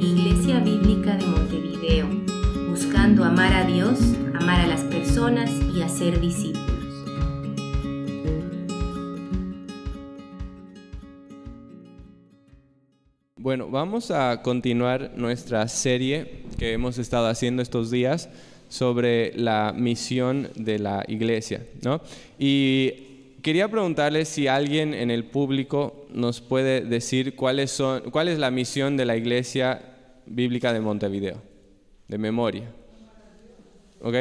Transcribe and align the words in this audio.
Iglesia 0.00 0.60
Bíblica 0.60 1.16
de 1.16 1.26
Montevideo, 1.26 2.08
buscando 2.68 3.24
amar 3.24 3.52
a 3.52 3.64
Dios, 3.64 3.98
amar 4.34 4.60
a 4.60 4.66
las 4.66 4.82
personas 4.82 5.50
y 5.74 5.82
hacer 5.82 6.20
discípulos. 6.20 6.68
Bueno, 13.36 13.68
vamos 13.70 14.10
a 14.10 14.42
continuar 14.42 15.12
nuestra 15.16 15.66
serie 15.68 16.42
que 16.58 16.72
hemos 16.72 16.98
estado 16.98 17.28
haciendo 17.28 17.62
estos 17.62 17.90
días 17.90 18.28
sobre 18.68 19.32
la 19.36 19.72
misión 19.74 20.50
de 20.54 20.78
la 20.78 21.04
iglesia, 21.08 21.64
¿no? 21.82 22.00
Y 22.38 22.92
quería 23.42 23.68
preguntarles 23.68 24.28
si 24.28 24.48
alguien 24.48 24.92
en 24.92 25.10
el 25.10 25.24
público 25.24 25.97
nos 26.12 26.40
puede 26.40 26.82
decir 26.82 27.36
cuáles 27.36 27.70
son, 27.70 28.10
cuál 28.10 28.28
es 28.28 28.38
la 28.38 28.50
misión 28.50 28.96
de 28.96 29.04
la 29.04 29.16
iglesia 29.16 29.82
bíblica 30.26 30.72
de 30.72 30.80
Montevideo, 30.80 31.42
de 32.08 32.18
memoria. 32.18 32.70
¿Ok? 34.00 34.14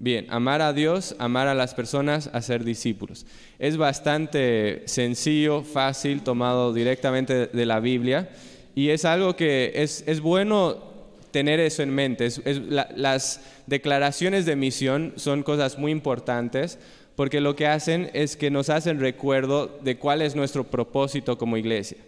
Bien, 0.00 0.26
amar 0.30 0.62
a 0.62 0.72
Dios, 0.72 1.16
amar 1.18 1.48
a 1.48 1.54
las 1.54 1.74
personas, 1.74 2.30
hacer 2.32 2.62
discípulos. 2.62 3.26
Es 3.58 3.76
bastante 3.76 4.82
sencillo, 4.86 5.64
fácil, 5.64 6.22
tomado 6.22 6.72
directamente 6.72 7.48
de 7.48 7.66
la 7.66 7.80
Biblia 7.80 8.30
y 8.76 8.90
es 8.90 9.04
algo 9.04 9.34
que 9.34 9.72
es, 9.74 10.04
es 10.06 10.20
bueno 10.20 10.88
tener 11.32 11.58
eso 11.58 11.82
en 11.82 11.90
mente. 11.90 12.28
las 12.70 13.40
declaraciones 13.66 14.46
de 14.46 14.54
misión 14.54 15.14
son 15.16 15.42
cosas 15.42 15.78
muy 15.78 15.90
importantes 15.90 16.78
porque 17.18 17.40
lo 17.40 17.56
que 17.56 17.66
hacen 17.66 18.12
es 18.14 18.36
que 18.36 18.48
nos 18.48 18.70
hacen 18.70 19.00
recuerdo 19.00 19.76
de 19.82 19.98
cuál 19.98 20.22
es 20.22 20.36
nuestro 20.36 20.62
propósito 20.62 21.36
como 21.36 21.56
iglesia, 21.56 21.98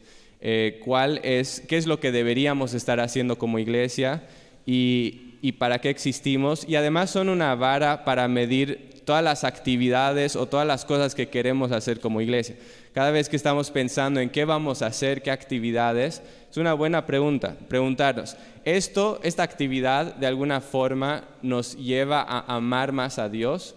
eh, 0.41 0.80
cuál 0.84 1.18
es, 1.24 1.64
qué 1.66 1.78
es 1.78 1.88
lo 1.88 1.98
que 1.98 2.12
deberíamos 2.12 2.74
estar 2.74 3.01
haciendo 3.01 3.37
como 3.37 3.59
iglesia 3.59 4.23
y, 4.66 5.34
y 5.43 5.51
para 5.51 5.80
qué 5.80 5.90
existimos. 5.90 6.65
Y 6.68 6.76
además 6.76 7.10
son 7.10 7.29
una 7.29 7.57
vara 7.57 8.04
para 8.04 8.29
medir 8.29 9.02
todas 9.04 9.24
las 9.24 9.43
actividades 9.43 10.37
o 10.37 10.46
todas 10.46 10.65
las 10.65 10.84
cosas 10.84 11.16
que 11.16 11.29
queremos 11.29 11.73
hacer 11.73 11.99
como 11.99 12.21
iglesia. 12.21 12.54
Cada 12.95 13.10
vez 13.10 13.29
que 13.29 13.34
estamos 13.34 13.73
pensando 13.73 14.21
en 14.21 14.30
qué 14.30 14.45
vamos 14.45 14.80
a 14.80 14.87
hacer, 14.87 15.23
qué 15.23 15.32
actividades, 15.32 16.23
es 16.49 16.56
una 16.56 16.74
buena 16.74 17.06
pregunta, 17.06 17.56
preguntarnos, 17.66 18.37
¿esto, 18.65 19.18
esta 19.24 19.43
actividad 19.43 20.15
de 20.15 20.29
alguna 20.29 20.60
forma 20.60 21.24
nos 21.43 21.77
lleva 21.77 22.23
a 22.23 22.54
amar 22.54 22.93
más 22.93 23.18
a 23.18 23.29
Dios? 23.29 23.74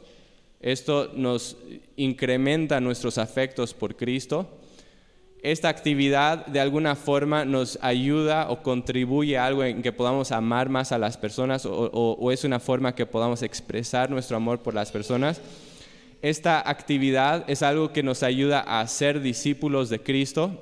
¿Esto 0.63 1.11
nos 1.13 1.57
incrementa 1.95 2.81
nuestros 2.81 3.19
afectos 3.19 3.75
por 3.75 3.95
Cristo? 3.95 4.47
¿Esta 5.43 5.69
actividad 5.69 6.47
de 6.47 6.59
alguna 6.59 6.95
forma 6.95 7.45
nos 7.45 7.77
ayuda 7.81 8.49
o 8.49 8.63
contribuye 8.63 9.37
a 9.37 9.45
algo 9.45 9.63
en 9.63 9.83
que 9.83 9.91
podamos 9.91 10.31
amar 10.31 10.69
más 10.69 10.91
a 10.91 10.97
las 10.97 11.17
personas 11.17 11.67
o, 11.67 11.91
o 11.91 12.31
es 12.31 12.43
una 12.43 12.59
forma 12.59 12.95
que 12.95 13.05
podamos 13.05 13.43
expresar 13.43 14.09
nuestro 14.09 14.37
amor 14.37 14.63
por 14.63 14.73
las 14.73 14.91
personas? 14.91 15.39
esta 16.23 16.69
actividad 16.69 17.43
es 17.49 17.61
algo 17.63 17.91
que 17.91 18.01
nos 18.01 18.23
ayuda 18.23 18.61
a 18.61 18.87
ser 18.87 19.19
discípulos 19.19 19.89
de 19.89 19.99
Cristo? 19.99 20.57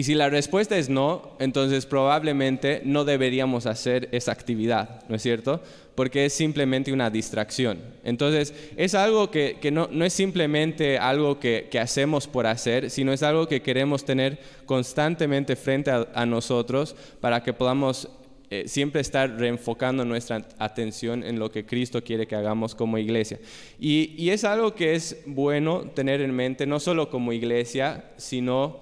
Y 0.00 0.02
si 0.02 0.14
la 0.14 0.30
respuesta 0.30 0.78
es 0.78 0.88
no, 0.88 1.36
entonces 1.40 1.84
probablemente 1.84 2.80
no 2.86 3.04
deberíamos 3.04 3.66
hacer 3.66 4.08
esa 4.12 4.32
actividad, 4.32 5.02
¿no 5.10 5.16
es 5.16 5.20
cierto? 5.20 5.60
Porque 5.94 6.24
es 6.24 6.32
simplemente 6.32 6.90
una 6.90 7.10
distracción. 7.10 7.78
Entonces 8.02 8.54
es 8.78 8.94
algo 8.94 9.30
que, 9.30 9.58
no, 9.70 9.90
es 10.02 10.14
simplemente 10.14 10.96
algo 10.96 11.38
que, 11.38 11.68
hacemos 11.78 12.26
por 12.26 12.46
hacer, 12.46 12.88
sino 12.88 13.12
es 13.12 13.22
algo 13.22 13.46
que 13.46 13.60
queremos 13.60 14.02
tener 14.02 14.38
constantemente 14.64 15.54
frente 15.54 15.90
a 15.90 16.24
nosotros 16.24 16.96
para 17.20 17.42
que 17.42 17.52
podamos 17.52 18.08
eh, 18.48 18.68
siempre 18.68 19.02
estar 19.02 19.38
reenfocando 19.38 20.06
nuestra 20.06 20.48
atención 20.58 21.24
en 21.24 21.38
lo 21.38 21.52
que 21.52 21.66
Cristo 21.66 22.02
quiere 22.02 22.26
que 22.26 22.36
hagamos 22.36 22.74
como 22.74 22.96
iglesia. 22.96 23.38
Y, 23.78 24.14
y, 24.16 24.30
es 24.30 24.44
algo 24.44 24.74
que 24.74 24.94
es 24.94 25.18
bueno 25.26 25.90
tener 25.94 26.22
en 26.22 26.34
mente, 26.34 26.64
no 26.64 26.80
solo 26.80 27.10
como 27.10 27.34
iglesia, 27.34 28.12
sino 28.16 28.80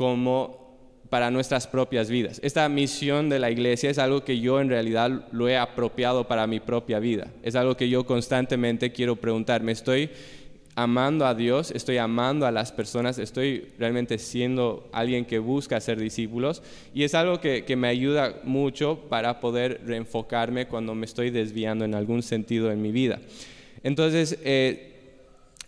como 0.00 0.59
para 1.10 1.30
nuestras 1.30 1.66
propias 1.66 2.08
vidas. 2.08 2.40
Esta 2.42 2.68
misión 2.68 3.28
de 3.28 3.40
la 3.40 3.50
iglesia 3.50 3.90
es 3.90 3.98
algo 3.98 4.24
que 4.24 4.38
yo 4.38 4.60
en 4.60 4.68
realidad 4.68 5.26
lo 5.32 5.48
he 5.48 5.58
apropiado 5.58 6.26
para 6.28 6.46
mi 6.46 6.60
propia 6.60 7.00
vida. 7.00 7.26
Es 7.42 7.56
algo 7.56 7.76
que 7.76 7.88
yo 7.88 8.06
constantemente 8.06 8.92
quiero 8.92 9.16
preguntarme, 9.16 9.72
¿estoy 9.72 10.10
amando 10.76 11.26
a 11.26 11.34
Dios, 11.34 11.72
estoy 11.72 11.98
amando 11.98 12.46
a 12.46 12.52
las 12.52 12.72
personas, 12.72 13.18
estoy 13.18 13.66
realmente 13.78 14.18
siendo 14.18 14.88
alguien 14.92 15.24
que 15.24 15.38
busca 15.38 15.80
ser 15.80 15.98
discípulos 15.98 16.62
y 16.94 17.02
es 17.02 17.14
algo 17.14 17.40
que, 17.40 17.76
me 17.76 17.88
ayuda 17.88 18.36
mucho 18.44 19.00
para 19.08 19.40
poder 19.40 19.80
reenfocarme 19.84 20.68
cuando 20.68 20.94
me 20.94 21.06
estoy 21.06 21.30
desviando 21.30 21.84
en 21.84 21.94
algún 21.94 22.22
sentido 22.22 22.70
en 22.70 22.80
mi 22.80 22.92
vida. 22.92 23.20
Entonces, 23.82 24.38
eh, 24.44 24.92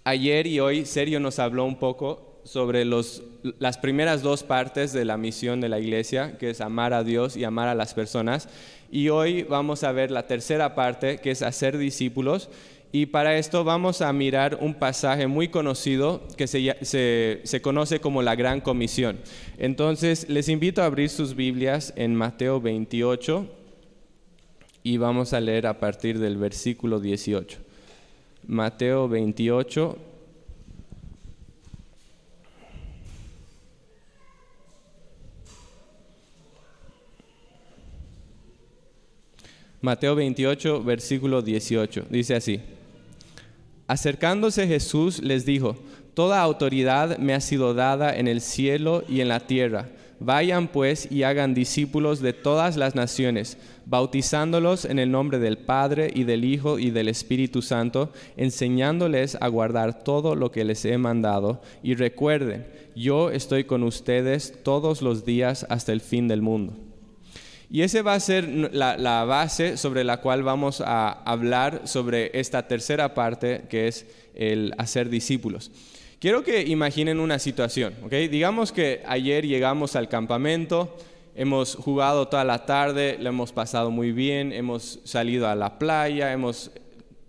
ayer 0.05 0.47
y 0.47 0.61
hoy 0.61 0.85
Sergio 0.85 1.21
nos 1.21 1.39
habló 1.39 1.65
un 1.65 1.79
poco 1.79 2.32
sobre 2.45 2.85
los, 2.85 3.23
las 3.59 3.79
primeras 3.79 4.23
dos 4.23 4.43
partes 4.43 4.93
de 4.93 5.05
la 5.05 5.17
misión 5.17 5.61
de 5.61 5.69
la 5.69 5.79
iglesia, 5.79 6.39
que 6.39 6.51
es 6.51 6.61
amar 6.61 6.93
a 6.93 7.05
Dios 7.05 7.37
y 7.37 7.45
amar 7.45 7.69
a 7.69 7.75
las 7.75 7.95
personas. 7.95 8.49
Y 8.91 9.09
hoy 9.09 9.43
vamos 9.45 9.85
a 9.85 9.93
ver 9.93 10.11
la 10.11 10.27
tercera 10.27 10.75
parte, 10.75 11.19
que 11.19 11.31
es 11.31 11.43
hacer 11.43 11.79
discípulos. 11.79 12.51
Y 12.95 13.07
para 13.07 13.39
esto 13.39 13.65
vamos 13.65 14.03
a 14.03 14.13
mirar 14.13 14.59
un 14.61 14.75
pasaje 14.75 15.27
muy 15.27 15.49
conocido 15.49 16.21
que 16.37 16.47
se, 16.47 17.61
conoce 17.63 18.01
como 18.01 18.21
la 18.21 18.35
Gran 18.35 18.61
Comisión. 18.61 19.19
Entonces, 19.57 20.29
les 20.29 20.51
invito 20.51 20.83
a 20.83 20.87
abrir 20.87 21.09
sus 21.09 21.35
Biblias 21.35 21.95
en 21.97 22.15
Mateo 22.15 22.61
28 22.61 23.47
y 24.83 24.99
vamos 24.99 25.33
a 25.33 25.41
leer 25.41 25.67
a 25.67 25.81
partir 25.81 26.19
del 26.19 26.37
versículo 26.37 27.01
18. 27.01 27.59
Mateo 28.47 29.09
28. 29.09 30.12
Mateo 39.83 40.15
28, 40.15 40.85
versículo 40.85 41.43
18. 41.43 42.07
Dice 42.09 42.37
así. 42.37 42.61
Acercándose 43.89 44.69
Jesús 44.69 45.21
les 45.21 45.45
dijo, 45.45 45.77
Toda 46.15 46.41
autoridad 46.41 47.19
me 47.19 47.35
ha 47.35 47.41
sido 47.41 47.75
dada 47.75 48.17
en 48.17 48.29
el 48.29 48.41
cielo 48.41 49.03
y 49.09 49.23
en 49.23 49.29
la 49.29 49.41
tierra. 49.41 49.89
Vayan 50.21 50.69
pues 50.69 51.11
y 51.11 51.25
hagan 51.25 51.53
discípulos 51.53 52.21
de 52.21 52.33
todas 52.33 52.77
las 52.77 52.95
naciones, 52.95 53.59
bautizándolos 53.87 54.85
en 54.85 55.01
el 55.01 55.11
nombre 55.11 55.41
del 55.41 55.59
Padre 55.59 56.13
y 56.15 56.23
del 56.23 56.45
Hijo 56.45 56.79
y 56.79 56.93
del 56.93 57.09
Espíritu 57.09 57.61
Santo, 57.61 58.13
enseñándoles 58.37 59.37
a 59.41 59.49
guardar 59.49 60.05
todo 60.05 60.37
lo 60.37 60.53
que 60.53 60.65
les 60.65 60.85
he 60.85 60.97
mandado. 60.97 61.61
Y 61.83 61.95
recuerden, 61.95 62.69
yo 62.95 63.33
estoy 63.33 63.65
con 63.65 63.83
ustedes 63.83 64.63
todos 64.63 65.03
los 65.03 65.25
días 65.25 65.67
hasta 65.71 65.93
el 65.93 66.01
fin 66.01 66.29
del 66.29 66.41
mundo. 66.41 66.92
Y 67.73 67.81
ese 67.81 68.03
va 68.03 68.13
a 68.13 68.21
ser 68.21 68.47
la, 68.75 69.25
base 69.25 69.79
sobre 69.79 70.05
la 70.05 70.19
cual 70.19 70.43
vamos 70.43 70.83
a 70.83 71.09
hablar 71.25 71.89
sobre 71.89 72.31
esta 72.39 72.69
tercera 72.69 73.15
parte, 73.15 73.65
que 73.71 73.89
es 73.89 74.05
el 74.35 74.75
hacer 74.77 75.09
discípulos. 75.09 75.71
Quiero 76.21 76.45
que 76.45 76.65
imaginen 76.65 77.19
una 77.19 77.39
situación, 77.39 77.95
¿ok? 78.05 78.13
Digamos 78.31 78.73
que 78.73 79.03
ayer 79.07 79.47
llegamos 79.47 79.97
al 79.97 80.11
campamento, 80.11 80.99
hemos 81.35 81.75
jugado 81.75 82.29
toda 82.29 82.45
la 82.45 82.67
tarde, 82.67 83.17
lo 83.19 83.31
hemos 83.31 83.53
pasado 83.53 83.91
muy 83.91 84.13
bien, 84.13 84.53
hemos 84.53 85.01
salido 85.05 85.49
a 85.49 85.55
la 85.55 85.79
playa, 85.79 86.31
hemos, 86.31 86.73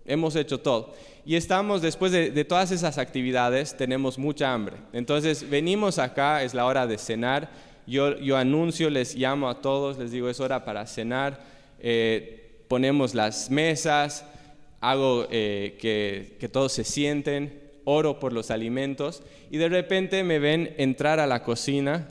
hemos 0.04 0.36
hecho 0.36 0.60
todo. 0.60 0.94
Y 1.24 1.36
estamos, 1.36 1.80
después 1.80 2.12
de, 2.12 2.30
de 2.30 2.44
todas 2.44 2.70
esas 2.70 2.98
actividades, 2.98 3.78
tenemos 3.78 4.18
mucha 4.18 4.52
hambre. 4.52 4.76
Entonces 4.92 5.48
venimos 5.48 5.98
acá, 5.98 6.42
es 6.42 6.52
la 6.52 6.66
hora 6.66 6.86
de 6.86 6.98
cenar 6.98 7.73
yo, 7.86 8.36
anuncio, 8.36 8.90
les 8.90 9.14
llamo 9.14 9.48
a 9.48 9.60
todos, 9.60 9.98
les 9.98 10.10
digo, 10.10 10.28
es 10.28 10.40
hora 10.40 10.64
para 10.64 10.86
cenar, 10.86 11.40
eh, 11.80 12.64
ponemos 12.68 13.14
las 13.14 13.50
mesas, 13.50 14.26
hago 14.80 15.26
eh, 15.30 15.76
que, 15.80 16.36
que 16.38 16.48
todos 16.48 16.72
se 16.72 16.84
sienten, 16.84 17.60
oro 17.84 18.18
por 18.18 18.32
los 18.32 18.50
alimentos 18.50 19.22
y 19.50 19.58
de 19.58 19.68
repente 19.68 20.24
me 20.24 20.38
ven 20.38 20.74
entrar 20.78 21.20
a 21.20 21.26
la 21.26 21.42
cocina 21.42 22.08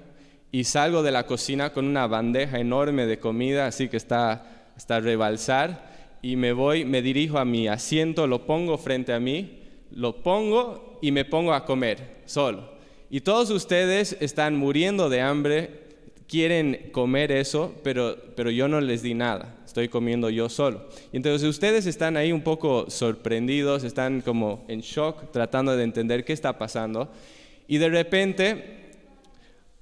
y 0.51 0.65
salgo 0.65 1.01
de 1.01 1.11
la 1.11 1.25
cocina 1.25 1.73
con 1.73 1.85
una 1.87 2.05
bandeja 2.05 2.59
enorme 2.59 3.07
de 3.07 3.19
comida, 3.19 3.65
así 3.65 3.89
que 3.89 3.97
está 3.97 4.71
hasta 4.75 4.99
rebalsar, 4.99 5.91
y 6.21 6.35
me 6.35 6.53
voy, 6.53 6.85
me 6.85 7.01
dirijo 7.01 7.37
a 7.37 7.45
mi 7.45 7.67
asiento, 7.67 8.27
lo 8.27 8.45
pongo 8.45 8.77
frente 8.77 9.13
a 9.13 9.19
mí, 9.19 9.59
lo 9.91 10.23
pongo 10.23 10.99
y 11.01 11.11
me 11.11 11.25
pongo 11.25 11.53
a 11.53 11.65
comer 11.65 12.21
solo. 12.25 12.72
Y 13.13 13.21
todos 13.21 13.51
ustedes 13.51 14.17
están 14.21 14.55
muriendo 14.55 15.07
de 15.07 15.21
hambre, 15.21 15.69
quieren 16.27 16.89
comer 16.91 17.31
eso, 17.31 17.75
pero, 17.83 18.17
pero 18.35 18.49
yo 18.49 18.67
no 18.67 18.81
les 18.81 19.03
di 19.03 19.13
nada, 19.13 19.55
estoy 19.63 19.87
comiendo 19.87 20.31
yo 20.31 20.49
solo. 20.49 20.87
Y 21.11 21.17
entonces 21.17 21.47
ustedes 21.47 21.85
están 21.85 22.17
ahí 22.17 22.31
un 22.31 22.41
poco 22.41 22.89
sorprendidos, 22.89 23.83
están 23.83 24.21
como 24.21 24.65
en 24.67 24.81
shock, 24.81 25.31
tratando 25.31 25.77
de 25.77 25.83
entender 25.83 26.25
qué 26.25 26.33
está 26.33 26.57
pasando. 26.57 27.11
Y 27.67 27.77
de 27.77 27.89
repente 27.89 28.93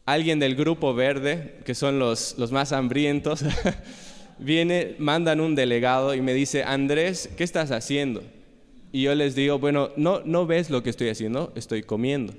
alguien 0.04 0.40
del 0.40 0.56
grupo 0.56 0.94
verde, 0.94 1.56
que 1.64 1.74
son 1.74 2.00
los, 2.00 2.38
los 2.38 2.52
más 2.52 2.74
hambrientos, 2.74 3.46
viene, 4.40 4.96
mandan 5.00 5.40
un 5.40 5.56
delegado 5.56 6.16
y 6.16 6.20
me 6.20 6.34
dice, 6.34 6.66
Andrés, 6.66 7.30
¿qué 7.38 7.46
estás 7.46 7.72
haciendo? 7.72 8.24
Y 8.92 9.04
yo 9.04 9.16
les 9.16 9.36
digo, 9.36 9.58
bueno, 9.58 9.92
no, 9.96 10.20
no 10.26 10.46
ves 10.46 10.70
lo 10.70 10.84
que 10.84 10.90
estoy 10.90 11.08
haciendo, 11.08 11.54
estoy 11.56 11.82
comiendo. 11.82 12.34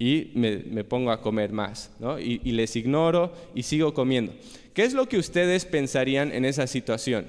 Y 0.00 0.32
me, 0.34 0.82
pongo 0.82 1.12
a 1.12 1.20
comer 1.20 1.52
más, 1.52 1.92
¿no? 2.00 2.18
y, 2.18 2.38
les 2.38 2.74
ignoro 2.74 3.32
y 3.54 3.62
sigo 3.62 3.94
comiendo. 3.94 4.32
¿Qué 4.74 4.82
es 4.82 4.94
lo 4.94 5.08
que 5.08 5.18
ustedes 5.18 5.64
pensarían 5.64 6.32
en 6.32 6.44
esa 6.44 6.66
situación? 6.66 7.26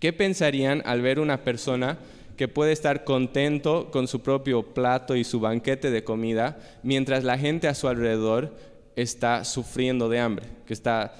¿Qué 0.00 0.12
pensarían 0.12 0.82
al 0.86 1.02
ver 1.02 1.20
una 1.20 1.44
persona 1.44 1.98
que 2.40 2.48
puede 2.48 2.72
estar 2.72 3.04
contento 3.04 3.90
con 3.90 4.08
su 4.08 4.22
propio 4.22 4.62
plato 4.62 5.14
y 5.14 5.24
su 5.24 5.40
banquete 5.40 5.90
de 5.90 6.04
comida, 6.04 6.58
mientras 6.82 7.22
la 7.22 7.36
gente 7.36 7.68
a 7.68 7.74
su 7.74 7.86
alrededor 7.86 8.56
está 8.96 9.44
sufriendo 9.44 10.08
de 10.08 10.20
hambre, 10.20 10.46
que 10.64 10.72
está, 10.72 11.14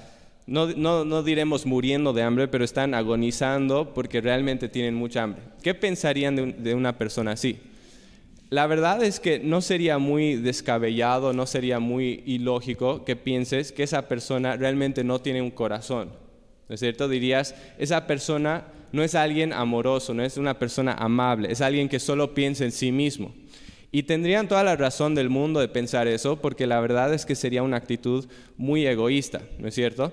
no, 0.47 0.65
no, 0.73 1.21
diremos 1.21 1.67
muriendo 1.67 2.11
de 2.11 2.23
hambre, 2.23 2.47
pero 2.47 2.65
están 2.65 2.95
agonizando 2.95 3.93
porque 3.93 4.19
realmente 4.19 4.67
tienen 4.67 4.95
mucha 4.95 5.21
hambre. 5.21 5.43
¿Qué 5.61 5.75
pensarían 5.75 6.35
de, 6.63 6.73
una 6.73 6.97
persona 6.97 7.33
así? 7.33 7.59
La 8.51 8.67
verdad 8.67 9.01
es 9.01 9.21
que 9.21 9.39
no 9.39 9.61
sería 9.61 9.97
muy 9.97 10.35
descabellado, 10.35 11.31
no 11.31 11.45
sería 11.45 11.79
muy 11.79 12.21
ilógico 12.25 13.05
que 13.05 13.15
pienses 13.15 13.71
que 13.71 13.83
esa 13.83 14.09
persona 14.09 14.57
realmente 14.57 15.05
no 15.05 15.21
tiene 15.21 15.41
un 15.41 15.51
corazón. 15.51 16.09
¿No 16.67 16.75
es 16.75 16.81
cierto? 16.81 17.07
Dirías, 17.07 17.55
esa 17.77 18.07
persona 18.07 18.67
no 18.91 19.03
es 19.03 19.15
alguien 19.15 19.53
amoroso, 19.53 20.13
no 20.13 20.21
es 20.21 20.35
una 20.35 20.59
persona 20.59 20.91
amable, 20.95 21.49
es 21.49 21.61
alguien 21.61 21.87
que 21.87 22.01
solo 22.01 22.33
piensa 22.33 22.65
en 22.65 22.73
sí 22.73 22.91
mismo. 22.91 23.33
Y 23.89 24.03
tendrían 24.03 24.49
toda 24.49 24.65
la 24.65 24.75
razón 24.75 25.15
del 25.15 25.29
mundo 25.29 25.61
de 25.61 25.69
pensar 25.69 26.09
eso, 26.09 26.41
porque 26.41 26.67
la 26.67 26.81
verdad 26.81 27.13
es 27.13 27.25
que 27.25 27.35
sería 27.35 27.63
una 27.63 27.77
actitud 27.77 28.27
muy 28.57 28.85
egoísta, 28.85 29.43
¿no 29.59 29.69
es 29.69 29.75
cierto? 29.75 30.11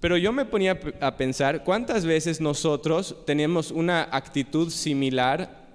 Pero 0.00 0.16
yo 0.16 0.32
me 0.32 0.46
ponía 0.46 0.80
a 1.02 1.18
pensar 1.18 1.62
cuántas 1.62 2.06
veces 2.06 2.40
nosotros 2.40 3.16
tenemos 3.26 3.70
una 3.70 4.08
actitud 4.12 4.70
similar 4.70 5.67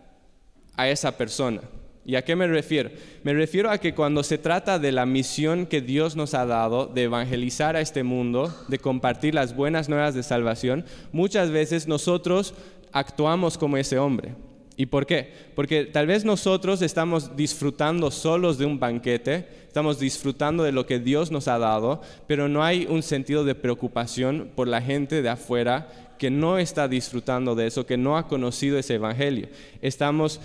a 0.76 0.90
esa 0.90 1.18
persona. 1.18 1.62
¿Y 2.06 2.16
a 2.16 2.24
qué 2.24 2.36
me 2.36 2.48
refiero? 2.48 2.90
Me 3.24 3.34
refiero 3.34 3.72
a 3.72 3.78
que 3.78 3.96
cuando 3.96 4.24
se 4.24 4.38
trata 4.38 4.78
de 4.78 4.92
la 4.92 5.06
misión 5.06 5.66
que 5.66 5.80
Dios 5.80 6.16
nos 6.18 6.34
ha 6.34 6.46
dado 6.46 6.86
de 6.86 7.04
evangelizar 7.04 7.78
a 7.78 7.82
este 7.82 8.04
mundo, 8.04 8.54
de 8.68 8.78
compartir 8.78 9.34
las 9.34 9.56
buenas 9.56 9.88
nuevas 9.88 10.14
de 10.14 10.24
salvación, 10.24 10.84
muchas 11.14 11.50
veces 11.50 11.88
nosotros 11.88 12.54
actuamos 12.92 13.58
como 13.58 13.78
ese 13.78 14.00
hombre. 14.00 14.36
¿Y 14.76 14.88
por 14.88 15.06
qué? 15.06 15.32
Porque 15.56 15.86
tal 15.86 16.08
vez 16.08 16.26
nosotros 16.26 16.82
estamos 16.82 17.36
disfrutando 17.38 18.10
solos 18.12 18.58
de 18.58 18.66
un 18.66 18.80
banquete, 18.80 19.48
estamos 19.68 20.00
disfrutando 20.00 20.64
de 20.64 20.72
lo 20.72 20.86
que 20.86 21.00
Dios 21.00 21.32
nos 21.32 21.48
ha 21.48 21.60
dado, 21.60 22.02
pero 22.28 22.50
no 22.50 22.64
hay 22.64 22.88
un 22.90 23.04
sentido 23.04 23.46
de 23.46 23.56
preocupación 23.56 24.50
por 24.56 24.68
la 24.68 24.82
gente 24.82 25.22
de 25.22 25.30
afuera 25.30 25.88
que 26.18 26.32
no 26.32 26.58
está 26.58 26.88
disfrutando 26.88 27.54
de 27.54 27.68
eso, 27.68 27.86
que 27.86 27.98
no 27.98 28.18
ha 28.18 28.28
conocido 28.28 28.80
ese 28.80 28.96
evangelio. 28.96 29.50
Estamos 29.82 30.40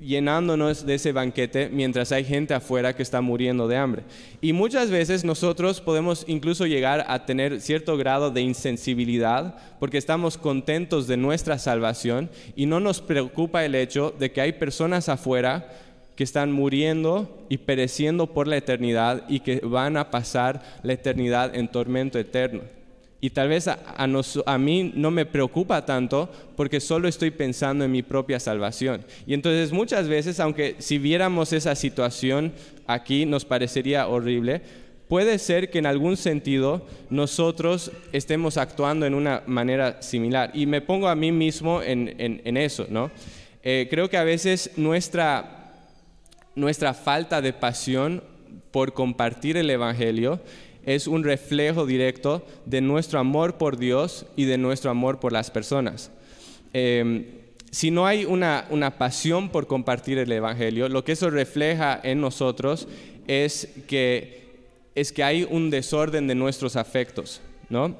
llenándonos 0.00 0.86
de 0.86 0.94
ese 0.94 1.12
banquete 1.12 1.68
mientras 1.70 2.10
hay 2.12 2.24
gente 2.24 2.54
afuera 2.54 2.96
que 2.96 3.02
está 3.02 3.20
muriendo 3.20 3.68
de 3.68 3.76
hambre. 3.76 4.02
Y 4.40 4.52
muchas 4.52 4.90
veces 4.90 5.24
nosotros 5.24 5.80
podemos 5.80 6.24
incluso 6.26 6.66
llegar 6.66 7.04
a 7.08 7.26
tener 7.26 7.60
cierto 7.60 7.96
grado 7.96 8.30
de 8.30 8.40
insensibilidad 8.40 9.56
porque 9.78 9.98
estamos 9.98 10.38
contentos 10.38 11.06
de 11.06 11.16
nuestra 11.16 11.58
salvación 11.58 12.30
y 12.56 12.66
no 12.66 12.80
nos 12.80 13.00
preocupa 13.00 13.64
el 13.64 13.74
hecho 13.74 14.14
de 14.18 14.32
que 14.32 14.40
hay 14.40 14.52
personas 14.52 15.08
afuera 15.08 15.68
que 16.16 16.24
están 16.24 16.52
muriendo 16.52 17.46
y 17.48 17.58
pereciendo 17.58 18.26
por 18.26 18.46
la 18.46 18.56
eternidad 18.56 19.24
y 19.28 19.40
que 19.40 19.60
van 19.60 19.96
a 19.96 20.10
pasar 20.10 20.62
la 20.82 20.92
eternidad 20.92 21.54
en 21.54 21.68
tormento 21.68 22.18
eterno. 22.18 22.79
Y 23.22 23.30
tal 23.30 23.50
vez 23.50 23.68
a, 23.68 24.58
mí 24.58 24.92
no 24.94 25.10
me 25.10 25.26
preocupa 25.26 25.84
tanto 25.84 26.30
porque 26.56 26.80
solo 26.80 27.06
estoy 27.06 27.30
pensando 27.30 27.84
en 27.84 27.92
mi 27.92 28.02
propia 28.02 28.40
salvación. 28.40 29.04
Y 29.26 29.34
entonces 29.34 29.72
muchas 29.72 30.08
veces, 30.08 30.40
aunque 30.40 30.76
si 30.78 30.96
viéramos 30.96 31.52
esa 31.52 31.74
situación 31.74 32.52
aquí 32.86 33.26
nos 33.26 33.44
parecería 33.44 34.08
horrible, 34.08 34.62
puede 35.08 35.38
ser 35.38 35.70
que 35.70 35.80
en 35.80 35.86
algún 35.86 36.16
sentido 36.16 36.86
nosotros 37.10 37.92
estemos 38.12 38.56
actuando 38.56 39.04
en 39.04 39.12
una 39.12 39.42
manera 39.46 40.00
similar. 40.00 40.50
Y 40.54 40.64
me 40.64 40.80
pongo 40.80 41.08
a 41.08 41.14
mí 41.14 41.30
mismo 41.30 41.82
en, 41.82 42.56
eso, 42.56 42.86
¿no? 42.88 43.10
Eh, 43.62 43.86
creo 43.90 44.08
que 44.08 44.16
a 44.16 44.24
veces 44.24 44.70
nuestra 44.76 45.74
falta 46.94 47.42
de 47.42 47.52
pasión 47.52 48.22
por 48.70 48.94
compartir 48.94 49.58
el 49.58 49.68
Evangelio 49.68 50.40
es 50.84 51.06
un 51.06 51.24
reflejo 51.24 51.86
directo 51.86 52.44
de 52.66 52.80
nuestro 52.80 53.18
amor 53.18 53.58
por 53.58 53.76
Dios 53.76 54.26
y 54.36 54.44
de 54.44 54.58
nuestro 54.58 54.90
amor 54.90 55.20
por 55.20 55.32
las 55.32 55.50
personas. 55.50 56.10
Em, 56.72 57.26
si 57.70 57.90
no 57.90 58.06
hay 58.06 58.24
una, 58.24 58.66
una, 58.70 58.98
pasión 58.98 59.50
por 59.50 59.66
compartir 59.66 60.18
el 60.18 60.32
Evangelio, 60.32 60.88
lo 60.88 61.04
que 61.04 61.12
eso 61.12 61.30
refleja 61.30 62.00
en 62.02 62.20
nosotros 62.20 62.88
es 63.28 63.68
que, 63.86 64.48
es 64.94 65.12
que 65.12 65.22
hay 65.22 65.46
un 65.48 65.70
desorden 65.70 66.26
de 66.26 66.34
nuestros 66.34 66.76
afectos, 66.76 67.40
¿no? 67.68 67.96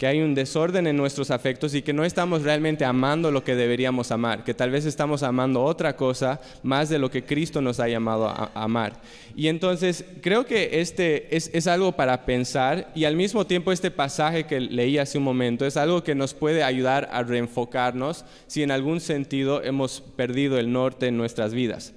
Que 0.00 0.06
hay 0.06 0.22
un 0.22 0.34
desorden 0.34 0.86
en 0.86 0.96
nuestros 0.96 1.30
afectos 1.30 1.74
y 1.74 1.82
que 1.82 1.92
no 1.92 2.06
estamos 2.06 2.40
realmente 2.40 2.86
amando 2.86 3.30
lo 3.30 3.44
que 3.44 3.54
deberíamos 3.54 4.10
amar, 4.10 4.44
que 4.44 4.54
tal 4.54 4.70
vez 4.70 4.86
estamos 4.86 5.22
amando 5.22 5.62
otra 5.62 5.94
cosa 5.94 6.40
más 6.62 6.88
de 6.88 6.98
lo 6.98 7.10
que 7.10 7.22
Cristo 7.22 7.60
nos 7.60 7.80
ha 7.80 7.86
llamado 7.86 8.26
a, 8.26 8.50
amar. 8.54 8.94
Y 9.36 9.48
entonces 9.48 10.06
creo 10.22 10.46
que 10.46 10.80
este 10.80 11.36
es, 11.36 11.50
es, 11.52 11.66
algo 11.66 11.92
para 11.92 12.24
pensar 12.24 12.90
y 12.94 13.04
al 13.04 13.14
mismo 13.14 13.46
tiempo 13.46 13.72
este 13.72 13.90
pasaje 13.90 14.44
que 14.44 14.58
leí 14.58 14.96
hace 14.96 15.18
un 15.18 15.24
momento 15.24 15.66
es 15.66 15.76
algo 15.76 16.02
que 16.02 16.14
nos 16.14 16.32
puede 16.32 16.62
ayudar 16.62 17.10
a 17.12 17.22
reenfocarnos 17.22 18.24
si 18.46 18.62
en 18.62 18.70
algún 18.70 19.00
sentido 19.00 19.62
hemos 19.62 20.00
perdido 20.00 20.58
el 20.58 20.72
norte 20.72 21.08
en 21.08 21.18
nuestras 21.18 21.52
vidas. 21.52 21.92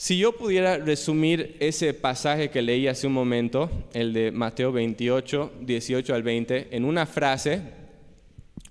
Si 0.00 0.16
yo 0.16 0.32
pudiera 0.32 0.78
resumir 0.78 1.58
ese 1.60 1.92
pasaje 1.92 2.48
que 2.48 2.62
leí 2.62 2.88
hace 2.88 3.06
un 3.06 3.12
momento, 3.12 3.70
el 3.92 4.14
de 4.14 4.32
Mateo 4.32 4.72
28, 4.72 5.52
18 5.60 6.14
al 6.14 6.22
20, 6.22 6.68
en 6.74 6.86
una 6.86 7.04
frase, 7.04 7.60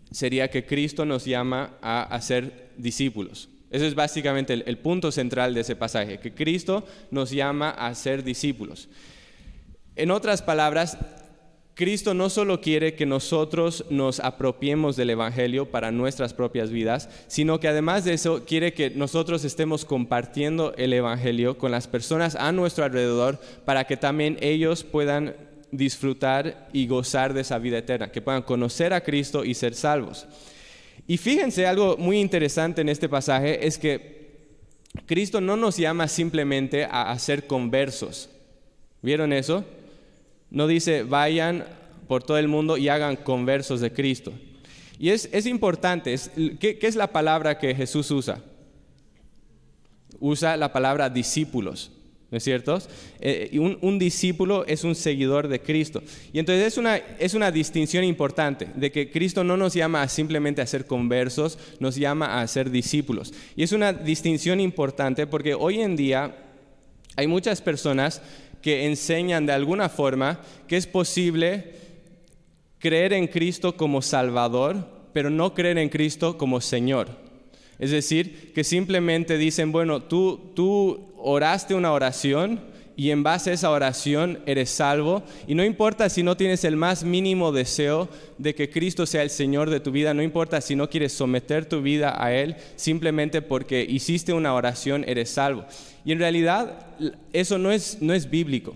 sería 0.09 0.49
que 0.49 0.65
Cristo 0.65 1.05
nos 1.05 1.25
llama 1.25 1.77
a 1.83 2.01
hacer 2.01 2.71
discípulos. 2.77 3.47
Ese 3.69 3.85
es 3.85 3.93
básicamente 3.93 4.53
el, 4.53 4.63
el 4.65 4.79
punto 4.79 5.11
central 5.11 5.53
de 5.53 5.61
ese 5.61 5.75
pasaje, 5.75 6.19
que 6.19 6.33
Cristo 6.33 6.83
nos 7.11 7.29
llama 7.29 7.69
a 7.69 7.93
ser 7.93 8.23
discípulos. 8.23 8.89
En 9.95 10.09
otras 10.09 10.41
palabras, 10.41 10.97
Cristo 11.79 12.13
no 12.13 12.29
solo 12.29 12.59
quiere 12.59 12.95
que 12.95 13.05
nosotros 13.05 13.85
nos 13.89 14.19
apropiemos 14.19 14.97
del 14.97 15.11
Evangelio 15.11 15.71
para 15.71 15.93
nuestras 15.93 16.33
propias 16.33 16.71
vidas, 16.71 17.07
sino 17.27 17.61
que 17.61 17.69
además 17.69 18.03
de 18.03 18.15
eso 18.15 18.43
quiere 18.45 18.73
que 18.73 18.89
nosotros 18.89 19.45
estemos 19.45 19.85
compartiendo 19.85 20.73
el 20.75 20.91
Evangelio 20.91 21.57
con 21.57 21.71
las 21.71 21.87
personas 21.87 22.35
a 22.35 22.51
nuestro 22.51 22.83
alrededor 22.83 23.39
para 23.63 23.87
que 23.87 23.95
también 23.95 24.37
ellos 24.41 24.83
puedan 24.83 25.37
disfrutar 25.71 26.67
y 26.73 26.85
gozar 26.85 27.33
de 27.33 27.41
esa 27.41 27.57
vida 27.59 27.77
eterna, 27.77 28.11
que 28.11 28.21
puedan 28.21 28.41
conocer 28.41 28.91
a 28.91 28.99
Cristo 28.99 29.45
y 29.45 29.53
ser 29.53 29.73
salvos. 29.73 30.27
Y 31.07 31.15
fíjense, 31.15 31.65
algo 31.65 31.95
muy 31.95 32.19
interesante 32.19 32.81
en 32.81 32.89
este 32.89 33.07
pasaje 33.07 33.65
es 33.65 33.77
que 33.77 34.49
Cristo 35.05 35.39
no 35.39 35.55
nos 35.55 35.77
llama 35.77 36.09
simplemente 36.09 36.83
a 36.83 37.09
hacer 37.09 37.47
conversos. 37.47 38.29
¿Vieron 39.01 39.31
eso? 39.31 39.63
No 40.51 40.67
dice, 40.67 41.03
vayan 41.03 41.65
por 42.07 42.23
todo 42.23 42.37
el 42.37 42.47
mundo 42.47 42.77
y 42.77 42.89
hagan 42.89 43.15
conversos 43.15 43.81
de 43.81 43.93
Cristo. 43.93 44.33
Y 44.97 45.09
es, 45.09 45.29
es 45.31 45.45
importante, 45.45 46.13
¿qué, 46.59 46.77
es 46.81 46.95
la 46.95 47.07
palabra 47.07 47.57
que 47.57 47.73
Jesús 47.73 48.11
usa? 48.11 48.41
Usa 50.19 50.57
la 50.57 50.73
palabra 50.73 51.09
discípulos. 51.09 51.91
¿No 52.31 52.37
es 52.37 52.43
cierto? 52.43 52.79
Eh, 53.19 53.57
un, 53.59 53.79
un, 53.81 53.97
discípulo 53.97 54.63
es 54.67 54.83
un 54.83 54.93
seguidor 54.93 55.47
de 55.47 55.61
Cristo. 55.61 56.03
Y 56.31 56.37
entonces 56.37 56.67
es 56.67 56.77
una, 56.77 56.97
es 56.97 57.33
una 57.33 57.51
distinción 57.51 58.03
importante 58.03 58.67
de 58.75 58.91
que 58.91 59.09
Cristo 59.09 59.43
no 59.43 59.57
nos 59.57 59.73
llama 59.73 60.07
simplemente 60.07 60.61
a 60.61 60.67
ser 60.67 60.85
conversos, 60.85 61.57
nos 61.79 61.95
llama 61.95 62.39
a 62.39 62.47
ser 62.47 62.69
discípulos. 62.69 63.33
Y 63.55 63.63
es 63.63 63.71
una 63.71 63.93
distinción 63.93 64.59
importante 64.59 65.25
porque 65.25 65.55
hoy 65.55 65.81
en 65.81 65.95
día 65.95 66.35
hay 67.15 67.25
muchas 67.25 67.61
personas 67.61 68.21
que 68.61 68.85
enseñan 68.85 69.45
de 69.45 69.53
alguna 69.53 69.89
forma 69.89 70.41
que 70.67 70.77
es 70.77 70.87
posible 70.87 71.73
creer 72.79 73.13
en 73.13 73.27
Cristo 73.27 73.75
como 73.75 74.01
Salvador, 74.01 74.87
pero 75.13 75.29
no 75.29 75.53
creer 75.53 75.77
en 75.77 75.89
Cristo 75.89 76.37
como 76.37 76.61
Señor. 76.61 77.09
Es 77.77 77.91
decir, 77.91 78.51
que 78.53 78.63
simplemente 78.63 79.37
dicen, 79.37 79.71
bueno, 79.71 80.01
tú, 80.03 80.51
tú 80.55 81.13
oraste 81.17 81.75
una 81.75 81.93
oración 81.93 82.61
y 82.99 83.11
en 83.11 83.23
base 83.23 83.51
a 83.51 83.53
esa 83.53 83.69
oración 83.69 84.39
eres 84.45 84.69
salvo. 84.69 85.23
Y 85.47 85.55
no 85.55 85.63
importa 85.63 86.09
si 86.09 86.21
no 86.21 86.35
tienes 86.35 86.65
el 86.65 86.75
más 86.75 87.05
mínimo 87.05 87.53
deseo 87.53 88.09
de 88.37 88.53
que 88.53 88.69
Cristo 88.69 89.05
sea 89.05 89.23
el 89.23 89.29
Señor 89.29 89.69
de 89.69 89.79
tu 89.79 89.91
vida, 89.91 90.13
no 90.13 90.21
importa 90.21 90.59
si 90.59 90.75
no 90.75 90.89
quieres 90.89 91.13
someter 91.13 91.65
tu 91.65 91.81
vida 91.81 92.21
a 92.21 92.33
Él, 92.33 92.57
simplemente 92.75 93.41
porque 93.41 93.85
hiciste 93.87 94.33
una 94.33 94.53
oración 94.53 95.05
eres 95.07 95.29
salvo. 95.29 95.63
Y 96.03 96.11
en 96.11 96.19
realidad 96.19 96.87
eso 97.31 97.57
no 97.57 97.71
es, 97.71 98.01
no 98.01 98.13
es 98.13 98.29
bíblico. 98.29 98.75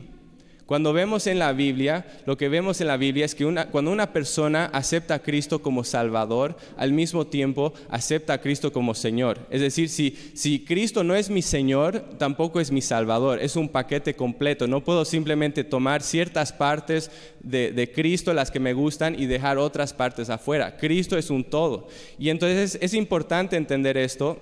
Cuando 0.65 0.93
vemos 0.93 1.27
en 1.27 1.39
la 1.39 1.51
Biblia, 1.51 2.05
lo 2.25 2.37
que 2.37 2.47
vemos 2.47 2.79
en 2.79 2.87
la 2.87 2.95
Biblia 2.95 3.25
es 3.25 3.35
que 3.35 3.43
cuando 3.69 3.91
una 3.91 4.13
persona 4.13 4.65
acepta 4.67 5.15
a 5.15 5.19
Cristo 5.19 5.61
como 5.61 5.83
Salvador, 5.83 6.55
al 6.77 6.93
mismo 6.93 7.27
tiempo 7.27 7.73
acepta 7.89 8.33
a 8.33 8.41
Cristo 8.41 8.71
como 8.71 8.95
Señor. 8.95 9.39
Es 9.49 9.59
decir, 9.59 9.89
si, 9.89 10.17
si 10.33 10.63
Cristo 10.63 11.03
no 11.03 11.15
es 11.15 11.29
mi 11.29 11.41
Señor, 11.41 12.05
tampoco 12.17 12.61
es 12.61 12.71
mi 12.71 12.81
Salvador. 12.81 13.41
Es 13.41 13.57
un 13.57 13.67
paquete 13.67 14.15
completo. 14.15 14.65
No 14.65 14.85
puedo 14.85 15.03
simplemente 15.03 15.65
tomar 15.65 16.01
ciertas 16.01 16.53
partes 16.53 17.11
de, 17.41 17.73
de 17.73 17.91
Cristo, 17.91 18.33
las 18.33 18.49
que 18.49 18.61
me 18.61 18.71
gustan, 18.73 19.19
y 19.19 19.25
dejar 19.25 19.57
otras 19.57 19.91
partes 19.91 20.29
afuera. 20.29 20.77
Cristo 20.77 21.17
es 21.17 21.29
un 21.29 21.43
todo. 21.43 21.87
Y 22.17 22.29
entonces 22.29 22.77
es 22.81 22.93
importante 22.93 23.57
entender 23.57 23.97
esto 23.97 24.39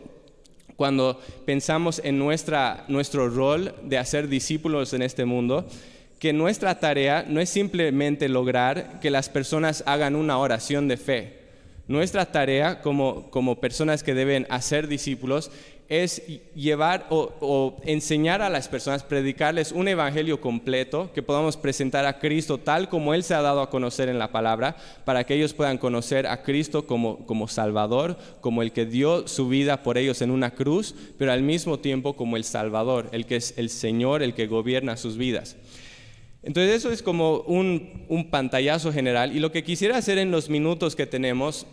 cuando 0.75 1.19
pensamos 1.45 2.01
en 2.03 2.17
nuestra, 2.17 2.85
nuestro 2.87 3.29
rol 3.29 3.73
de 3.83 3.97
hacer 3.97 4.27
discípulos 4.27 4.93
en 4.93 5.01
este 5.01 5.25
mundo 5.25 5.67
que 6.21 6.33
nuestra 6.33 6.79
tarea 6.79 7.25
no 7.27 7.41
es 7.41 7.49
simplemente 7.49 8.29
lograr 8.29 8.99
que 8.99 9.09
las 9.09 9.27
personas 9.27 9.83
hagan 9.87 10.15
una 10.15 10.37
oración 10.37 10.87
de 10.87 10.95
fe. 10.95 11.39
Nuestra 11.87 12.27
tarea 12.27 12.79
como, 12.83 13.31
como 13.31 13.59
personas 13.59 14.03
que 14.03 14.13
deben 14.13 14.45
hacer 14.51 14.87
discípulos 14.87 15.49
es 15.89 16.21
llevar 16.53 17.07
o, 17.09 17.75
enseñar 17.83 18.43
a 18.43 18.51
las 18.51 18.67
personas, 18.67 19.01
predicarles 19.01 19.71
un 19.71 19.87
evangelio 19.87 20.39
completo, 20.39 21.11
que 21.11 21.23
podamos 21.23 21.57
presentar 21.57 22.05
a 22.05 22.19
Cristo 22.19 22.59
tal 22.59 22.87
como 22.87 23.15
Él 23.15 23.23
se 23.23 23.33
ha 23.33 23.41
dado 23.41 23.59
a 23.59 23.71
conocer 23.71 24.07
en 24.07 24.19
la 24.19 24.31
palabra, 24.31 24.77
para 25.05 25.23
que 25.23 25.33
ellos 25.33 25.55
puedan 25.55 25.79
conocer 25.79 26.27
a 26.27 26.43
Cristo 26.43 26.85
como, 26.85 27.25
como 27.25 27.47
Salvador, 27.47 28.15
como 28.41 28.61
el 28.61 28.73
que 28.73 28.85
dio 28.85 29.27
su 29.27 29.49
vida 29.49 29.81
por 29.81 29.97
ellos 29.97 30.21
en 30.21 30.29
una 30.29 30.51
cruz, 30.51 30.93
pero 31.17 31.31
al 31.31 31.41
mismo 31.41 31.79
tiempo 31.79 32.13
como 32.13 32.37
el 32.37 32.43
Salvador, 32.43 33.09
el 33.11 33.25
que 33.25 33.37
es 33.37 33.55
el 33.57 33.71
Señor, 33.71 34.21
el 34.21 34.35
que 34.35 34.45
gobierna 34.45 34.97
sus 34.97 35.17
vidas. 35.17 35.57
Entonces 36.43 36.75
eso 36.75 36.91
es 36.91 37.03
como 37.03 37.41
un, 37.41 38.27
pantallazo 38.31 38.91
general 38.91 39.35
y 39.35 39.39
lo 39.39 39.51
que 39.51 39.63
quisiera 39.63 39.97
hacer 39.97 40.17
en 40.17 40.31
los 40.31 40.49
minutos 40.49 40.95
que 40.95 41.05
tenemos 41.05 41.67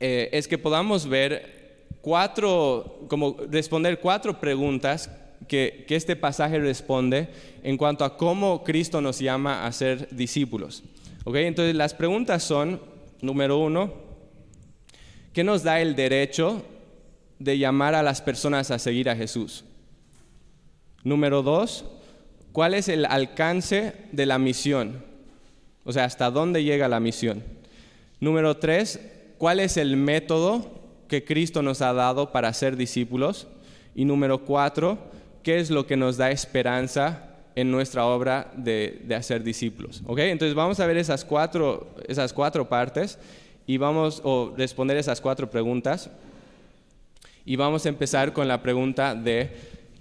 eh, 0.00 0.28
es 0.32 0.46
que 0.46 0.58
podamos 0.58 1.08
ver 1.08 1.86
cuatro, 2.02 3.00
como 3.08 3.36
responder 3.50 4.00
cuatro 4.00 4.38
preguntas 4.40 5.10
que, 5.48 5.86
este 5.88 6.16
pasaje 6.16 6.58
responde 6.58 7.28
en 7.62 7.76
cuanto 7.76 8.04
a 8.04 8.16
cómo 8.16 8.64
Cristo 8.64 9.00
nos 9.00 9.18
llama 9.18 9.66
a 9.66 9.72
ser 9.72 10.08
discípulos. 10.10 10.82
Entonces 11.24 11.74
las 11.74 11.94
preguntas 11.94 12.42
son, 12.42 12.80
número 13.20 13.58
uno, 13.58 13.92
¿qué 15.32 15.44
nos 15.44 15.62
da 15.62 15.80
el 15.80 15.94
derecho 15.94 16.62
de 17.38 17.58
llamar 17.58 17.94
a 17.94 18.02
las 18.02 18.20
personas 18.20 18.70
a 18.70 18.78
seguir 18.78 19.08
a 19.08 19.16
Jesús? 19.16 19.64
Número 21.04 21.42
dos, 21.42 21.84
¿Cuál 22.52 22.74
es 22.74 22.88
el 22.88 23.06
alcance 23.06 23.94
de 24.12 24.26
la 24.26 24.38
misión? 24.38 25.02
O 25.84 25.92
sea, 25.92 26.04
¿hasta 26.04 26.30
dónde 26.30 26.62
llega 26.62 26.86
la 26.86 27.00
misión? 27.00 27.42
Número 28.20 28.58
tres, 28.58 29.00
¿cuál 29.38 29.58
es 29.58 29.78
el 29.78 29.96
método 29.96 30.70
que 31.08 31.24
Cristo 31.24 31.62
nos 31.62 31.80
ha 31.80 31.92
dado 31.94 32.30
para 32.30 32.52
ser 32.52 32.76
discípulos? 32.76 33.48
Y 33.94 34.04
número 34.04 34.44
cuatro, 34.44 34.98
¿qué 35.42 35.58
es 35.58 35.70
lo 35.70 35.86
que 35.86 35.96
nos 35.96 36.18
da 36.18 36.30
esperanza 36.30 37.30
en 37.54 37.70
nuestra 37.70 38.04
obra 38.04 38.52
de, 38.54 39.02
hacer 39.16 39.42
discípulos? 39.42 40.02
¿Ok? 40.06 40.18
Entonces 40.20 40.54
vamos 40.54 40.78
a 40.78 40.86
ver 40.86 40.98
esas 40.98 41.24
cuatro, 41.24 41.94
esas 42.06 42.32
cuatro 42.34 42.68
partes 42.68 43.18
y 43.66 43.78
vamos 43.78 44.22
a 44.24 44.56
responder 44.56 44.98
esas 44.98 45.20
cuatro 45.20 45.50
preguntas. 45.50 46.10
Y 47.44 47.56
vamos 47.56 47.86
a 47.86 47.88
empezar 47.88 48.32
con 48.32 48.46
la 48.46 48.62
pregunta 48.62 49.14
de 49.14 49.50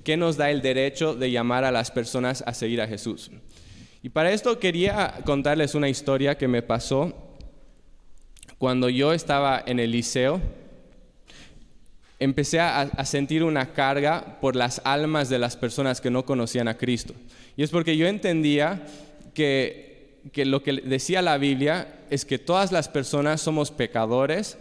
¿Qué 0.03 0.17
nos 0.17 0.37
da 0.37 0.49
el 0.49 0.61
derecho 0.61 1.15
de 1.15 1.31
llamar 1.31 1.63
a 1.63 1.71
las 1.71 1.91
personas 1.91 2.43
a 2.47 2.53
seguir 2.53 2.81
a 2.81 2.87
Jesús? 2.87 3.31
Y 4.01 4.09
para 4.09 4.31
esto 4.31 4.57
quería 4.59 5.19
contarles 5.25 5.75
una 5.75 5.89
historia 5.89 6.37
que 6.37 6.47
me 6.47 6.63
pasó 6.63 7.13
cuando 8.57 8.89
yo 8.89 9.13
estaba 9.13 9.63
en 9.65 9.79
el 9.79 9.91
liceo. 9.91 10.41
Empecé 12.19 12.59
a, 12.59 12.89
sentir 13.05 13.43
una 13.43 13.73
carga 13.73 14.39
por 14.41 14.55
las 14.55 14.81
almas 14.85 15.29
de 15.29 15.39
las 15.39 15.55
personas 15.55 16.01
que 16.01 16.11
no 16.11 16.25
conocían 16.25 16.67
a 16.67 16.77
Cristo. 16.77 17.13
Y 17.55 17.63
es 17.63 17.69
porque 17.69 17.97
yo 17.97 18.07
entendía 18.07 18.85
que, 19.33 20.19
que 20.31 20.45
lo 20.45 20.63
que 20.63 20.73
decía 20.73 21.21
la 21.21 21.37
Biblia 21.37 21.99
es 22.09 22.25
que 22.25 22.39
todas 22.39 22.71
las 22.71 22.89
personas 22.89 23.41
somos 23.41 23.71
pecadores 23.71 24.57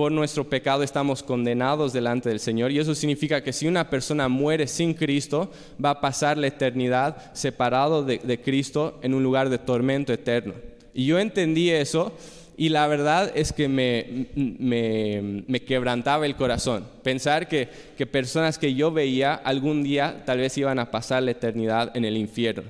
por 0.00 0.12
nuestro 0.12 0.48
pecado 0.48 0.82
estamos 0.82 1.22
condenados 1.22 1.92
delante 1.92 2.30
del 2.30 2.40
Señor 2.40 2.70
y 2.70 2.78
eso 2.78 2.94
significa 2.94 3.42
que 3.42 3.52
si 3.52 3.68
una 3.68 3.90
persona 3.90 4.28
muere 4.28 4.66
sin 4.66 4.94
Cristo, 4.94 5.52
va 5.84 5.90
a 5.90 6.00
pasar 6.00 6.38
la 6.38 6.46
eternidad 6.46 7.34
separado 7.34 8.02
de, 8.02 8.40
Cristo 8.42 8.98
en 9.02 9.12
un 9.12 9.22
lugar 9.22 9.50
de 9.50 9.58
tormento 9.58 10.10
eterno. 10.10 10.54
Y 10.94 11.04
yo 11.04 11.18
entendí 11.18 11.68
eso 11.68 12.14
y 12.56 12.70
la 12.70 12.86
verdad 12.86 13.30
es 13.34 13.52
que 13.52 13.68
me, 13.68 14.28
me, 14.34 15.60
quebrantaba 15.66 16.24
el 16.24 16.34
corazón. 16.34 16.86
Pensar 17.02 17.46
que, 17.46 17.68
que 17.98 18.06
personas 18.06 18.56
que 18.56 18.72
yo 18.72 18.90
veía 18.90 19.34
algún 19.34 19.82
día 19.82 20.22
tal 20.24 20.38
vez 20.38 20.56
iban 20.56 20.78
a 20.78 20.90
pasar 20.90 21.24
la 21.24 21.32
eternidad 21.32 21.94
en 21.94 22.06
el 22.06 22.16
infierno. 22.16 22.62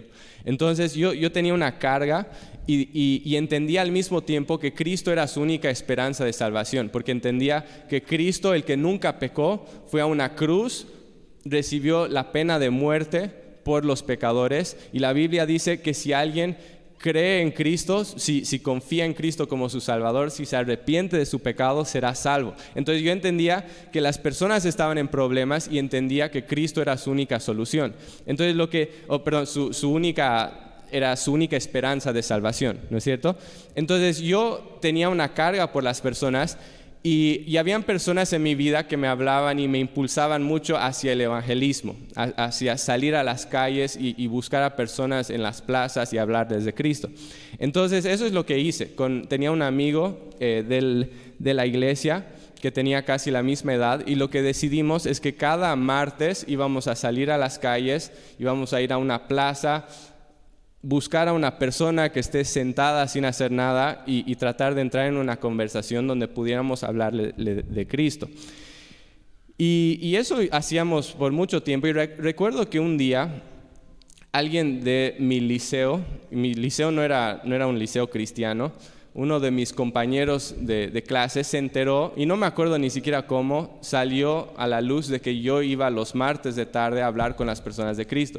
Entonces 0.45 0.95
yo, 0.95 1.13
yo 1.13 1.31
tenía 1.31 1.55
una 1.55 1.79
carga 1.79 2.27
y, 2.71 3.37
entendía 3.37 3.83
al 3.83 3.91
mismo 3.91 4.23
tiempo 4.23 4.59
que 4.59 4.75
Cristo 4.75 5.12
era 5.12 5.27
su 5.27 5.41
única 5.41 5.71
esperanza 5.71 6.25
de 6.25 6.33
salvación, 6.33 6.91
porque 6.91 7.12
entendía 7.12 7.87
que 7.89 8.03
Cristo, 8.03 8.55
el 8.55 8.65
que 8.65 8.77
nunca 8.77 9.19
pecó, 9.19 9.67
fue 9.87 10.00
a 10.00 10.07
una 10.07 10.35
cruz, 10.35 10.87
recibió 11.45 12.07
la 12.07 12.33
pena 12.33 12.59
de 12.59 12.71
muerte 12.71 13.31
por 13.65 13.85
los 13.85 14.03
pecadores 14.03 14.77
y 14.93 14.99
la 14.99 15.12
Biblia 15.12 15.47
dice 15.47 15.81
que 15.81 15.95
si 15.95 16.12
alguien 16.12 16.57
cree 16.99 17.41
en 17.41 17.50
Cristo, 17.50 18.05
si, 18.05 18.59
confía 18.61 19.07
en 19.07 19.15
Cristo 19.15 19.49
como 19.49 19.71
su 19.71 19.81
Salvador, 19.81 20.31
si 20.31 20.45
se 20.45 20.57
arrepiente 20.57 21.17
de 21.17 21.25
su 21.25 21.41
pecado, 21.41 21.85
será 21.87 22.15
salvo. 22.15 22.55
Entonces 22.75 23.03
yo 23.03 23.11
entendía 23.11 23.67
que 23.91 24.03
las 24.03 24.19
personas 24.19 24.67
estaban 24.67 24.99
en 24.99 25.09
problemas 25.09 25.69
y 25.71 25.79
entendía 25.79 26.31
que 26.31 26.45
Cristo 26.45 26.83
era 26.83 26.99
su 26.99 27.11
única 27.11 27.41
solución. 27.41 27.95
Entonces 28.27 28.55
lo 28.55 28.69
que, 28.69 29.03
oh, 29.09 29.25
perdón, 29.25 29.47
su 29.47 29.91
única 29.91 30.70
era 30.92 31.16
su 31.16 31.32
única 31.32 31.56
esperanza 31.56 32.12
de 32.12 32.23
salvación, 32.23 32.80
¿no 32.90 32.99
es 32.99 33.04
cierto? 33.04 33.37
Entonces 33.75 34.18
yo 34.18 34.78
tenía 34.80 35.09
una 35.09 35.35
carga 35.35 35.73
por 35.73 35.85
las 35.85 36.00
personas 36.00 36.59
y, 37.02 37.44
y, 37.47 37.56
habían 37.56 37.82
personas 37.85 38.30
en 38.35 38.42
mi 38.42 38.54
vida 38.54 38.87
que 38.87 38.99
me 38.99 39.09
hablaban 39.09 39.59
y 39.59 39.68
me 39.68 39.78
impulsaban 39.78 40.42
mucho 40.42 40.76
hacia 40.76 41.12
el 41.12 41.23
evangelismo, 41.23 41.97
hacia 42.14 42.76
salir 42.76 43.14
a 43.14 43.25
las 43.25 43.47
calles 43.47 43.97
y, 43.99 44.26
buscar 44.26 44.62
a 44.62 44.76
personas 44.76 45.30
en 45.30 45.42
las 45.42 45.62
plazas 45.62 46.12
y 46.12 46.18
hablar 46.18 46.49
desde 46.49 46.75
Cristo. 46.75 47.09
Entonces 47.59 48.04
eso 48.04 48.26
es 48.26 48.32
lo 48.32 48.44
que 48.44 48.59
hice. 48.59 48.94
Tenía 49.28 49.50
un 49.50 49.62
amigo 49.62 50.28
eh, 50.40 50.62
del, 50.68 51.11
de 51.38 51.54
la 51.54 51.64
iglesia 51.64 52.26
que 52.61 52.70
tenía 52.70 53.06
casi 53.06 53.30
la 53.30 53.42
misma 53.42 53.75
edad 53.75 54.06
y 54.06 54.16
lo 54.16 54.28
que 54.28 54.42
decidimos 54.42 55.06
es 55.06 55.20
que 55.20 55.35
cada 55.35 55.75
martes 55.76 56.44
íbamos 56.47 56.87
a 56.87 56.94
salir 56.94 57.30
a 57.30 57.38
las 57.38 57.59
calles, 57.59 58.12
íbamos 58.38 58.75
a 58.75 58.82
ir 58.82 58.92
a 58.92 58.99
una 58.99 59.26
plaza 59.26 59.87
buscar 60.83 61.29
a 61.29 61.33
una 61.33 61.59
persona 61.59 62.11
que 62.11 62.21
esté 62.21 62.45
sentada 62.45 63.07
sin 63.07 63.25
hacer 63.25 63.53
nada 63.53 64.03
y, 64.07 64.35
tratar 64.37 64.75
de 64.75 64.81
entrar 64.81 65.07
en 65.07 65.17
una 65.17 65.39
conversación 65.39 66.07
donde 66.07 66.29
pudiéramos 66.29 66.85
hablarle 66.85 67.33
de, 67.33 67.87
Cristo. 67.87 68.29
Y, 69.59 70.15
eso 70.17 70.39
hacíamos 70.53 71.13
por 71.13 71.33
mucho 71.33 71.63
tiempo 71.63 71.87
y 71.87 71.93
recuerdo 71.93 72.71
que 72.71 72.81
un 72.81 72.97
día 72.97 73.43
alguien 74.33 74.83
de 74.83 75.17
mi 75.19 75.41
liceo, 75.41 76.03
mi 76.31 76.55
liceo 76.55 76.91
no 76.91 77.03
era, 77.03 77.43
no 77.45 77.55
era 77.55 77.67
un 77.67 77.79
liceo 77.79 78.09
cristiano, 78.09 78.73
uno 79.13 79.41
de 79.41 79.51
mis 79.51 79.73
compañeros 79.73 80.55
de, 80.57 80.87
de, 80.87 81.03
clase 81.03 81.43
se 81.43 81.59
enteró, 81.59 82.15
y 82.17 82.27
no 82.27 82.37
me 82.37 82.47
acuerdo 82.47 82.79
ni 82.79 82.91
siquiera 82.91 83.27
cómo, 83.27 83.77
salió 83.81 84.53
a 84.57 84.69
la 84.69 84.81
luz 84.81 85.09
de 85.09 85.21
que 85.21 85.41
yo 85.41 85.63
iba 85.63 85.91
los 85.91 86.15
martes 86.15 86.55
de 86.55 86.65
tarde 86.65 87.03
a 87.03 87.09
hablar 87.09 87.35
con 87.35 87.49
las 87.49 87.61
personas 87.61 87.97
de 87.97 88.07
Cristo. 88.07 88.39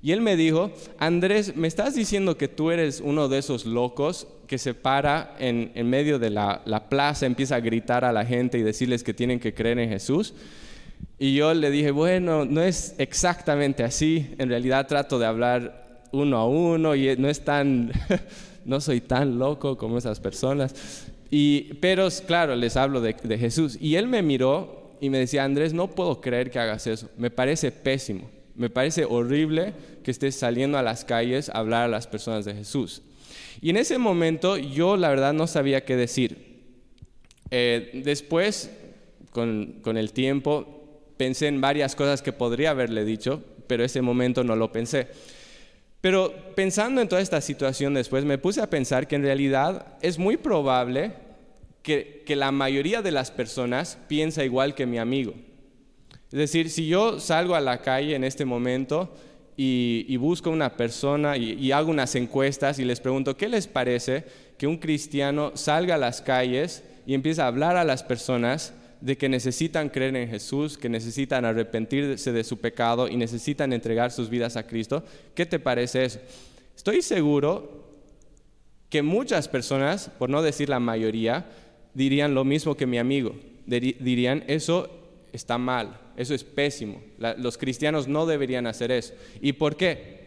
Y 0.00 0.12
él 0.12 0.20
me 0.20 0.36
dijo, 0.36 0.70
Andrés, 0.98 1.56
¿me 1.56 1.66
estás 1.66 1.94
diciendo 1.94 2.36
que 2.36 2.46
tú 2.46 2.70
eres 2.70 3.00
uno 3.04 3.28
de 3.28 3.38
esos 3.38 3.66
locos 3.66 4.28
que 4.46 4.56
se 4.56 4.72
para 4.72 5.34
en, 5.40 5.72
medio 5.88 6.18
de 6.18 6.30
la, 6.30 6.86
plaza, 6.88 7.26
empieza 7.26 7.56
a 7.56 7.60
gritar 7.60 8.04
a 8.04 8.12
la 8.12 8.24
gente 8.24 8.58
y 8.58 8.62
decirles 8.62 9.02
que 9.02 9.12
tienen 9.12 9.40
que 9.40 9.54
creer 9.54 9.78
en 9.80 9.88
Jesús? 9.88 10.34
Y 11.18 11.34
yo 11.34 11.52
le 11.52 11.70
dije, 11.70 11.90
bueno, 11.90 12.44
no 12.44 12.62
es 12.62 12.94
exactamente 12.98 13.82
así, 13.82 14.34
en 14.38 14.48
realidad 14.48 14.86
trato 14.86 15.18
de 15.18 15.26
hablar 15.26 16.04
uno 16.12 16.38
a 16.38 16.46
uno 16.46 16.94
y 16.94 17.16
no 17.16 17.28
es 17.28 17.40
tan, 17.44 17.90
no 18.64 18.80
soy 18.80 19.00
tan 19.00 19.36
loco 19.38 19.76
como 19.76 19.98
esas 19.98 20.20
personas. 20.20 21.08
Y, 21.28 21.74
pero 21.74 22.08
claro, 22.24 22.54
les 22.54 22.76
hablo 22.76 23.00
de, 23.00 23.16
de 23.20 23.36
Jesús. 23.36 23.76
Y 23.80 23.96
él 23.96 24.06
me 24.06 24.22
miró 24.22 24.94
y 25.00 25.10
me 25.10 25.18
decía, 25.18 25.42
Andrés, 25.42 25.74
no 25.74 25.88
puedo 25.88 26.20
creer 26.20 26.52
que 26.52 26.60
hagas 26.60 26.86
eso, 26.86 27.08
me 27.18 27.30
parece 27.30 27.72
pésimo. 27.72 28.37
Me 28.58 28.70
parece 28.70 29.04
horrible 29.04 29.72
que 30.02 30.10
estés 30.10 30.34
saliendo 30.34 30.78
a 30.78 30.82
las 30.82 31.04
calles 31.04 31.48
a 31.48 31.58
hablar 31.58 31.84
a 31.84 31.88
las 31.88 32.08
personas 32.08 32.44
de 32.44 32.54
Jesús. 32.54 33.02
Y 33.60 33.70
en 33.70 33.76
ese 33.76 33.98
momento 33.98 34.56
yo 34.56 34.96
la 34.96 35.10
verdad 35.10 35.32
no 35.32 35.46
sabía 35.46 35.84
qué 35.84 35.94
decir. 35.94 36.64
Eh, 37.52 38.02
después, 38.04 38.68
con, 39.30 39.80
el 39.96 40.12
tiempo, 40.12 41.06
pensé 41.16 41.46
en 41.46 41.60
varias 41.60 41.94
cosas 41.94 42.20
que 42.20 42.32
podría 42.32 42.70
haberle 42.70 43.04
dicho, 43.04 43.44
pero 43.68 43.84
ese 43.84 44.02
momento 44.02 44.42
no 44.42 44.56
lo 44.56 44.72
pensé. 44.72 45.06
Pero 46.00 46.34
pensando 46.56 47.00
en 47.00 47.08
toda 47.08 47.20
esta 47.20 47.40
situación 47.40 47.94
después, 47.94 48.24
me 48.24 48.38
puse 48.38 48.60
a 48.60 48.68
pensar 48.68 49.06
que 49.06 49.14
en 49.14 49.22
realidad 49.22 49.86
es 50.02 50.18
muy 50.18 50.36
probable 50.36 51.12
que 51.84 52.34
la 52.34 52.50
mayoría 52.50 53.02
de 53.02 53.12
las 53.12 53.30
personas 53.30 53.98
piensa 54.08 54.44
igual 54.44 54.74
que 54.74 54.84
mi 54.84 54.98
amigo. 54.98 55.34
Es 56.30 56.38
decir, 56.38 56.68
si 56.68 56.86
yo 56.86 57.20
salgo 57.20 57.54
a 57.54 57.60
la 57.60 57.80
calle 57.80 58.14
en 58.14 58.22
este 58.22 58.44
momento 58.44 59.14
y, 59.56 60.16
busco 60.18 60.50
una 60.50 60.76
persona 60.76 61.36
y, 61.36 61.72
hago 61.72 61.90
unas 61.90 62.14
encuestas 62.14 62.78
y 62.78 62.84
les 62.84 63.00
pregunto, 63.00 63.36
¿qué 63.36 63.48
les 63.48 63.66
parece 63.66 64.24
que 64.58 64.66
un 64.66 64.76
cristiano 64.76 65.52
salga 65.54 65.94
a 65.94 65.98
las 65.98 66.20
calles 66.20 66.84
y 67.06 67.14
empiece 67.14 67.40
a 67.40 67.46
hablar 67.46 67.76
a 67.76 67.84
las 67.84 68.02
personas 68.02 68.74
de 69.00 69.16
que 69.16 69.28
necesitan 69.28 69.88
creer 69.88 70.16
en 70.16 70.28
Jesús, 70.28 70.76
que 70.76 70.88
necesitan 70.88 71.44
arrepentirse 71.44 72.32
de 72.32 72.44
su 72.44 72.58
pecado 72.58 73.08
y 73.08 73.16
necesitan 73.16 73.72
entregar 73.72 74.10
sus 74.10 74.28
vidas 74.28 74.56
a 74.56 74.66
Cristo? 74.66 75.02
¿Qué 75.34 75.46
te 75.46 75.58
parece 75.58 76.04
eso? 76.04 76.20
Estoy 76.76 77.00
seguro 77.00 77.86
que 78.90 79.02
muchas 79.02 79.48
personas, 79.48 80.10
por 80.18 80.28
no 80.28 80.42
decir 80.42 80.68
la 80.68 80.78
mayoría, 80.78 81.46
dirían 81.94 82.34
lo 82.34 82.44
mismo 82.44 82.76
que 82.76 82.86
mi 82.86 82.98
amigo. 82.98 83.34
Dirían, 83.66 84.44
eso 84.46 84.88
está 85.32 85.58
mal, 85.58 85.98
eso 86.18 86.34
es 86.34 86.42
pésimo. 86.42 87.00
los 87.36 87.56
cristianos 87.56 88.08
no 88.08 88.26
deberían 88.26 88.66
hacer 88.66 88.90
eso. 88.90 89.14
¿Y 89.40 89.52
por 89.52 89.76
qué? 89.76 90.18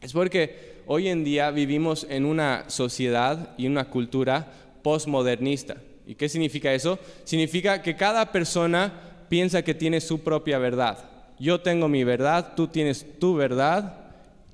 Es 0.00 0.12
porque 0.12 0.82
hoy 0.86 1.08
en 1.08 1.24
día 1.24 1.50
vivimos 1.50 2.06
en 2.08 2.24
una 2.24 2.64
sociedad 2.68 3.50
y 3.58 3.66
una 3.66 3.90
cultura 3.90 4.52
postmodernista. 4.84 5.78
¿Y 6.06 6.14
qué 6.14 6.28
significa 6.28 6.72
eso? 6.72 7.00
Significa 7.24 7.82
que 7.82 7.96
cada 7.96 8.30
persona 8.30 9.26
piensa 9.28 9.62
que 9.62 9.74
tiene 9.74 10.00
su 10.00 10.20
propia 10.20 10.58
verdad. 10.58 11.10
Yo 11.40 11.60
tengo 11.60 11.88
mi 11.88 12.04
verdad, 12.04 12.52
tú 12.54 12.68
tienes 12.68 13.04
tu 13.18 13.34
verdad, 13.34 13.96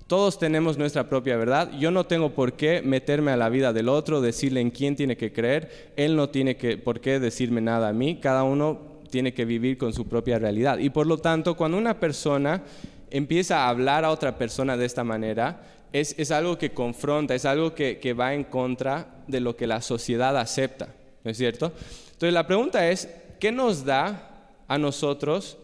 todos 0.07 0.39
tenemos 0.39 0.79
nuestra 0.79 1.11
propia 1.11 1.37
verdad. 1.37 1.71
Yo 1.79 1.91
no 1.91 2.07
tengo 2.07 2.31
por 2.31 2.55
qué 2.55 2.81
meterme 2.81 3.31
a 3.31 3.37
la 3.37 3.51
vida 3.51 3.75
del 3.75 3.91
otro, 3.91 4.23
decirle 4.23 4.63
en 4.63 4.71
quién 4.71 4.97
tiene 4.97 5.19
que 5.19 5.35
creer. 5.35 5.93
Él 5.97 6.17
no 6.17 6.31
tiene 6.31 6.57
que, 6.57 6.79
por 6.79 7.03
qué 7.03 7.21
decirme 7.21 7.61
nada 7.61 7.89
a 7.89 7.93
mí. 7.93 8.21
Cada 8.23 8.43
uno 8.43 8.96
tiene 9.17 9.33
que 9.33 9.47
vivir 9.47 9.79
con 9.79 9.95
su 9.95 10.07
propia 10.07 10.39
realidad. 10.39 10.77
Y 10.77 10.91
por 10.91 11.07
lo 11.07 11.17
tanto, 11.17 11.57
cuando 11.57 11.79
una 11.79 11.99
persona 11.99 12.63
empieza 13.09 13.61
a 13.65 13.71
hablar 13.71 14.05
a 14.05 14.11
otra 14.11 14.37
persona 14.37 14.77
de 14.77 14.85
esta 14.85 15.05
manera, 15.05 15.63
es, 15.91 16.31
algo 16.31 16.59
que 16.59 16.75
confronta, 16.75 17.35
es 17.35 17.47
algo 17.47 17.75
que, 17.75 17.99
que, 17.99 18.13
va 18.13 18.35
en 18.35 18.45
contra 18.45 19.25
de 19.27 19.41
lo 19.41 19.57
que 19.57 19.67
la 19.67 19.81
sociedad 19.81 20.37
acepta, 20.37 20.95
¿no 21.25 21.31
es 21.31 21.39
cierto? 21.39 21.73
Entonces 22.09 22.35
la 22.35 22.47
pregunta 22.47 22.91
es, 22.91 23.09
¿qué 23.41 23.53
nos 23.53 23.87
da 23.87 24.59
a 24.69 24.77
nosotros 24.77 25.57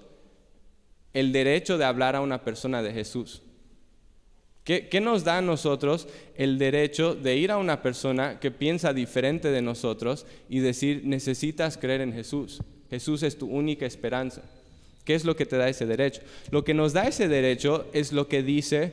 el 1.13 1.31
derecho 1.31 1.77
de 1.77 1.85
hablar 1.85 2.17
a 2.17 2.23
una 2.23 2.43
persona 2.45 2.83
de 2.83 2.95
Jesús? 2.95 3.43
¿Qué, 4.65 4.89
¿Qué, 4.89 5.03
nos 5.03 5.25
da 5.25 5.37
a 5.37 5.43
nosotros 5.43 6.09
el 6.37 6.57
derecho 6.57 7.15
de 7.15 7.37
ir 7.37 7.51
a 7.51 7.59
una 7.59 7.83
persona 7.83 8.41
que 8.41 8.51
piensa 8.51 8.95
diferente 8.95 9.51
de 9.51 9.61
nosotros 9.61 10.25
y 10.49 10.61
decir, 10.61 11.03
necesitas 11.05 11.77
creer 11.77 12.01
en 12.01 12.15
Jesús? 12.15 12.63
Jesús 12.93 13.23
es 13.23 13.39
tu 13.39 13.47
única 13.47 13.87
esperanza. 13.87 14.43
¿Qué 15.07 15.15
es 15.15 15.25
lo 15.25 15.35
que 15.35 15.47
te 15.47 15.57
da 15.57 15.67
ese 15.67 15.87
derecho? 15.87 16.21
Lo 16.51 16.63
que 16.63 16.75
nos 16.75 16.93
da 16.93 17.09
ese 17.09 17.27
derecho 17.27 17.87
es 17.95 18.13
lo 18.13 18.29
que 18.29 18.43
dice 18.43 18.93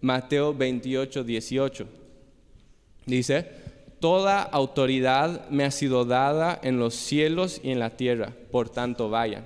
Mateo 0.00 0.54
28, 0.54 1.22
18. 1.22 1.86
Dice, 3.04 3.46
toda 4.00 4.40
autoridad 4.40 5.46
me 5.50 5.64
ha 5.64 5.70
sido 5.70 6.06
dada 6.06 6.58
en 6.62 6.78
los 6.78 6.94
cielos 6.94 7.60
y 7.62 7.70
en 7.70 7.80
la 7.80 7.90
tierra, 7.90 8.32
por 8.50 8.70
tanto 8.70 9.10
vayan. 9.10 9.44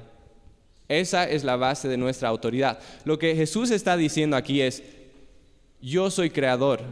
Esa 0.87 1.29
es 1.29 1.43
la 1.43 1.57
base 1.57 1.89
de 1.89 1.97
nuestra 1.97 2.29
autoridad. 2.29 2.79
Lo 3.05 3.19
que 3.19 3.35
Jesús 3.35 3.73
está 3.73 3.97
diciendo 3.97 4.37
aquí 4.37 4.61
es, 4.61 4.81
yo 5.83 6.13
soy 6.13 6.31
creador. 6.31 6.83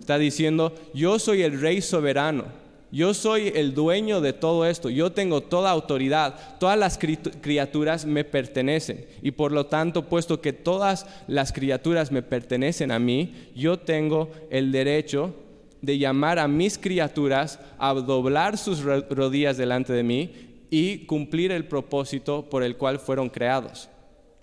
Está 0.00 0.16
diciendo, 0.16 0.74
yo 0.94 1.18
soy 1.18 1.42
el 1.42 1.60
rey 1.60 1.82
soberano 1.82 2.63
yo 2.94 3.12
soy 3.12 3.50
el 3.56 3.74
dueño 3.74 4.20
de 4.20 4.32
todo 4.32 4.66
esto, 4.66 4.88
yo 4.88 5.10
tengo 5.10 5.40
toda 5.40 5.72
autoridad, 5.72 6.58
todas 6.60 6.78
las 6.78 6.96
criaturas 6.96 8.06
me 8.06 8.22
pertenecen 8.22 9.06
y 9.20 9.32
por 9.32 9.50
lo 9.50 9.66
tanto, 9.66 10.08
puesto 10.08 10.40
que 10.40 10.52
todas 10.52 11.04
las 11.26 11.52
criaturas 11.52 12.12
me 12.12 12.22
pertenecen 12.22 12.92
a 12.92 13.00
mí, 13.00 13.50
yo 13.56 13.80
tengo 13.80 14.30
el 14.48 14.70
derecho 14.70 15.34
de 15.82 15.98
llamar 15.98 16.38
a 16.38 16.46
mis 16.46 16.78
criaturas 16.78 17.58
a 17.78 17.92
doblar 17.94 18.56
sus 18.56 18.80
rodillas 18.82 19.56
delante 19.56 19.92
de 19.92 20.04
mí 20.04 20.30
y 20.70 20.98
cumplir 21.06 21.50
el 21.50 21.66
propósito 21.66 22.48
por 22.48 22.62
el 22.62 22.76
cual 22.76 23.00
fueron 23.00 23.28
creados. 23.28 23.88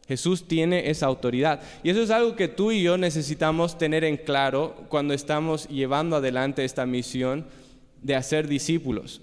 Jesús 0.10 0.46
tiene 0.46 0.90
esa 0.90 1.06
autoridad. 1.06 1.62
Y 1.84 1.90
eso 1.90 2.02
es 2.02 2.10
algo 2.10 2.36
que 2.36 2.50
tú 2.50 2.74
y 2.74 2.84
yo 2.84 2.98
necesitamos 2.98 3.78
tener 3.78 4.04
en 4.04 4.18
claro 4.18 4.76
cuando 4.90 5.14
estamos 5.14 5.70
llevando 5.70 6.18
adelante 6.18 6.66
esta 6.66 6.86
misión 6.86 7.46
de 8.02 8.16
hacer 8.16 8.48
discípulos. 8.48 9.22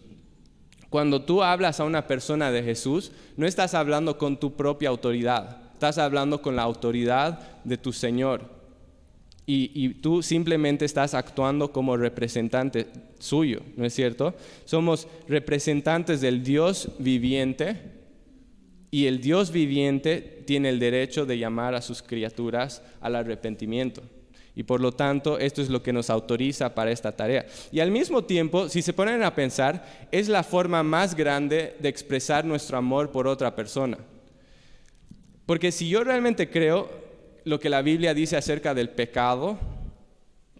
Cuando 0.90 1.22
tú 1.22 1.42
hablas 1.42 1.80
a 1.80 1.84
una 1.84 2.06
persona 2.06 2.50
de 2.50 2.62
Jesús, 2.62 3.12
no 3.36 3.46
estás 3.46 3.74
hablando 3.74 4.16
con 4.16 4.40
tu 4.40 4.56
propia 4.56 4.88
autoridad, 4.88 5.58
estás 5.74 5.98
hablando 5.98 6.40
con 6.40 6.56
la 6.56 6.62
autoridad 6.62 7.62
de 7.64 7.76
tu 7.76 7.92
Señor. 7.92 8.58
Y, 9.50 9.94
tú 10.02 10.22
simplemente 10.22 10.84
estás 10.84 11.14
actuando 11.14 11.72
como 11.72 11.96
representante 11.96 12.86
suyo, 13.18 13.62
¿no 13.76 13.86
es 13.86 13.94
cierto? 13.94 14.34
Somos 14.66 15.08
representantes 15.26 16.20
del 16.20 16.44
Dios 16.44 16.90
viviente 16.98 17.76
y 18.90 19.06
el 19.06 19.22
Dios 19.22 19.50
viviente 19.50 20.42
tiene 20.46 20.68
el 20.68 20.78
derecho 20.78 21.24
de 21.24 21.38
llamar 21.38 21.74
a 21.74 21.80
sus 21.80 22.02
criaturas 22.02 22.82
al 23.00 23.16
arrepentimiento. 23.16 24.02
Y 24.58 24.64
por 24.64 24.80
lo 24.80 24.90
tanto, 24.90 25.38
esto 25.38 25.62
es 25.62 25.68
lo 25.68 25.84
que 25.84 25.92
nos 25.92 26.10
autoriza 26.10 26.74
para 26.74 26.90
esta 26.90 27.12
tarea. 27.12 27.46
Y 27.70 27.78
al 27.78 27.92
mismo 27.92 28.24
tiempo, 28.24 28.68
si 28.68 28.82
se 28.82 28.92
ponen 28.92 29.22
a 29.22 29.32
pensar, 29.32 30.08
es 30.10 30.28
la 30.28 30.42
forma 30.42 30.82
más 30.82 31.14
grande 31.14 31.76
de 31.78 31.88
expresar 31.88 32.44
nuestro 32.44 32.76
amor 32.76 33.12
por 33.12 33.28
otra 33.28 33.54
persona. 33.54 33.98
Porque 35.46 35.70
si 35.70 35.88
yo 35.88 36.02
realmente 36.02 36.50
creo 36.50 36.90
lo 37.44 37.60
que 37.60 37.70
la 37.70 37.82
Biblia 37.82 38.14
dice 38.14 38.36
acerca 38.36 38.74
del 38.74 38.90
pecado, 38.90 39.60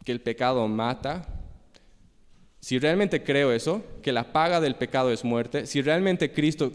que 0.05 0.13
el 0.13 0.21
pecado 0.21 0.69
mata, 0.69 1.27
si 2.69 2.79
realmente 2.79 3.23
creo 3.23 3.51
eso, 3.51 3.83
que 4.03 4.13
la 4.13 4.31
paga 4.31 4.61
del 4.61 4.75
pecado 4.75 5.11
es 5.11 5.25
muerte, 5.25 5.65
si 5.65 5.81
realmente 5.81 6.33
Cristo, 6.33 6.71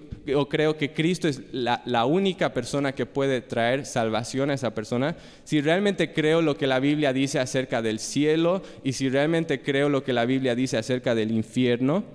creo 0.49 0.75
que 0.75 0.91
Cristo 0.91 1.27
es 1.27 1.43
la, 1.51 2.05
única 2.05 2.51
persona 2.51 2.95
que 2.95 3.05
puede 3.05 3.41
traer 3.41 3.85
salvación 3.85 4.49
a 4.49 4.55
esa 4.55 4.73
persona, 4.73 5.15
si 5.43 5.61
realmente 5.61 6.11
creo 6.11 6.41
lo 6.41 6.57
que 6.57 6.65
la 6.65 6.79
Biblia 6.79 7.13
dice 7.13 7.37
acerca 7.37 7.83
del 7.83 7.99
cielo 7.99 8.63
y 8.83 8.93
si 8.93 9.07
realmente 9.07 9.61
creo 9.61 9.87
lo 9.87 10.03
que 10.03 10.13
la 10.13 10.25
Biblia 10.25 10.55
dice 10.55 10.77
acerca 10.77 11.13
del 11.13 11.29
infierno, 11.29 12.05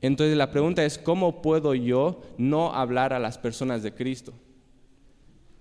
entonces 0.00 0.36
la 0.36 0.50
pregunta 0.50 0.84
es, 0.84 0.98
¿cómo 0.98 1.42
puedo 1.42 1.76
yo 1.76 2.22
no 2.38 2.74
hablar 2.74 3.12
a 3.12 3.20
las 3.20 3.38
personas 3.38 3.84
de 3.84 3.94
Cristo? 3.94 4.32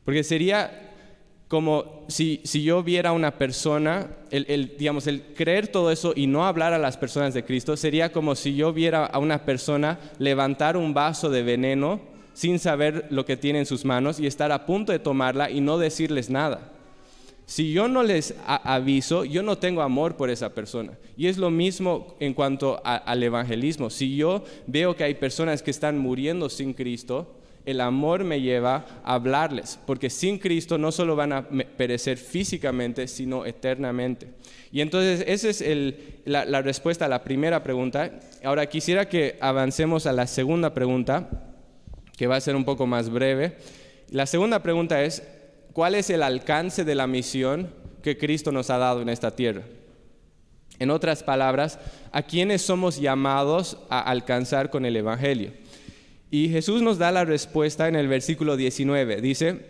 Porque 0.04 0.24
sería 0.24 0.91
como 1.52 2.06
si, 2.08 2.40
si 2.46 2.64
yo 2.64 2.82
viera 2.82 3.10
a 3.10 3.12
una 3.14 3.38
persona, 3.38 4.08
el, 4.30 4.78
digamos, 4.78 5.06
el 5.08 5.22
creer 5.36 5.68
todo 5.68 5.92
eso 5.92 6.14
y 6.16 6.26
no 6.26 6.46
hablar 6.46 6.72
a 6.72 6.78
las 6.78 6.96
personas 6.96 7.34
de 7.34 7.44
Cristo, 7.44 7.76
sería 7.76 8.14
como 8.14 8.36
si 8.36 8.56
yo 8.56 8.72
viera 8.72 9.06
a 9.06 9.20
una 9.20 9.44
persona 9.44 10.00
levantar 10.18 10.78
un 10.78 10.94
vaso 10.94 11.30
de 11.30 11.44
veneno 11.44 12.00
sin 12.34 12.58
saber 12.58 13.06
lo 13.10 13.26
que 13.26 13.36
tiene 13.36 13.60
en 13.60 13.66
sus 13.66 13.84
manos 13.84 14.18
y 14.18 14.28
estar 14.28 14.50
a 14.54 14.66
punto 14.66 14.94
de 14.94 15.00
tomarla 15.00 15.52
y 15.52 15.60
no 15.60 15.78
decirles 15.78 16.30
nada. 16.30 16.72
Si 17.46 17.74
yo 17.74 17.90
no 17.90 18.02
les 18.02 18.34
aviso, 18.46 19.26
yo 19.26 19.44
no 19.44 19.58
tengo 19.58 19.82
amor 19.82 20.16
por 20.16 20.30
esa 20.30 20.54
persona. 20.54 20.94
Y 21.18 21.28
es 21.28 21.38
lo 21.38 21.52
mismo 21.52 22.16
en 22.22 22.34
cuanto 22.34 22.82
al 22.86 23.22
evangelismo. 23.22 23.90
Si 23.90 24.16
yo 24.16 24.46
veo 24.68 24.96
que 24.96 25.04
hay 25.04 25.16
personas 25.16 25.62
que 25.62 25.72
están 25.72 25.98
muriendo 25.98 26.48
sin 26.48 26.72
Cristo, 26.72 27.41
el 27.66 27.82
amor 27.82 28.24
me 28.24 28.42
lleva 28.42 28.86
a 29.04 29.14
hablarles, 29.14 29.80
porque 29.86 30.10
sin 30.10 30.40
Cristo 30.40 30.78
no 30.78 30.92
solo 30.92 31.16
van 31.16 31.34
a 31.34 31.48
perecer 31.48 32.18
físicamente, 32.18 33.08
sino 33.08 33.46
eternamente. 33.46 34.28
Y 34.72 34.82
entonces 34.82 35.24
esa 35.28 35.50
es 35.50 35.94
la, 36.26 36.62
respuesta 36.62 37.06
a 37.06 37.10
la 37.10 37.24
primera 37.24 37.62
pregunta. 37.64 38.20
Ahora 38.44 38.68
quisiera 38.68 39.08
que 39.08 39.38
avancemos 39.42 40.08
a 40.08 40.14
la 40.14 40.28
segunda 40.28 40.74
pregunta, 40.74 41.30
que 42.18 42.28
va 42.28 42.36
a 42.36 42.42
ser 42.42 42.56
un 42.56 42.66
poco 42.66 42.88
más 42.88 43.10
breve. 43.10 43.58
La 44.10 44.26
segunda 44.26 44.64
pregunta 44.64 45.04
es, 45.04 45.24
¿cuál 45.74 45.96
es 45.96 46.10
el 46.10 46.24
alcance 46.24 46.84
de 46.84 46.96
la 46.96 47.08
misión 47.08 47.74
que 48.02 48.18
Cristo 48.18 48.52
nos 48.52 48.70
ha 48.70 48.78
dado 48.78 49.02
en 49.02 49.10
esta 49.10 49.36
tierra? 49.36 49.64
En 50.80 50.90
otras 50.90 51.22
palabras, 51.22 51.78
¿a 52.12 52.24
quiénes 52.24 52.64
somos 52.64 53.00
llamados 53.00 53.78
a 53.90 54.00
alcanzar 54.00 54.72
con 54.72 54.86
el 54.86 54.96
Evangelio? 54.96 55.52
Y 56.32 56.48
Jesús 56.48 56.82
nos 56.82 56.98
da 56.98 57.12
la 57.12 57.26
respuesta 57.26 57.90
en 57.90 57.96
el 57.96 58.08
versículo 58.08 58.56
19. 58.56 59.22
Dice, 59.22 59.66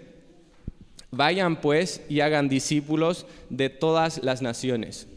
vayan 1.10 1.60
pues 1.60 2.02
y 2.08 2.21
hagan 2.21 2.50
discípulos 2.50 3.26
de 3.50 3.69
todas 3.69 4.24
las 4.24 4.43
naciones. 4.43 5.08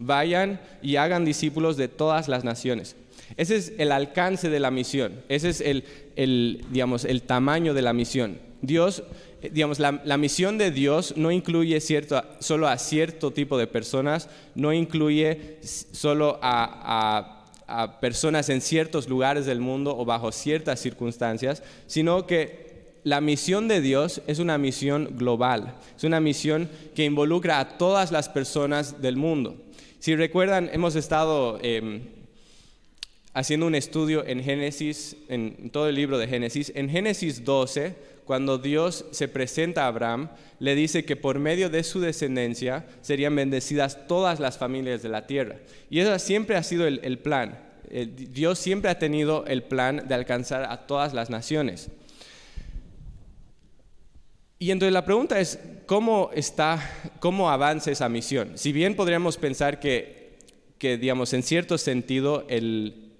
Vayan 0.00 0.60
y 0.82 0.96
hagan 0.96 1.24
discípulos 1.24 1.76
de 1.76 1.86
todas 1.86 2.26
las 2.26 2.42
naciones. 2.42 2.96
Ese 3.36 3.56
es 3.56 3.72
el 3.78 3.92
alcance 3.92 4.50
de 4.50 4.60
la 4.60 4.72
misión. 4.72 5.22
Ese 5.28 5.48
es 5.48 5.60
el, 5.60 6.64
digamos, 6.70 7.04
el 7.04 7.22
tamaño 7.22 7.72
de 7.72 7.82
la 7.82 7.92
misión. 7.92 8.38
Dios, 8.60 9.04
eh, 9.42 9.50
digamos, 9.52 9.78
la, 9.78 10.16
misión 10.18 10.58
de 10.58 10.70
Dios 10.70 11.16
no 11.16 11.30
incluye 11.30 11.80
cierto, 11.80 12.22
solo 12.40 12.68
a 12.68 12.78
cierto 12.78 13.30
tipo 13.30 13.58
de 13.58 13.66
personas, 13.66 14.28
no 14.54 14.72
incluye 14.72 15.58
solo 15.62 16.38
a, 16.42 17.43
a 17.66 18.00
personas 18.00 18.48
en 18.48 18.60
ciertos 18.60 19.08
lugares 19.08 19.46
del 19.46 19.60
mundo 19.60 19.96
o 19.96 20.04
bajo 20.04 20.32
ciertas 20.32 20.80
circunstancias, 20.80 21.62
sino 21.86 22.26
que 22.26 22.64
la 23.04 23.20
misión 23.20 23.68
de 23.68 23.80
Dios 23.80 24.22
es 24.26 24.38
una 24.38 24.56
misión 24.58 25.16
global, 25.16 25.74
es 25.96 26.04
una 26.04 26.20
misión 26.20 26.70
que 26.94 27.04
involucra 27.04 27.60
a 27.60 27.76
todas 27.76 28.10
las 28.10 28.28
personas 28.28 29.02
del 29.02 29.16
mundo. 29.16 29.56
Si 29.98 30.16
recuerdan, 30.16 30.70
hemos 30.72 30.96
estado 30.96 31.58
em, 31.62 32.02
haciendo 33.34 33.66
un 33.66 33.74
estudio 33.74 34.24
en 34.26 34.42
Génesis, 34.42 35.16
en 35.28 35.70
todo 35.70 35.88
el 35.88 35.96
libro 35.96 36.18
de 36.18 36.28
Génesis. 36.28 36.72
En 36.74 36.88
Génesis 36.88 37.44
12, 37.44 37.94
cuando 38.24 38.58
Dios 38.58 39.04
se 39.10 39.28
presenta 39.28 39.84
a 39.84 39.88
Abraham, 39.88 40.30
le 40.58 40.74
dice 40.74 41.04
que 41.04 41.16
por 41.16 41.38
medio 41.38 41.68
de 41.68 41.84
su 41.84 42.00
descendencia 42.00 42.86
serían 43.02 43.36
bendecidas 43.36 44.06
todas 44.06 44.40
las 44.40 44.56
familias 44.56 45.02
de 45.02 45.08
la 45.10 45.26
tierra. 45.26 45.56
Y 45.90 46.00
eso 46.00 46.18
siempre 46.18 46.56
ha 46.56 46.62
sido 46.62 46.86
el, 46.86 47.18
plan. 47.18 47.58
Eh, 47.90 48.06
Dios 48.06 48.58
siempre 48.58 48.90
ha 48.90 48.98
tenido 48.98 49.44
el 49.46 49.62
plan 49.62 50.08
de 50.08 50.14
alcanzar 50.14 50.64
a 50.64 50.86
todas 50.86 51.12
las 51.12 51.28
naciones. 51.28 51.90
Y 54.58 54.70
entonces 54.70 54.94
la 54.94 55.04
pregunta 55.04 55.38
es, 55.38 55.58
¿cómo 55.84 56.30
está, 56.32 56.80
cómo 57.20 57.50
avanza 57.50 57.90
esa 57.90 58.08
misión? 58.08 58.52
Si 58.54 58.72
bien 58.72 58.96
podríamos 58.96 59.36
pensar 59.36 59.80
que, 59.80 60.38
que 60.78 60.96
digamos, 60.96 61.34
en 61.34 61.42
cierto 61.42 61.76
sentido 61.76 62.46
el, 62.48 63.12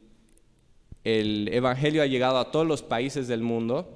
el 1.04 1.50
Evangelio 1.52 2.02
ha 2.02 2.06
llegado 2.06 2.38
a 2.38 2.50
todos 2.50 2.66
los 2.66 2.82
países 2.82 3.28
del 3.28 3.42
mundo, 3.42 3.93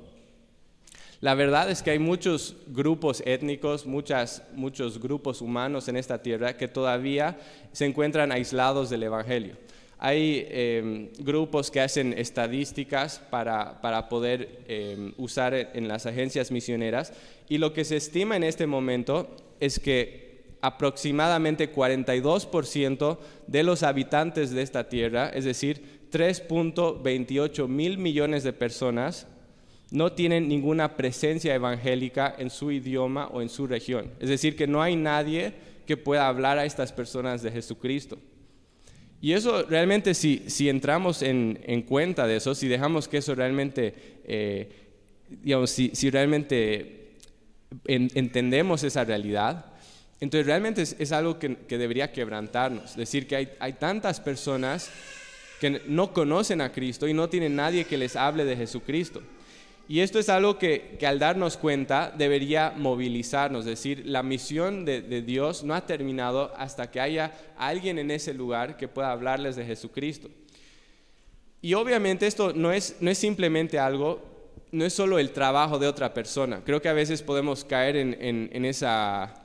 la 1.20 1.34
verdad 1.34 1.68
es 1.68 1.82
que 1.82 1.90
hay 1.90 1.98
muchos 1.98 2.56
grupos 2.68 3.22
étnicos, 3.26 3.86
muchas, 3.86 4.44
muchos 4.54 5.00
grupos 5.00 5.40
humanos 5.40 5.88
en 5.88 5.96
esta 5.96 6.22
tierra 6.22 6.56
que 6.56 6.68
todavía 6.68 7.38
se 7.72 7.86
encuentran 7.86 8.30
aislados 8.30 8.88
del 8.88 9.02
Evangelio. 9.02 9.56
Hay 9.98 10.46
em, 10.48 11.08
grupos 11.18 11.72
que 11.72 11.80
hacen 11.80 12.12
estadísticas 12.16 13.20
para, 13.30 13.80
para 13.80 14.08
poder 14.08 14.60
em, 14.68 15.12
usar 15.16 15.54
en 15.54 15.88
las 15.88 16.06
agencias 16.06 16.52
misioneras 16.52 17.12
y 17.48 17.58
lo 17.58 17.72
que 17.72 17.84
se 17.84 17.96
estima 17.96 18.36
en 18.36 18.44
este 18.44 18.68
momento 18.68 19.34
es 19.58 19.80
que 19.80 20.28
aproximadamente 20.60 21.72
42% 21.72 23.18
de 23.48 23.62
los 23.64 23.82
habitantes 23.82 24.52
de 24.52 24.62
esta 24.62 24.88
tierra, 24.88 25.30
es 25.30 25.44
decir, 25.44 25.98
3.28 26.12 27.66
mil 27.66 27.98
millones 27.98 28.44
de 28.44 28.52
personas, 28.52 29.26
no 29.90 30.12
tienen 30.12 30.48
ninguna 30.48 30.96
presencia 30.96 31.54
evangélica 31.54 32.34
en 32.38 32.50
su 32.50 32.70
idioma 32.70 33.28
o 33.28 33.40
en 33.40 33.48
su 33.48 33.66
región. 33.66 34.10
Es 34.20 34.28
decir, 34.28 34.54
que 34.54 34.66
no 34.66 34.82
hay 34.82 34.96
nadie 34.96 35.54
que 35.86 35.96
pueda 35.96 36.28
hablar 36.28 36.58
a 36.58 36.66
estas 36.66 36.92
personas 36.92 37.42
de 37.42 37.50
Jesucristo. 37.50 38.18
Y 39.20 39.32
eso 39.32 39.64
realmente, 39.64 40.14
si, 40.14 40.44
si 40.46 40.68
entramos 40.68 41.22
en, 41.22 41.58
en, 41.64 41.82
cuenta 41.82 42.26
de 42.26 42.36
eso, 42.36 42.54
si 42.54 42.68
dejamos 42.68 43.08
que 43.08 43.16
eso 43.16 43.34
realmente, 43.34 44.20
eh, 44.24 44.68
digamos, 45.28 45.70
si, 45.70 46.10
realmente 46.10 47.16
entendemos 47.86 48.84
esa 48.84 49.04
realidad, 49.04 49.72
entonces 50.20 50.46
realmente 50.46 50.82
es, 50.82 50.96
es 50.98 51.12
algo 51.12 51.38
que, 51.38 51.56
que, 51.56 51.78
debería 51.78 52.12
quebrantarnos. 52.12 52.94
Decir 52.94 53.26
que 53.26 53.36
hay, 53.36 53.48
hay 53.58 53.72
tantas 53.72 54.20
personas 54.20 54.90
que 55.60 55.82
no 55.88 56.12
conocen 56.12 56.60
a 56.60 56.70
Cristo 56.70 57.08
y 57.08 57.14
no 57.14 57.28
tienen 57.28 57.56
nadie 57.56 57.86
que 57.86 57.98
les 57.98 58.14
hable 58.14 58.44
de 58.44 58.56
Jesucristo. 58.56 59.22
Y 59.90 60.00
esto 60.00 60.18
es 60.18 60.28
algo 60.28 60.58
que, 60.58 60.98
al 61.06 61.18
darnos 61.18 61.56
cuenta 61.56 62.12
debería 62.16 62.74
movilizarnos, 62.76 63.60
es 63.60 63.70
decir, 63.70 64.02
la 64.04 64.22
misión 64.22 64.84
de, 64.84 65.22
Dios 65.22 65.64
no 65.64 65.74
ha 65.74 65.86
terminado 65.86 66.52
hasta 66.58 66.90
que 66.90 67.00
haya 67.00 67.32
alguien 67.56 67.98
en 67.98 68.10
ese 68.10 68.34
lugar 68.34 68.76
que 68.76 68.86
pueda 68.86 69.10
hablarles 69.10 69.56
de 69.56 69.64
Jesucristo. 69.64 70.28
Y 71.62 71.72
obviamente 71.72 72.26
esto 72.26 72.52
no 72.52 72.70
es, 72.70 72.96
no 73.00 73.10
es 73.10 73.16
simplemente 73.16 73.78
algo, 73.78 74.22
no 74.72 74.84
es 74.84 74.92
solo 74.92 75.18
el 75.18 75.30
trabajo 75.30 75.78
de 75.78 75.88
otra 75.88 76.12
persona. 76.12 76.60
Creo 76.66 76.82
que 76.82 76.90
a 76.90 76.92
veces 76.92 77.22
podemos 77.22 77.64
caer 77.64 77.96
en, 77.96 78.16
en, 78.20 78.64
esa, 78.66 79.42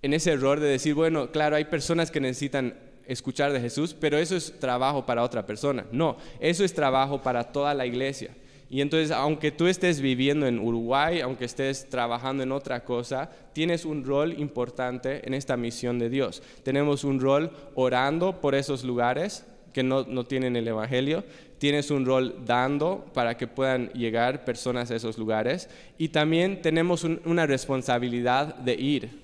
en 0.00 0.14
ese 0.14 0.32
error 0.32 0.58
de 0.58 0.68
decir, 0.68 0.94
bueno, 0.94 1.30
claro, 1.30 1.56
hay 1.56 1.66
personas 1.66 2.10
que 2.10 2.18
necesitan 2.18 2.78
escuchar 3.06 3.52
de 3.52 3.60
Jesús, 3.60 3.94
pero 3.94 4.16
eso 4.16 4.36
es 4.36 4.58
trabajo 4.58 5.04
para 5.04 5.22
otra 5.22 5.44
persona. 5.44 5.84
No, 5.92 6.16
eso 6.40 6.64
es 6.64 6.72
trabajo 6.72 7.20
para 7.20 7.52
toda 7.52 7.74
la 7.74 7.84
iglesia. 7.84 8.34
Y 8.72 8.80
entonces, 8.80 9.10
aunque 9.10 9.50
tú 9.50 9.66
estés 9.66 10.00
viviendo 10.00 10.46
en 10.46 10.58
Uruguay, 10.58 11.20
aunque 11.20 11.44
estés 11.44 11.90
trabajando 11.90 12.42
en 12.42 12.52
otra 12.52 12.84
cosa, 12.84 13.28
tienes 13.52 13.84
un 13.84 14.02
rol 14.02 14.32
importante 14.40 15.20
en 15.26 15.34
esta 15.34 15.58
misión 15.58 15.98
de 15.98 16.08
Dios. 16.08 16.42
Tenemos 16.62 17.04
un 17.04 17.20
rol 17.20 17.50
orando 17.74 18.40
por 18.40 18.54
esos 18.54 18.82
lugares 18.82 19.44
que 19.74 19.82
no, 19.82 20.24
tienen 20.24 20.56
el 20.56 20.66
Evangelio. 20.66 21.22
Tienes 21.58 21.90
un 21.90 22.06
rol 22.06 22.46
dando 22.46 23.04
para 23.12 23.36
que 23.36 23.46
puedan 23.46 23.90
llegar 23.90 24.46
personas 24.46 24.90
a 24.90 24.96
esos 24.96 25.18
lugares. 25.18 25.68
Y 25.98 26.08
también 26.08 26.62
tenemos 26.62 27.04
una 27.04 27.44
responsabilidad 27.44 28.54
de 28.54 28.72
ir 28.72 29.21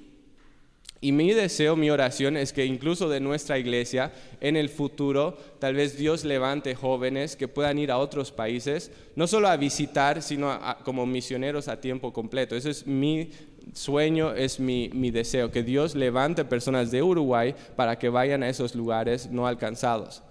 y 1.01 1.13
mi 1.13 1.33
deseo, 1.33 1.77
mi 1.77 1.91
oración 1.91 2.37
es 2.37 2.53
que 2.53 2.65
incluso 2.65 3.09
de 3.09 3.21
nuestra 3.21 3.57
iglesia, 3.57 4.13
en 4.41 4.57
el 4.57 4.69
futuro, 4.69 5.39
tal 5.61 5.75
vez 5.75 5.97
Dios 5.97 6.25
levante 6.25 6.75
jóvenes 6.75 7.37
que 7.37 7.47
puedan 7.47 7.79
ir 7.79 7.93
a 7.93 7.99
otros 7.99 8.33
países, 8.33 8.91
no 9.15 9.29
solo 9.29 9.49
a 9.49 9.57
visitar, 9.57 10.23
sino 10.23 10.59
como 10.85 11.07
misioneros 11.07 11.69
a 11.69 11.81
tiempo 11.81 12.13
completo. 12.13 12.57
Ese 12.57 12.71
es 12.71 12.87
mi 12.87 13.31
sueño, 13.75 14.35
es 14.35 14.59
mi, 14.59 14.91
mi 14.93 15.13
deseo, 15.13 15.53
que 15.53 15.63
Dios 15.63 15.95
levante 15.95 16.45
personas 16.45 16.91
de 16.91 17.01
Uruguay 17.01 17.55
para 17.77 17.97
que 17.97 18.09
vayan 18.09 18.43
a 18.43 18.49
esos 18.49 18.75
lugares 18.75 19.31
no 19.31 19.47
alcanzados. 19.47 20.23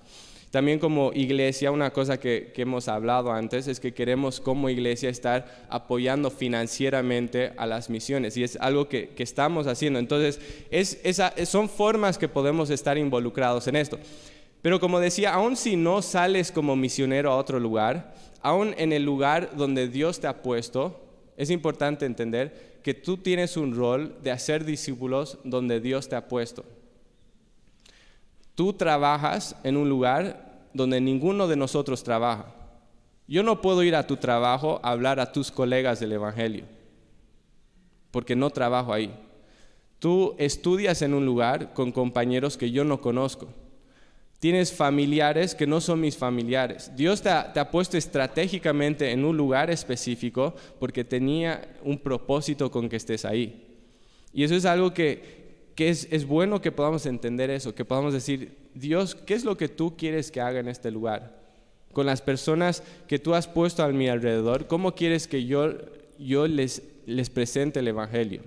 También 0.52 0.80
como 0.80 1.12
iglesia, 1.14 1.72
una 1.72 1.92
cosa 1.92 2.20
que, 2.20 2.54
hemos 2.56 2.88
hablado 2.88 3.32
antes 3.32 3.68
es 3.68 3.80
que 3.80 3.94
queremos 3.94 4.40
como 4.40 4.70
iglesia 4.70 5.10
estar 5.10 5.68
apoyando 5.70 6.32
financieramente 6.32 7.52
a 7.58 7.66
las 7.66 7.90
misiones 7.90 8.38
y 8.38 8.44
es 8.44 8.58
algo 8.62 8.88
que, 8.88 9.14
estamos 9.18 9.68
haciendo. 9.68 10.00
Entonces, 10.00 10.40
es, 10.72 11.00
son 11.50 11.68
formas 11.68 12.18
que 12.18 12.30
podemos 12.30 12.70
estar 12.70 12.98
involucrados 12.98 13.68
en 13.68 13.76
esto. 13.76 14.00
Pero 14.62 14.80
como 14.80 15.00
decía, 15.00 15.34
aun 15.34 15.56
si 15.56 15.76
no 15.76 16.02
sales 16.02 16.52
como 16.52 16.76
misionero 16.76 17.32
a 17.32 17.38
otro 17.38 17.60
lugar, 17.60 18.16
aún 18.42 18.74
en 18.78 18.94
el 18.94 19.04
lugar 19.04 19.52
donde 19.56 19.88
Dios 19.90 20.20
te 20.20 20.28
ha 20.28 20.42
puesto, 20.42 21.00
es 21.36 21.50
importante 21.52 22.06
entender 22.06 22.80
que 22.84 22.94
tú 22.94 23.18
tienes 23.18 23.58
un 23.58 23.76
rol 23.76 24.16
de 24.24 24.32
hacer 24.32 24.64
discípulos 24.64 25.40
donde 25.44 25.82
Dios 25.82 26.08
te 26.08 26.16
ha 26.16 26.28
puesto. 26.28 26.64
Tú 28.58 28.74
trabajas 28.74 29.56
en 29.64 29.78
un 29.78 29.88
lugar 29.88 30.70
donde 30.74 31.00
ninguno 31.00 31.48
de 31.48 31.56
nosotros 31.56 32.04
trabaja. 32.04 32.56
Yo 33.28 33.44
no 33.44 33.62
puedo 33.62 33.84
ir 33.84 33.96
a 33.96 34.08
tu 34.08 34.18
trabajo 34.18 34.80
a 34.82 34.90
hablar 34.94 35.20
a 35.20 35.32
tus 35.32 35.52
colegas 35.52 36.00
del 36.00 36.14
Evangelio, 36.14 36.66
porque 38.10 38.36
no 38.36 38.50
trabajo 38.50 38.92
ahí. 38.92 39.14
Tú 40.00 40.34
estudias 40.40 41.04
en 41.04 41.14
un 41.14 41.24
lugar 41.24 41.76
con 41.76 41.92
compañeros 41.92 42.58
que 42.58 42.72
yo 42.72 42.84
no 42.84 43.00
conozco. 43.00 43.48
Tienes 44.40 44.74
familiares 44.74 45.54
que 45.54 45.68
no 45.68 45.80
son 45.80 46.02
mis 46.02 46.18
familiares. 46.18 46.92
Dios 46.96 47.22
te 47.22 47.30
ha, 47.30 47.70
puesto 47.70 47.96
estratégicamente 47.96 49.12
en 49.12 49.24
un 49.24 49.38
lugar 49.38 49.70
específico 49.70 50.56
porque 50.80 51.04
tenía 51.04 51.78
un 51.84 52.00
propósito 52.00 52.72
con 52.72 52.90
que 52.90 52.96
estés 52.96 53.24
ahí. 53.24 53.68
Y 54.34 54.44
eso 54.44 54.56
es 54.56 54.66
algo 54.66 54.96
que, 54.96 55.37
que 55.78 55.90
es, 55.90 56.26
bueno 56.26 56.60
que 56.60 56.72
podamos 56.72 57.06
entender 57.06 57.52
eso, 57.52 57.76
que 57.76 57.86
podamos 57.86 58.12
decir, 58.12 58.58
Dios, 58.74 59.14
¿qué 59.14 59.36
es 59.36 59.46
lo 59.46 59.58
que 59.58 59.70
tú 59.70 59.96
quieres 59.96 60.32
que 60.32 60.42
haga 60.42 60.60
en 60.60 60.70
este 60.70 60.90
lugar? 60.90 61.40
Con 61.94 62.08
las 62.08 62.24
personas 62.24 62.82
que 63.08 63.20
tú 63.20 63.36
has 63.36 63.48
puesto 63.48 63.84
a 63.84 63.90
mi 63.90 64.10
alrededor, 64.10 64.66
¿cómo 64.66 64.96
quieres 64.96 65.28
que 65.28 65.46
yo, 65.46 65.76
yo 66.18 66.48
les, 66.48 66.82
les 67.06 67.30
presente 67.30 67.82
el 67.82 67.90
Evangelio? 67.90 68.42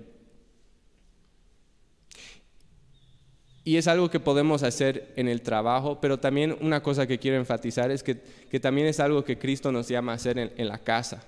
Y 3.63 3.77
es 3.77 3.87
algo 3.87 4.11
que 4.11 4.19
podemos 4.19 4.65
hacer 4.65 5.13
en 5.15 5.29
el 5.29 5.43
trabajo, 5.43 6.01
pero 6.01 6.19
también 6.19 6.57
una 6.61 6.83
cosa 6.83 7.07
que 7.07 7.21
quiero 7.21 7.37
enfatizar 7.37 7.93
es 7.93 8.03
que, 8.03 8.17
también 8.59 8.89
es 8.89 8.99
algo 8.99 9.23
que 9.23 9.39
Cristo 9.39 9.71
nos 9.71 9.87
llama 9.87 10.11
a 10.11 10.17
hacer 10.17 10.37
en 10.37 10.69
la 10.69 10.79
casa. 10.79 11.23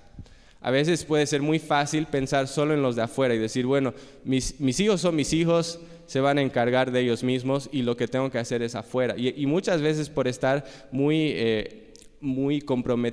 A 0.63 0.71
veces 0.71 1.03
puede 1.03 1.27
ser 1.27 1.41
muy 1.41 1.59
fácil 1.59 2.05
pensar 2.05 2.47
solo 2.47 2.73
en 2.73 2.81
los 2.81 2.95
de 2.95 3.01
afuera 3.01 3.35
y 3.35 3.37
decir, 3.37 3.65
bueno, 3.65 3.93
mis, 4.23 4.79
hijos 4.79 5.01
son 5.01 5.13
mis 5.13 5.33
hijos, 5.33 5.81
se 6.13 6.21
van 6.21 6.37
a 6.37 6.43
encargar 6.43 6.91
de 6.91 6.99
ellos 6.99 7.23
mismos 7.23 7.69
y 7.71 7.81
lo 7.81 7.97
que 7.97 8.07
tengo 8.07 8.29
que 8.29 8.37
hacer 8.37 8.61
es 8.61 8.75
afuera. 8.75 9.15
Y, 9.17 9.47
muchas 9.47 9.81
veces 9.81 10.11
por 10.11 10.27
estar 10.27 10.63
muy, 10.91 11.31
eh, 11.33 11.91
muy, 12.21 12.63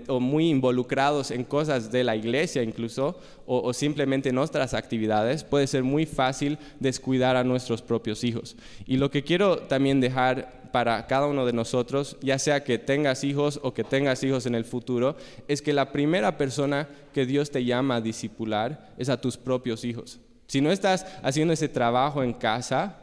o 0.09 0.21
muy 0.21 0.51
involucrados 0.51 1.31
en 1.31 1.45
cosas 1.45 1.91
de 1.91 2.05
la 2.05 2.15
iglesia 2.15 2.63
incluso, 2.63 3.19
o, 3.47 3.63
o, 3.63 3.73
simplemente 3.73 4.29
en 4.29 4.37
otras 4.37 4.75
actividades, 4.75 5.45
puede 5.45 5.67
ser 5.67 5.83
muy 5.83 6.05
fácil 6.05 6.59
descuidar 6.79 7.37
a 7.37 7.43
nuestros 7.43 7.81
propios 7.81 8.23
hijos. 8.23 8.55
Y 8.87 8.99
lo 8.99 9.11
que 9.11 9.25
quiero 9.25 9.61
también 9.61 10.03
dejar 10.03 10.69
para 10.71 11.07
cada 11.07 11.27
uno 11.27 11.47
de 11.47 11.55
nosotros, 11.55 12.19
ya 12.21 12.39
sea 12.39 12.65
que 12.65 12.77
tengas 12.77 13.25
hijos 13.25 13.61
o 13.63 13.73
que 13.73 13.83
tengas 13.83 14.23
hijos 14.25 14.45
en 14.45 14.55
el 14.55 14.67
futuro, 14.67 15.17
es 15.49 15.63
que 15.63 15.73
la 15.73 15.91
primera 15.91 16.37
persona 16.37 16.87
que 17.15 17.25
Dios 17.25 17.51
te 17.51 17.65
llama 17.65 17.97
a 17.97 18.01
discipular 18.03 18.93
es 18.99 19.09
a 19.09 19.19
tus 19.19 19.39
propios 19.39 19.87
hijos. 19.87 20.21
Si 20.51 20.61
no 20.61 20.73
estás 20.73 21.07
haciendo 21.23 21.55
ese 21.55 21.69
trabajo 21.69 22.25
en 22.25 22.33
casa, 22.33 22.97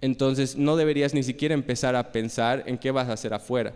entonces 0.00 0.54
no 0.54 0.76
deberías 0.76 1.12
ni 1.12 1.24
siquiera 1.24 1.52
empezar 1.52 1.96
a 1.96 2.12
pensar 2.12 2.62
en 2.66 2.78
qué 2.78 2.92
vas 2.92 3.08
a 3.08 3.14
hacer 3.14 3.34
afuera. 3.34 3.72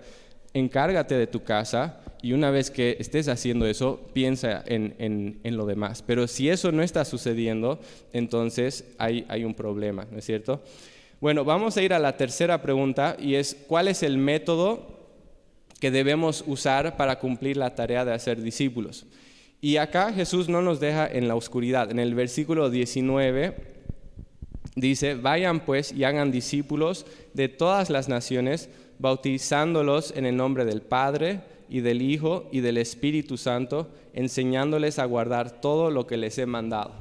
Encárgate 0.55 1.17
de 1.17 1.27
tu 1.27 1.43
casa 1.43 1.99
y 2.23 2.33
una 2.33 2.53
vez 2.53 2.71
que 2.71 2.97
estés 3.01 3.27
haciendo 3.27 3.67
eso, 3.67 4.01
piensa 4.13 4.63
en, 4.67 5.41
lo 5.43 5.67
demás. 5.67 6.05
Pero 6.07 6.29
si 6.29 6.49
eso 6.49 6.71
no 6.71 6.81
está 6.85 7.05
sucediendo, 7.05 7.81
entonces 8.13 8.85
hay, 8.99 9.27
hay 9.29 9.43
un 9.43 9.55
problema, 9.55 10.07
¿no 10.09 10.19
es 10.19 10.25
cierto? 10.25 10.63
Bueno, 11.21 11.45
vamos 11.45 11.77
a 11.77 11.83
ir 11.83 11.95
a 11.95 11.99
la 11.99 12.17
tercera 12.17 12.63
pregunta 12.63 13.17
y 13.19 13.35
es, 13.35 13.57
¿cuál 13.67 13.89
es 13.89 14.05
el 14.05 14.17
método 14.17 14.87
que 15.81 15.91
debemos 15.91 16.45
usar 16.47 16.97
para 16.97 17.19
cumplir 17.19 17.57
la 17.57 17.75
tarea 17.75 18.05
de 18.05 18.13
hacer 18.13 18.41
discípulos? 18.41 19.07
Y 19.65 19.77
acá 19.77 20.13
Jesús 20.13 20.49
no 20.49 20.61
nos 20.61 20.81
deja 20.81 21.07
en 21.07 21.29
la 21.29 21.37
oscuridad. 21.37 21.93
En 21.93 22.01
el 22.01 22.17
versículo 22.17 22.69
19 22.69 23.55
dice, 24.75 25.15
vayan 25.15 25.61
pues 25.61 25.93
y 25.93 26.03
hagan 26.03 26.33
discípulos 26.33 27.07
de 27.33 27.49
todas 27.49 27.89
las 27.89 28.09
naciones, 28.09 28.69
bautizándolos 28.99 30.15
en 30.17 30.27
el 30.27 30.37
nombre 30.37 30.65
del 30.65 30.83
Padre 30.83 31.43
y 31.69 31.79
del 31.79 32.03
Hijo 32.03 32.49
y 32.51 32.59
del 32.59 32.77
Espíritu 32.77 33.37
Santo, 33.37 33.89
enseñándoles 34.15 34.99
a 34.99 35.05
guardar 35.05 35.61
todo 35.61 35.93
lo 35.93 36.09
que 36.09 36.17
les 36.17 36.39
he 36.39 36.47
mandado. 36.47 36.93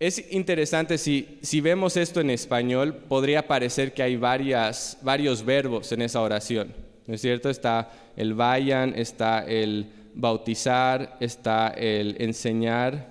Es 0.00 0.32
interesante, 0.32 0.96
si, 0.96 1.38
si 1.42 1.60
vemos 1.60 1.98
esto 1.98 2.22
en 2.22 2.30
español, 2.30 2.94
podría 3.06 3.46
parecer 3.46 3.92
que 3.92 4.02
hay 4.02 4.16
varias, 4.16 4.96
varios 5.02 5.44
verbos 5.44 5.92
en 5.92 6.00
esa 6.00 6.22
oración. 6.22 6.72
¿No 7.06 7.14
es 7.14 7.20
cierto? 7.20 7.50
Está 7.50 7.90
el 8.16 8.32
vayan, 8.32 8.94
está 8.96 9.44
el 9.44 9.97
bautizar, 10.18 11.16
está 11.20 11.68
el 11.68 12.16
enseñar 12.18 13.08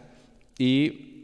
y 0.60 1.24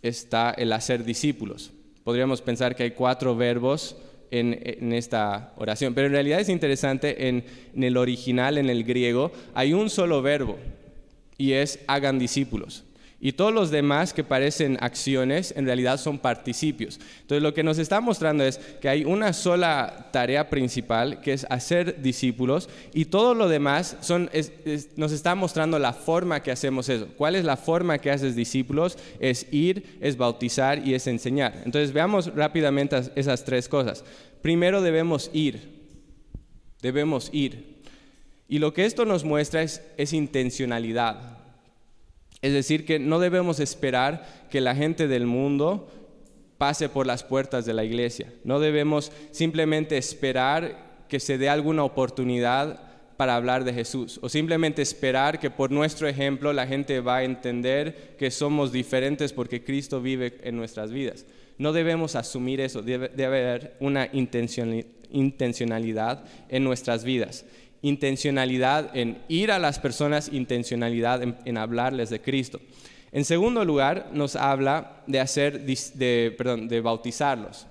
está 0.00 0.52
el 0.52 0.72
hacer 0.72 1.04
discípulos. 1.04 1.72
Podríamos 2.04 2.40
pensar 2.40 2.76
que 2.76 2.84
hay 2.84 2.92
cuatro 2.92 3.36
verbos 3.36 3.96
en, 4.30 4.92
esta 4.92 5.52
oración, 5.56 5.94
pero 5.94 6.06
en 6.06 6.12
realidad 6.12 6.40
es 6.40 6.48
interesante, 6.48 7.28
en, 7.28 7.44
en 7.74 7.82
el 7.82 7.96
original, 7.96 8.56
en 8.56 8.70
el 8.70 8.84
griego, 8.84 9.32
hay 9.54 9.72
un 9.72 9.90
solo 9.90 10.22
verbo 10.22 10.56
y 11.36 11.52
es 11.52 11.80
hagan 11.88 12.18
discípulos. 12.18 12.84
Y 13.18 13.32
todos 13.32 13.52
los 13.52 13.70
demás 13.70 14.12
que 14.12 14.24
parecen 14.24 14.76
acciones 14.80 15.54
en 15.56 15.64
realidad 15.64 15.98
son 15.98 16.18
participios. 16.18 17.00
Entonces 17.22 17.42
lo 17.42 17.54
que 17.54 17.62
nos 17.62 17.78
está 17.78 18.02
mostrando 18.02 18.44
es 18.44 18.58
que 18.58 18.90
hay 18.90 19.04
una 19.06 19.32
sola 19.32 20.10
tarea 20.12 20.50
principal 20.50 21.22
que 21.22 21.32
es 21.32 21.46
hacer 21.48 22.02
discípulos 22.02 22.68
y 22.92 23.06
todo 23.06 23.34
lo 23.34 23.48
demás 23.48 23.96
son, 24.00 24.30
nos 24.96 25.12
está 25.12 25.34
mostrando 25.34 25.78
la 25.78 25.94
forma 25.94 26.42
que 26.42 26.50
hacemos 26.50 26.90
eso. 26.90 27.08
¿Cuál 27.16 27.36
es 27.36 27.44
la 27.46 27.56
forma 27.56 27.98
que 27.98 28.10
haces 28.10 28.36
discípulos? 28.36 28.98
Es 29.18 29.46
ir, 29.50 29.98
es 30.02 30.18
bautizar 30.18 30.86
y 30.86 30.94
es 30.94 31.06
enseñar. 31.06 31.62
Entonces 31.64 31.94
veamos 31.94 32.34
rápidamente 32.34 33.00
esas 33.14 33.44
tres 33.44 33.66
cosas. 33.66 34.04
Primero 34.42 34.82
debemos 34.82 35.30
ir, 35.32 35.88
debemos 36.82 37.30
ir. 37.32 37.76
Y 38.46 38.58
lo 38.58 38.74
que 38.74 38.84
esto 38.84 39.06
nos 39.06 39.24
muestra 39.24 39.62
es, 39.62 39.82
es 39.96 40.12
intencionalidad. 40.12 41.35
Es 42.46 42.52
decir, 42.52 42.84
que 42.84 43.00
no 43.00 43.18
debemos 43.18 43.58
esperar 43.58 44.24
que 44.50 44.60
la 44.60 44.76
gente 44.76 45.08
del 45.08 45.26
mundo 45.26 45.88
pase 46.58 46.88
por 46.88 47.04
las 47.04 47.24
puertas 47.24 47.66
de 47.66 47.74
la 47.74 47.82
iglesia. 47.82 48.32
No 48.44 48.60
debemos 48.60 49.10
simplemente 49.32 49.98
esperar 49.98 51.02
que 51.08 51.18
se 51.18 51.38
dé 51.38 51.48
alguna 51.48 51.82
oportunidad 51.82 52.80
para 53.16 53.34
hablar 53.34 53.64
de 53.64 53.72
Jesús 53.72 54.20
o 54.22 54.28
simplemente 54.28 54.80
esperar 54.80 55.40
que 55.40 55.50
por 55.50 55.72
nuestro 55.72 56.06
ejemplo 56.06 56.52
la 56.52 56.68
gente 56.68 57.00
va 57.00 57.16
a 57.16 57.24
entender 57.24 58.14
que 58.16 58.30
somos 58.30 58.70
diferentes 58.70 59.32
porque 59.32 59.64
Cristo 59.64 60.00
vive 60.00 60.38
en 60.44 60.56
nuestras 60.56 60.92
vidas. 60.92 61.26
No 61.58 61.72
debemos 61.72 62.14
asumir 62.14 62.60
eso, 62.60 62.80
debe, 62.80 63.24
haber 63.24 63.76
una 63.80 64.08
intencionalidad 64.12 66.24
en 66.48 66.62
nuestras 66.62 67.02
vidas 67.02 67.44
intencionalidad 67.86 68.96
en 68.96 69.18
ir 69.28 69.52
a 69.52 69.58
las 69.58 69.78
personas, 69.78 70.30
intencionalidad 70.32 71.22
en, 71.22 71.58
hablarles 71.58 72.10
de 72.10 72.20
Cristo. 72.20 72.60
En 73.12 73.24
segundo 73.24 73.64
lugar, 73.64 74.10
nos 74.12 74.36
habla 74.36 75.02
de 75.06 75.20
hacer, 75.20 75.64
de, 75.64 76.36
de 76.68 76.80
bautizarlos. 76.80 77.66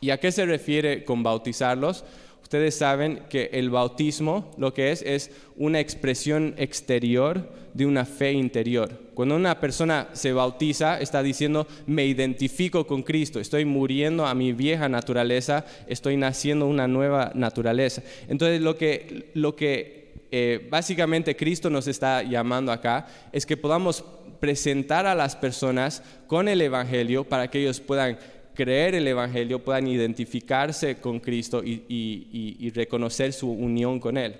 ¿Y 0.00 0.10
a 0.10 0.18
qué 0.18 0.32
se 0.32 0.46
refiere 0.46 1.04
con 1.04 1.22
bautizarlos? 1.22 2.04
Ustedes 2.42 2.74
saben 2.74 3.22
que 3.28 3.50
el 3.52 3.70
bautismo 3.70 4.50
lo 4.58 4.74
que 4.74 4.90
es 4.90 5.02
es 5.02 5.30
una 5.56 5.80
expresión 5.80 6.54
exterior 6.56 7.52
de 7.74 7.86
una 7.86 8.04
fe 8.04 8.32
interior. 8.32 8.90
Cuando 9.14 9.36
una 9.36 9.58
persona 9.58 10.08
se 10.12 10.32
bautiza, 10.32 11.00
está 11.00 11.22
diciendo, 11.22 11.66
me 11.86 12.04
identifico 12.06 12.86
con 12.86 13.02
Cristo, 13.02 13.40
estoy 13.40 13.64
muriendo 13.64 14.26
a 14.26 14.34
mi 14.34 14.52
vieja 14.52 14.88
naturaleza, 14.88 15.64
estoy 15.86 16.16
naciendo 16.16 16.66
una 16.66 16.88
nueva 16.88 17.32
naturaleza. 17.34 18.02
Entonces 18.28 18.60
lo 18.60 18.76
que, 18.76 19.30
lo 19.34 19.56
que 19.56 20.02
eh, 20.30 20.66
básicamente 20.70 21.36
Cristo 21.36 21.68
nos 21.68 21.86
está 21.86 22.22
llamando 22.22 22.72
acá 22.72 23.06
es 23.32 23.44
que 23.44 23.56
podamos 23.56 24.04
presentar 24.40 25.06
a 25.06 25.14
las 25.14 25.36
personas 25.36 26.02
con 26.26 26.48
el 26.48 26.60
Evangelio 26.60 27.24
para 27.24 27.48
que 27.48 27.60
ellos 27.60 27.80
puedan 27.80 28.18
creer 28.54 28.94
el 28.94 29.06
Evangelio, 29.06 29.62
puedan 29.62 29.86
identificarse 29.86 30.96
con 30.96 31.20
Cristo 31.20 31.62
y, 31.64 32.70
reconocer 32.74 33.32
su 33.32 33.50
unión 33.50 34.00
con 34.00 34.16
Él. 34.16 34.34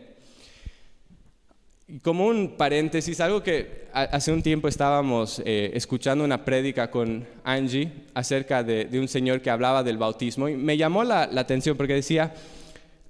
Como 2.00 2.26
un 2.26 2.56
paréntesis, 2.56 3.20
algo 3.20 3.42
que 3.42 3.88
hace 3.92 4.32
un 4.32 4.42
tiempo 4.42 4.68
estábamos 4.68 5.42
eh, 5.44 5.72
escuchando 5.74 6.24
una 6.24 6.44
prédica 6.44 6.90
con 6.90 7.26
Angie 7.44 7.92
acerca 8.14 8.62
de, 8.62 8.88
un 8.98 9.08
señor 9.08 9.42
que 9.42 9.50
hablaba 9.50 9.82
del 9.82 9.98
bautismo 9.98 10.48
y 10.48 10.56
me 10.56 10.78
llamó 10.78 11.04
la, 11.04 11.24
atención 11.24 11.76
porque 11.76 11.94
decía, 11.94 12.32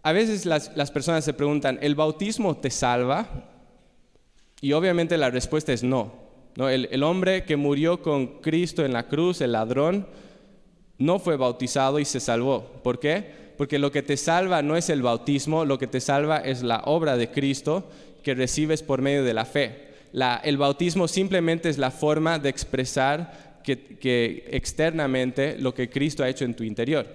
a 0.02 0.12
veces 0.12 0.46
las, 0.46 0.90
personas 0.90 1.24
se 1.24 1.32
preguntan, 1.32 1.78
¿el 1.80 1.94
bautismo 1.94 2.56
te 2.56 2.70
salva? 2.70 3.28
Y 4.60 4.72
obviamente 4.72 5.16
la 5.16 5.30
respuesta 5.30 5.72
es 5.72 5.84
no. 5.84 6.12
¿no? 6.56 6.68
el 6.68 7.02
hombre 7.04 7.44
que 7.44 7.56
murió 7.56 8.02
con 8.02 8.40
Cristo 8.40 8.84
en 8.84 8.92
la 8.92 9.06
cruz, 9.06 9.40
el 9.40 9.52
ladrón, 9.52 10.06
no 10.98 11.18
fue 11.18 11.36
bautizado 11.36 11.98
y 11.98 12.04
se 12.04 12.20
salvó. 12.20 12.64
¿Por 12.82 12.98
qué? 12.98 13.42
Porque 13.56 13.78
lo 13.78 13.92
que 13.92 14.02
te 14.02 14.16
salva 14.16 14.62
no 14.62 14.76
es 14.76 14.88
el 14.88 15.02
bautismo, 15.02 15.64
lo 15.64 15.78
que 15.78 15.86
te 15.86 16.00
salva 16.00 16.38
es 16.38 16.62
la 16.62 16.82
obra 16.84 17.16
de 17.16 17.30
Cristo 17.30 17.88
que 18.22 18.34
recibes 18.34 18.82
por 18.82 19.02
medio 19.02 19.24
de 19.24 19.34
la 19.34 19.44
fe. 19.44 19.92
el 20.44 20.56
bautismo 20.56 21.08
simplemente 21.08 21.68
es 21.68 21.78
la 21.78 21.90
forma 21.90 22.38
de 22.38 22.48
expresar 22.48 23.60
que, 23.62 24.44
externamente 24.50 25.56
lo 25.58 25.74
que 25.74 25.88
Cristo 25.88 26.22
ha 26.22 26.28
hecho 26.28 26.44
en 26.44 26.54
tu 26.54 26.64
interior. 26.64 27.06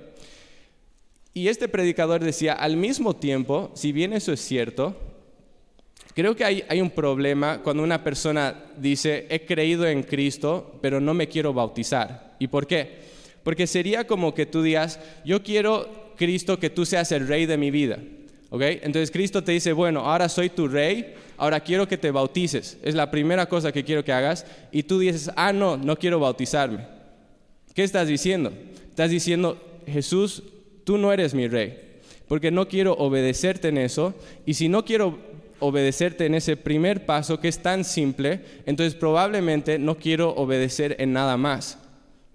Y 1.33 1.49
este 1.49 1.67
predicador 1.67 2.23
decía, 2.23 2.53
al 2.53 2.77
mismo 2.77 3.15
tiempo, 3.15 3.71
si 3.75 3.91
bien 3.91 4.13
eso 4.13 4.33
es 4.33 4.41
cierto, 4.41 4.95
creo 6.15 6.35
que 6.35 6.43
hay, 6.43 6.63
hay 6.67 6.81
un 6.81 6.89
problema 6.89 7.61
cuando 7.61 7.83
una 7.83 8.03
persona 8.03 8.55
dice, 8.77 9.27
he 9.29 9.45
creído 9.45 9.85
en 9.85 10.01
Cristo, 10.01 10.79
pero 10.81 10.99
no 10.99 11.13
me 11.13 11.27
quiero 11.27 11.53
bautizar. 11.53 12.35
¿Y 12.39 12.47
por 12.47 12.65
qué? 12.65 13.05
Porque 13.43 13.67
sería 13.67 14.07
como 14.07 14.33
que 14.33 14.47
tú 14.47 14.63
digas, 14.63 14.99
yo 15.23 15.43
quiero, 15.43 16.13
Cristo, 16.17 16.59
que 16.59 16.71
tú 16.71 16.85
seas 16.85 17.11
el 17.11 17.27
rey 17.27 17.45
de 17.45 17.57
mi 17.57 17.69
vida. 17.69 17.99
¿Ok? 18.49 18.61
Entonces 18.61 19.11
Cristo 19.11 19.43
te 19.43 19.51
dice, 19.51 19.73
bueno, 19.73 20.01
ahora 20.01 20.29
soy 20.29 20.49
tu 20.49 20.67
rey, 20.67 21.13
ahora 21.37 21.59
quiero 21.59 21.87
que 21.87 21.97
te 21.97 22.11
bautices. 22.11 22.77
Es 22.83 22.95
la 22.95 23.11
primera 23.11 23.47
cosa 23.47 23.71
que 23.71 23.83
quiero 23.83 24.03
que 24.03 24.13
hagas. 24.13 24.45
Y 24.71 24.83
tú 24.83 24.99
dices, 24.99 25.31
ah, 25.35 25.53
no, 25.53 25.77
no 25.77 25.97
quiero 25.97 26.19
bautizarme. 26.19 26.87
¿Qué 27.73 27.83
estás 27.83 28.07
diciendo? 28.07 28.51
Estás 28.89 29.11
diciendo, 29.11 29.61
Jesús, 29.85 30.43
tú 30.83 30.97
no 30.97 31.13
eres 31.13 31.33
mi 31.33 31.47
rey, 31.47 32.01
porque 32.27 32.49
no 32.49 32.67
quiero 32.67 32.93
obedecerte 32.93 33.67
en 33.67 33.77
eso. 33.77 34.13
Y 34.45 34.55
si 34.55 34.69
no 34.69 34.83
quiero 34.83 35.19
obedecerte 35.59 36.25
en 36.25 36.35
ese 36.35 36.57
primer 36.57 37.05
paso 37.05 37.39
que 37.39 37.47
es 37.47 37.59
tan 37.59 37.83
simple, 37.83 38.41
entonces 38.65 38.95
probablemente 38.95 39.79
no 39.79 39.97
quiero 39.97 40.31
obedecer 40.31 40.95
en 40.99 41.13
nada 41.13 41.37
más. 41.37 41.77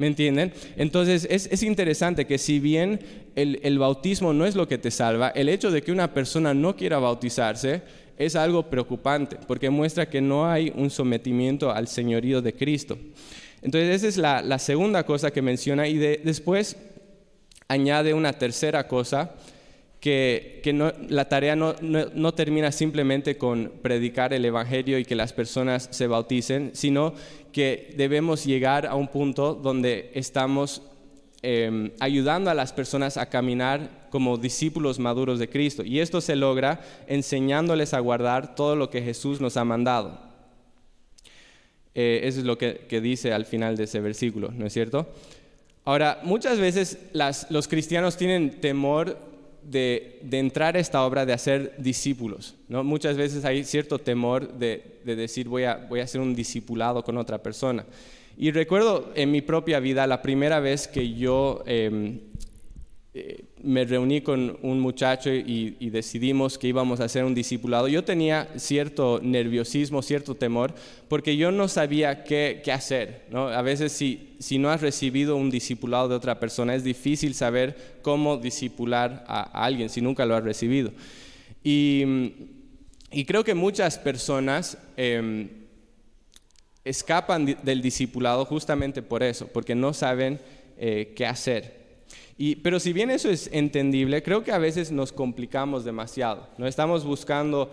¿Me 0.03 0.09
entienden? 0.09 0.53
Entonces 0.77 1.29
es, 1.31 1.63
interesante 1.63 2.27
que 2.27 2.37
si 2.37 2.59
bien 2.59 2.99
el, 3.37 3.79
bautismo 3.79 4.33
no 4.33 4.45
es 4.45 4.57
lo 4.57 4.67
que 4.67 4.77
te 4.77 4.91
salva, 4.91 5.29
el 5.29 5.49
hecho 5.49 5.71
de 5.71 5.81
que 5.81 5.93
una 5.93 6.13
persona 6.13 6.53
no 6.55 6.75
quiera 6.75 6.99
bautizarse 6.99 7.83
es 8.19 8.35
algo 8.35 8.69
preocupante 8.69 9.37
porque 9.47 9.71
muestra 9.71 10.11
que 10.11 10.21
no 10.21 10.51
hay 10.51 10.73
un 10.75 10.91
sometimiento 10.91 11.71
al 11.71 11.87
señorío 11.87 12.43
de 12.43 12.53
Cristo. 12.53 12.99
Entonces 13.63 14.03
esa 14.03 14.09
es 14.09 14.17
la, 14.17 14.59
segunda 14.59 15.07
cosa 15.07 15.31
que 15.31 15.41
menciona 15.41 15.87
y 15.87 15.97
después 15.99 16.77
añade 17.69 18.13
una 18.13 18.33
tercera 18.33 18.89
cosa 18.89 19.37
que, 20.03 20.61
la 21.09 21.29
tarea 21.29 21.55
no, 21.55 22.35
termina 22.35 22.73
simplemente 22.73 23.39
con 23.39 23.73
predicar 23.83 24.35
el 24.35 24.45
Evangelio 24.45 24.99
y 24.99 25.05
que 25.05 25.15
las 25.15 25.33
personas 25.33 25.89
se 25.93 26.09
bauticen, 26.09 26.73
sino 26.75 27.15
que 27.53 27.95
debemos 27.97 28.45
llegar 28.45 28.85
a 28.85 28.97
un 28.97 29.07
punto 29.07 29.55
donde 29.55 30.11
estamos 30.15 30.83
em, 31.43 31.93
ayudando 32.01 32.51
a 32.51 32.55
las 32.55 32.73
personas 32.73 33.17
a 33.17 33.27
caminar 33.27 34.09
como 34.11 34.39
discípulos 34.39 34.99
maduros 34.99 35.39
de 35.39 35.49
Cristo. 35.49 35.85
Y 35.85 36.01
esto 36.01 36.21
se 36.21 36.35
logra 36.35 36.81
enseñándoles 37.07 37.95
a 37.95 38.01
guardar 38.01 38.57
todo 38.57 38.75
lo 38.75 38.91
que 38.91 39.03
Jesús 39.03 39.41
nos 39.41 39.57
ha 39.57 39.65
mandado. 39.65 40.19
Eh, 41.95 42.23
eso 42.25 42.41
es 42.41 42.45
lo 42.45 42.59
que, 42.59 43.01
dice 43.01 43.33
al 43.33 43.47
final 43.47 43.77
de 43.77 43.85
ese 43.85 44.01
versículo, 44.01 44.51
¿no 44.51 44.67
es 44.67 44.73
cierto? 44.73 45.09
Ahora, 45.85 46.19
muchas 46.25 46.59
veces 46.59 46.99
los 47.51 47.69
cristianos 47.69 48.17
tienen 48.17 48.61
temor 48.61 49.31
de, 49.65 50.21
entrar 50.31 50.77
a 50.77 50.81
esta 50.81 51.05
obra 51.05 51.27
de 51.27 51.33
hacer 51.33 51.75
discípulos. 51.79 52.55
¿no? 52.69 52.85
Muchas 52.85 53.17
veces 53.17 53.45
hay 53.45 53.65
cierto 53.65 53.99
temor 53.99 54.53
de, 54.55 55.01
decir 55.05 55.49
voy 55.49 55.65
a, 55.65 55.77
voy 55.89 56.01
a 56.01 56.07
ser 56.07 56.21
un 56.21 56.35
discipulado 56.35 57.03
con 57.03 57.17
otra 57.19 57.43
persona. 57.43 57.85
Y 58.37 58.51
recuerdo 58.51 59.13
en 59.15 59.31
mi 59.31 59.43
propia 59.43 59.79
vida 59.81 60.07
la 60.07 60.23
primera 60.23 60.61
vez 60.61 60.89
que 60.89 61.13
yo 61.13 61.63
em, 61.67 62.21
eh, 63.15 63.45
me 63.63 63.85
reuní 63.85 64.23
con 64.23 64.59
un 64.63 64.81
muchacho 64.81 65.31
y, 65.31 65.91
decidimos 65.91 66.57
que 66.57 66.69
íbamos 66.69 67.01
a 67.01 67.05
hacer 67.05 67.25
un 67.25 67.35
discipulado. 67.35 67.87
Yo 67.87 68.05
tenía 68.05 68.49
cierto 68.57 69.21
nerviosismo, 69.23 70.01
cierto 70.01 70.35
temor, 70.35 70.75
porque 71.09 71.37
yo 71.37 71.53
no 71.53 71.69
sabía 71.69 72.25
qué, 72.25 72.63
hacer. 72.73 73.27
A 73.35 73.61
veces 73.61 73.93
si, 73.93 74.35
si, 74.39 74.57
no 74.57 74.71
has 74.71 74.81
recibido 74.81 75.37
un 75.37 75.51
discipulado 75.51 76.09
de 76.09 76.15
otra 76.15 76.41
persona, 76.41 76.75
es 76.75 76.85
difícil 76.85 77.35
saber 77.35 77.99
cómo 78.01 78.39
discipular 78.39 79.25
a, 79.29 79.43
alguien 79.65 79.91
si 79.91 80.01
nunca 80.01 80.25
lo 80.25 80.35
has 80.35 80.45
recibido. 80.45 80.91
Y, 81.63 82.05
creo 83.27 83.45
que 83.45 83.55
muchas 83.55 83.99
personas... 83.99 84.79
Em, 84.97 85.49
escapan 86.85 87.57
del 87.63 87.81
discipulado 87.81 88.45
justamente 88.45 89.03
por 89.03 89.23
eso, 89.23 89.47
porque 89.47 89.77
no 89.77 89.95
saben 89.95 90.41
eh, 90.79 91.13
qué 91.15 91.27
hacer. 91.27 91.82
Pero 92.63 92.81
si 92.81 92.93
bien 92.93 93.11
eso 93.11 93.31
es 93.31 93.49
entendible, 93.53 94.23
creo 94.23 94.43
que 94.43 94.53
a 94.53 94.59
veces 94.59 94.91
nos 94.91 95.13
complicamos 95.13 95.85
demasiado. 95.85 96.49
No 96.59 96.67
estamos 96.67 97.05
buscando 97.05 97.71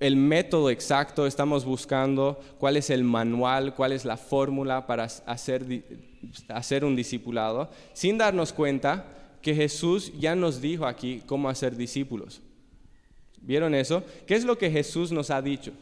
el 0.00 0.16
método 0.16 0.70
exacto, 0.70 1.26
estamos 1.26 1.64
buscando 1.64 2.40
cuál 2.58 2.76
es 2.76 2.90
el 2.90 3.04
manual, 3.04 3.74
cuál 3.74 3.92
es 3.92 4.04
la 4.04 4.16
fórmula 4.16 4.86
para 4.86 5.04
hacer, 5.04 5.84
hacer 6.48 6.84
un 6.84 6.96
discipulado, 6.96 7.70
sin 7.92 8.18
darnos 8.18 8.52
cuenta 8.52 9.06
que 9.42 9.54
Jesús 9.54 10.12
ya 10.18 10.34
nos 10.34 10.60
dijo 10.60 10.86
aquí 10.86 11.22
cómo 11.26 11.48
hacer 11.48 11.76
discípulos. 11.76 12.40
¿Vieron 13.40 13.74
eso? 13.74 14.02
¿Qué 14.26 14.34
es 14.34 14.44
lo 14.44 14.58
que 14.58 14.70
Jesús 14.70 15.12
nos 15.12 15.30
ha 15.30 15.40
dicho? 15.40 15.72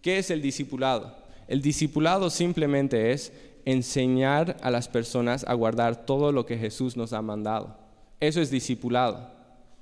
¿Qué 0.00 0.18
es 0.18 0.30
el 0.30 0.40
discipulado? 0.40 1.16
El 1.46 1.62
discipulado 1.62 2.30
simplemente 2.30 3.12
es 3.12 3.32
enseñar 3.66 4.56
a 4.62 4.70
las 4.70 4.88
personas 4.88 5.44
a 5.46 5.52
guardar 5.52 6.06
todo 6.06 6.32
lo 6.32 6.46
que 6.46 6.56
Jesús 6.56 6.96
nos 6.96 7.12
ha 7.12 7.20
mandado. 7.20 7.76
Eso 8.20 8.40
es 8.40 8.50
discipulado. 8.50 9.30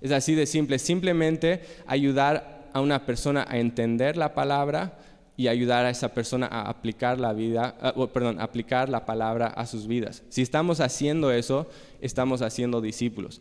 Es 0.01 0.11
así 0.11 0.35
de 0.35 0.47
simple, 0.47 0.79
simplemente 0.81 1.62
ayudar 1.87 2.68
a 2.73 2.81
una 2.81 3.07
persona 3.07 3.47
a 3.49 3.59
entender 3.59 4.16
la 4.16 4.35
palabra 4.35 4.99
y 5.37 5.49
ayudar 5.49 5.85
a 5.85 5.90
esa 5.90 6.14
persona 6.14 6.47
a 6.47 6.68
aplicar 6.68 7.20
la 7.20 7.33
vida, 7.33 7.77
ah, 7.81 7.94
perdón, 8.12 8.40
aplicar 8.40 8.88
la 8.88 9.05
palabra 9.05 9.47
a 9.49 9.66
sus 9.66 9.87
vidas. 9.87 10.23
Si 10.29 10.42
estamos 10.42 10.81
haciendo 10.81 11.31
eso, 11.31 11.68
estamos 12.01 12.42
haciendo 12.42 12.81
discípulos. 12.81 13.40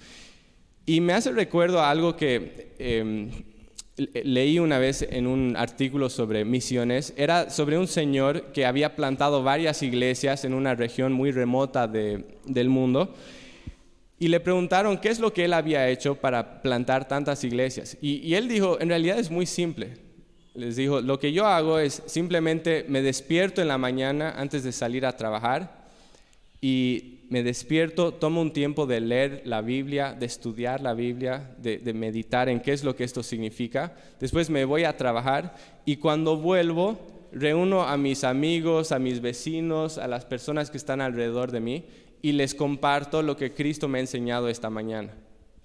Y 0.86 1.02
me 1.02 1.14
hace 1.14 1.32
recuerdo 1.32 1.82
algo 1.82 2.16
que 2.16 2.76
em, 2.80 3.32
leí 3.96 4.60
una 4.60 4.80
vez 4.80 5.06
en 5.08 5.28
un 5.28 5.56
artículo 5.56 6.10
sobre 6.10 6.46
misiones, 6.46 7.14
era 7.16 7.50
sobre 7.50 7.78
un 7.78 7.88
señor 7.88 8.52
que 8.54 8.66
había 8.66 8.96
plantado 8.96 9.44
varias 9.44 9.84
iglesias 9.84 10.46
en 10.46 10.54
una 10.54 10.76
región 10.76 11.14
muy 11.14 11.32
remota 11.32 11.88
del 11.88 12.70
mundo 12.70 13.14
y 14.20 14.30
le 14.30 14.40
preguntaron 14.40 14.98
qué 14.98 15.10
es 15.10 15.20
lo 15.20 15.34
que 15.34 15.46
él 15.46 15.54
había 15.54 15.90
hecho 15.90 16.16
para 16.16 16.62
plantar 16.62 17.08
tantas 17.08 17.44
iglesias. 17.44 17.98
Y, 18.02 18.18
y 18.18 18.36
él 18.36 18.48
dijo, 18.48 18.80
en 18.80 18.90
realidad 18.90 19.20
es 19.20 19.30
muy 19.30 19.46
simple. 19.46 19.98
Les 20.54 20.76
dijo, 20.76 21.02
lo 21.02 21.20
que 21.20 21.34
yo 21.34 21.46
hago 21.46 21.78
es 21.78 22.04
simplemente 22.06 22.86
me 22.88 23.02
despierto 23.02 23.62
en 23.62 23.68
la 23.68 23.78
mañana 23.78 24.34
antes 24.38 24.64
de 24.64 24.72
salir 24.72 25.06
a 25.06 25.18
trabajar 25.18 25.84
y 26.62 27.23
me 27.34 27.42
despierto, 27.42 28.14
tomo 28.14 28.42
un 28.42 28.54
tiempo 28.54 28.86
de 28.86 29.02
leer 29.02 29.42
la 29.44 29.62
Biblia, 29.62 30.14
de 30.14 30.28
estudiar 30.28 30.82
la 30.82 30.94
Biblia, 30.94 31.56
de, 31.58 31.80
meditar 31.96 32.48
en 32.48 32.60
qué 32.60 32.74
es 32.74 32.84
lo 32.84 32.96
que 32.96 33.04
esto 33.04 33.24
significa. 33.24 33.96
Después 34.20 34.52
me 34.52 34.66
voy 34.66 34.84
a 34.84 34.98
trabajar 34.98 35.56
y 35.84 35.96
cuando 35.96 36.38
vuelvo 36.38 37.00
reúno 37.32 37.82
a 37.82 37.98
mis 37.98 38.24
amigos, 38.24 38.92
a 38.92 39.00
mis 39.00 39.20
vecinos, 39.20 39.98
a 39.98 40.08
las 40.08 40.26
personas 40.26 40.70
que 40.70 40.78
están 40.78 41.02
alrededor 41.02 41.52
de 41.52 41.60
mí 41.60 41.86
y 42.22 42.34
les 42.34 42.54
comparto 42.54 43.24
lo 43.24 43.36
que 43.36 43.52
Cristo 43.52 43.88
me 43.88 43.98
ha 43.98 44.02
enseñado 44.02 44.48
esta 44.48 44.70
mañana. 44.70 45.12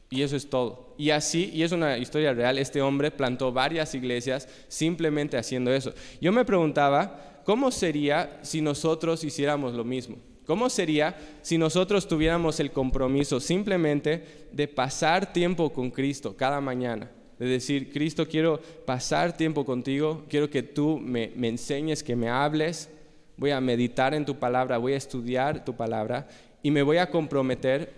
Y 0.09 0.23
eso 0.23 0.37
es 0.37 0.49
todo. 0.49 0.95
Y 0.97 1.11
así, 1.11 1.51
y 1.53 1.65
es 1.65 1.73
una 1.73 1.99
historia 1.99 2.33
real, 2.33 2.57
este 2.57 2.81
hombre 2.81 3.11
plantó 3.11 3.53
varias 3.53 3.95
iglesias 3.95 4.49
simplemente 4.69 5.37
haciendo 5.37 5.71
eso. 5.71 5.93
Yo 6.19 6.33
me 6.33 6.47
preguntaba, 6.47 7.43
¿cómo 7.45 7.71
sería 7.71 8.39
si 8.41 8.63
nosotros 8.63 9.23
hiciéramos 9.23 9.75
lo 9.75 9.85
mismo? 9.85 10.17
¿Cómo 10.49 10.71
sería 10.71 11.15
si 11.43 11.59
nosotros 11.59 12.09
tuviéramos 12.09 12.59
el 12.59 12.71
compromiso 12.71 13.39
simplemente 13.39 14.47
de 14.51 14.67
pasar 14.67 15.31
tiempo 15.31 15.71
con 15.75 15.91
Cristo 15.91 16.35
cada 16.39 16.59
mañana? 16.59 17.11
De 17.39 17.45
decir, 17.45 17.93
Cristo, 17.93 18.27
quiero 18.27 18.59
pasar 18.87 19.37
tiempo 19.37 19.67
contigo, 19.67 20.25
quiero 20.27 20.49
que 20.49 20.63
tú 20.63 20.99
me, 20.99 21.35
enseñes, 21.47 22.03
que 22.03 22.17
me 22.17 22.31
hables, 22.31 22.89
voy 23.37 23.51
a 23.51 23.61
meditar 23.61 24.15
en 24.15 24.25
tu 24.25 24.39
palabra, 24.39 24.79
voy 24.79 24.95
a 24.95 24.97
estudiar 24.97 25.67
tu 25.67 25.77
palabra 25.77 26.27
y 26.63 26.71
me 26.71 26.81
voy 26.81 26.97
a 26.97 27.11
comprometer 27.11 27.93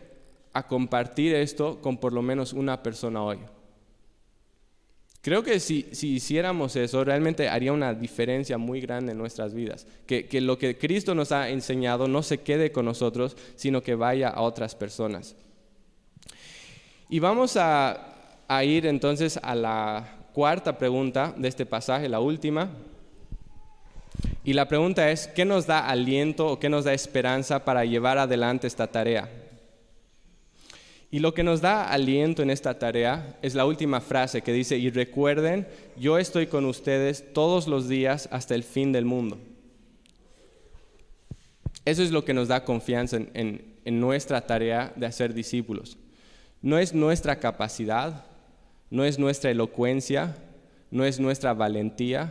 a 0.53 0.67
compartir 0.67 1.33
esto 1.37 1.81
con 1.81 1.99
por 1.99 2.13
lo 2.13 2.21
menos 2.21 2.53
una 2.53 2.83
persona 2.83 3.23
hoy. 3.23 3.39
Creo 5.23 5.43
que 5.43 5.61
si, 5.61 5.87
hiciéramos 5.91 6.77
eso, 6.77 7.05
realmente 7.05 7.49
haría 7.49 7.75
una 7.75 7.93
diferencia 7.93 8.57
muy 8.57 8.81
grande 8.81 9.13
en 9.13 9.19
nuestras 9.19 9.53
vidas. 9.53 9.87
Que, 10.07 10.27
lo 10.41 10.57
que 10.57 10.79
Cristo 10.79 11.15
nos 11.15 11.31
ha 11.31 11.51
enseñado 11.51 12.09
no 12.09 12.23
se 12.23 12.39
quede 12.39 12.73
con 12.73 12.87
nosotros, 12.87 13.37
sino 13.55 13.83
que 13.83 13.95
vaya 13.95 14.31
a 14.31 14.41
otras 14.41 14.75
personas. 14.75 15.37
Y 17.11 17.19
vamos 17.19 17.59
a, 17.59 18.07
ir 18.65 18.87
entonces 18.87 19.39
a 19.43 19.55
la 19.55 20.09
cuarta 20.33 20.79
pregunta 20.79 21.35
de 21.37 21.49
este 21.49 21.67
pasaje, 21.67 22.09
la 22.09 22.21
última. 22.21 22.71
Y 24.43 24.55
la 24.55 24.69
pregunta 24.69 25.11
es, 25.11 25.27
¿qué 25.27 25.45
nos 25.45 25.67
da 25.67 25.87
aliento 25.87 26.47
o 26.47 26.59
qué 26.59 26.71
nos 26.71 26.85
da 26.85 26.95
esperanza 26.95 27.63
para 27.63 27.85
llevar 27.85 28.17
adelante 28.17 28.67
esta 28.67 28.87
tarea? 28.87 29.29
Y 31.13 31.19
lo 31.19 31.35
que 31.35 31.43
nos 31.43 31.61
da 31.61 31.91
aliento 31.91 32.43
en 32.43 32.51
esta 32.51 32.79
tarea 32.79 33.37
es 33.43 33.55
la 33.55 33.67
última 33.67 34.01
frase 34.01 34.43
que 34.43 34.53
dice, 34.53 34.79
y 34.79 34.91
recuerden, 34.91 35.67
yo 35.97 36.19
estoy 36.19 36.47
con 36.47 36.65
ustedes 36.67 37.33
todos 37.33 37.67
los 37.67 37.89
días 37.89 38.29
hasta 38.31 38.55
el 38.55 38.63
fin 38.63 38.93
del 38.93 39.05
mundo. 39.05 39.39
Eso 41.85 42.05
es 42.05 42.13
lo 42.13 42.25
que 42.25 42.35
nos 42.35 42.47
da 42.47 42.65
confianza 42.65 43.19
en, 43.35 43.69
nuestra 43.85 44.47
tarea 44.47 44.93
de 44.95 45.07
hacer 45.07 45.35
discípulos. 45.35 45.99
No 46.63 46.79
es 46.79 46.95
nuestra 46.95 47.41
capacidad, 47.41 48.25
no 48.89 49.05
es 49.05 49.19
nuestra 49.19 49.51
elocuencia, 49.51 50.37
no 50.93 51.05
es 51.05 51.19
nuestra 51.19 51.55
valentía, 51.55 52.31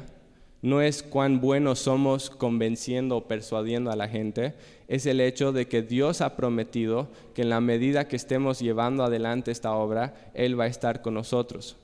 no 0.62 0.82
es 0.82 1.04
cuán 1.04 1.40
buenos 1.40 1.80
somos 1.80 2.30
convenciendo 2.30 3.18
o 3.18 3.28
persuadiendo 3.28 3.92
a 3.92 3.96
la 3.96 4.08
gente, 4.08 4.54
es 4.88 5.06
el 5.06 5.22
hecho 5.22 5.52
de 5.52 5.68
que 5.68 5.82
Dios 5.82 6.22
ha 6.22 6.36
prometido 6.36 7.08
que 7.34 7.44
en 7.44 7.50
la 7.50 7.62
medida 7.62 8.08
que 8.08 8.16
estemos 8.16 8.60
llevando 8.60 9.04
adelante 9.04 9.52
esta 9.52 9.74
obra, 9.74 10.32
Él 10.34 10.60
va 10.60 10.66
a 10.66 10.68
estar 10.68 11.02
con 11.02 11.14
nosotros. 11.14 11.78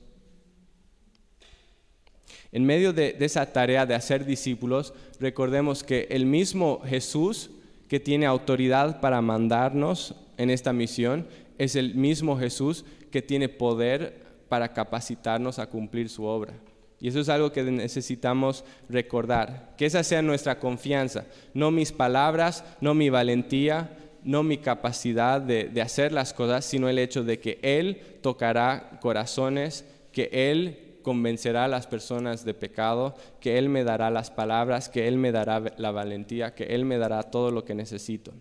En 2.52 2.66
medio 2.66 2.94
de, 2.94 3.16
esa 3.20 3.52
tarea 3.52 3.86
de 3.86 3.96
hacer 3.96 4.26
discípulos, 4.26 4.94
recordemos 5.20 5.84
que 5.84 6.08
el 6.10 6.26
mismo 6.26 6.82
Jesús 6.86 7.50
que 7.88 8.00
tiene 8.00 8.26
autoridad 8.26 9.00
para 9.00 9.22
mandarnos 9.22 10.16
en 10.38 10.50
esta 10.50 10.74
misión, 10.74 11.28
es 11.58 11.76
el 11.76 11.96
mismo 11.96 12.38
Jesús 12.38 12.86
que 13.12 13.22
tiene 13.22 13.48
poder 13.48 14.26
para 14.50 14.74
capacitarnos 14.74 15.60
a 15.60 15.68
cumplir 15.68 16.10
su 16.10 16.24
obra. 16.26 16.54
Y 17.00 17.10
eso 17.10 17.20
es 17.20 17.30
algo 17.30 17.52
que 17.52 17.64
necesitamos 17.64 18.64
recordar, 18.90 19.74
que 19.78 19.86
esa 19.86 20.04
sea 20.04 20.22
nuestra 20.22 20.60
confianza, 20.60 21.26
no 21.54 21.70
mis 21.70 21.92
palabras, 21.92 22.64
no 22.80 22.94
mi 22.94 23.10
valentía, 23.10 23.92
no 24.24 24.42
mi 24.44 24.58
capacidad 24.58 25.40
de, 25.40 25.82
hacer 25.82 26.12
las 26.12 26.34
cosas, 26.34 26.66
sino 26.66 26.90
el 26.90 26.98
hecho 26.98 27.24
de 27.24 27.40
que 27.40 27.60
Él 27.62 28.02
tocará 28.22 28.98
corazones, 29.02 29.86
que 30.12 30.30
Él 30.32 31.00
convencerá 31.04 31.66
a 31.66 31.68
las 31.68 31.86
personas 31.86 32.44
de 32.44 32.56
pecado, 32.56 33.16
que 33.40 33.60
Él 33.60 33.70
me 33.70 33.84
dará 33.84 34.10
las 34.10 34.32
palabras, 34.32 34.90
que 34.90 35.08
Él 35.08 35.18
me 35.18 35.32
dará 35.32 35.62
la 35.78 35.92
valentía, 35.92 36.56
que 36.56 36.64
Él 36.64 36.86
me 36.86 36.98
dará 36.98 37.22
todo 37.24 37.52
lo 37.52 37.64
que 37.66 37.76
necesito. 37.76 38.34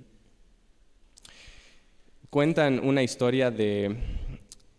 Cuentan 2.31 2.81
una 2.83 3.03
historia 3.03 3.51
de, 3.51 3.95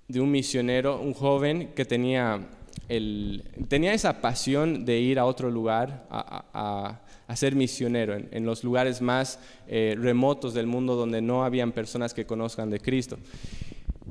de 0.08 0.20
un 0.20 0.32
misionero, 0.32 1.00
un 1.00 1.14
joven 1.14 1.74
que 1.76 1.86
tenía 1.86 2.48
tenía 2.88 3.94
esa 3.94 4.22
pasión 4.22 4.86
de 4.86 5.00
ir 5.00 5.20
a 5.20 5.26
otro 5.26 5.50
lugar 5.50 6.06
a, 6.10 7.02
ser 7.36 7.56
misionero, 7.56 8.16
en, 8.16 8.46
los 8.46 8.64
lugares 8.64 9.02
más 9.02 9.40
eh, 9.68 9.96
remotos 9.98 10.54
del 10.54 10.68
mundo 10.68 10.96
donde 10.96 11.22
no 11.22 11.44
habían 11.44 11.72
personas 11.72 12.14
que 12.14 12.26
conozcan 12.26 12.70
de 12.70 12.80
Cristo. 12.80 13.18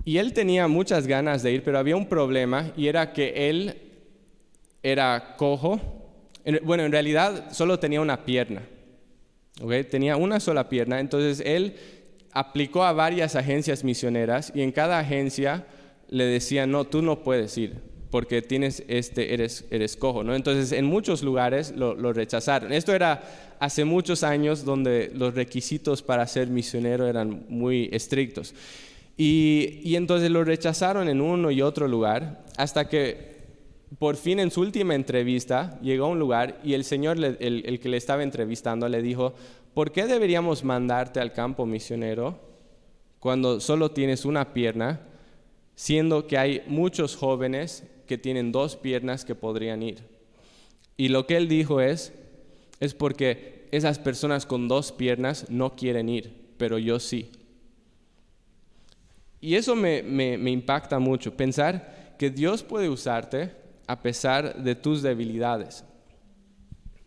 Y 0.04 0.18
él 0.18 0.32
tenía 0.32 0.66
muchas 0.66 1.06
ganas 1.06 1.42
de 1.42 1.52
ir, 1.52 1.62
pero 1.62 1.78
había 1.78 1.96
un 1.96 2.06
problema 2.06 2.72
y 2.76 2.88
era 2.88 3.12
que 3.12 3.48
él 3.48 3.76
era 4.82 5.36
cojo. 5.36 5.80
Bueno, 6.62 6.82
en 6.84 6.92
realidad 6.92 7.52
solo 7.52 7.78
tenía 7.78 8.00
una 8.00 8.24
pierna. 8.24 8.62
Tenía 9.90 10.16
una 10.16 10.40
sola 10.40 10.68
pierna. 10.68 10.98
Entonces 10.98 11.40
él 11.46 11.76
aplicó 12.32 12.82
a 12.82 12.92
varias 12.92 13.36
agencias 13.36 13.84
misioneras 13.84 14.52
y 14.54 14.62
en 14.62 14.72
cada 14.72 14.98
agencia 14.98 15.64
le 16.08 16.24
decían, 16.24 16.70
no, 16.72 16.84
tú 16.84 17.00
no 17.00 17.22
puedes 17.22 17.56
ir 17.56 17.93
porque 18.14 18.42
tienes 18.42 18.84
este, 18.86 19.34
eres, 19.34 19.64
eres 19.72 19.96
cojo, 19.96 20.22
¿no? 20.22 20.36
Entonces, 20.36 20.70
en 20.70 20.84
muchos 20.84 21.24
lugares 21.24 21.74
lo, 21.76 22.12
rechazaron. 22.12 22.72
Esto 22.72 22.94
era 22.94 23.56
hace 23.58 23.84
muchos 23.84 24.22
años 24.22 24.64
donde 24.64 25.10
los 25.12 25.34
requisitos 25.34 26.00
para 26.00 26.24
ser 26.28 26.46
misionero 26.46 27.08
eran 27.08 27.44
muy 27.48 27.88
estrictos. 27.90 28.54
Y, 29.16 29.80
y 29.82 29.96
entonces 29.96 30.30
lo 30.30 30.44
rechazaron 30.44 31.08
en 31.08 31.20
uno 31.20 31.50
y 31.50 31.60
otro 31.60 31.88
lugar 31.88 32.44
hasta 32.56 32.88
que 32.88 33.34
por 33.98 34.14
fin 34.14 34.38
en 34.38 34.52
su 34.52 34.60
última 34.60 34.94
entrevista 34.94 35.76
llegó 35.82 36.04
a 36.04 36.10
un 36.10 36.20
lugar 36.20 36.60
y 36.62 36.74
el 36.74 36.84
señor, 36.84 37.16
el, 37.16 37.36
el, 37.40 37.80
que 37.80 37.88
le 37.88 37.96
estaba 37.96 38.22
entrevistando, 38.22 38.88
le 38.88 39.02
dijo, 39.02 39.34
¿por 39.74 39.90
qué 39.90 40.06
deberíamos 40.06 40.62
mandarte 40.62 41.18
al 41.18 41.32
campo 41.32 41.66
misionero 41.66 42.38
cuando 43.18 43.58
solo 43.58 43.90
tienes 43.90 44.24
una 44.24 44.54
pierna, 44.54 45.00
siendo 45.74 46.28
que 46.28 46.38
hay 46.38 46.62
muchos 46.68 47.16
jóvenes 47.16 47.82
que 48.06 48.18
tienen 48.18 48.52
dos 48.52 48.76
piernas 48.76 49.24
que 49.24 49.34
podrían 49.34 49.82
ir. 49.82 50.14
Y 50.96 51.08
lo 51.08 51.26
que 51.26 51.36
él 51.36 51.48
dijo 51.48 51.80
es, 51.80 52.12
es 52.80 52.94
porque 52.94 53.68
esas 53.72 53.98
personas 53.98 54.46
con 54.46 54.68
dos 54.68 54.92
piernas 54.92 55.46
no 55.50 55.74
quieren 55.74 56.08
ir, 56.08 56.32
pero 56.56 56.78
yo 56.78 57.00
sí. 57.00 57.30
Y 59.40 59.56
eso 59.56 59.74
me, 59.74 59.98
impacta 60.50 60.98
mucho, 60.98 61.36
pensar 61.36 62.14
que 62.18 62.30
Dios 62.30 62.62
puede 62.62 62.88
usarte 62.88 63.50
a 63.86 64.00
pesar 64.00 64.62
de 64.62 64.74
tus 64.74 65.02
debilidades. 65.02 65.84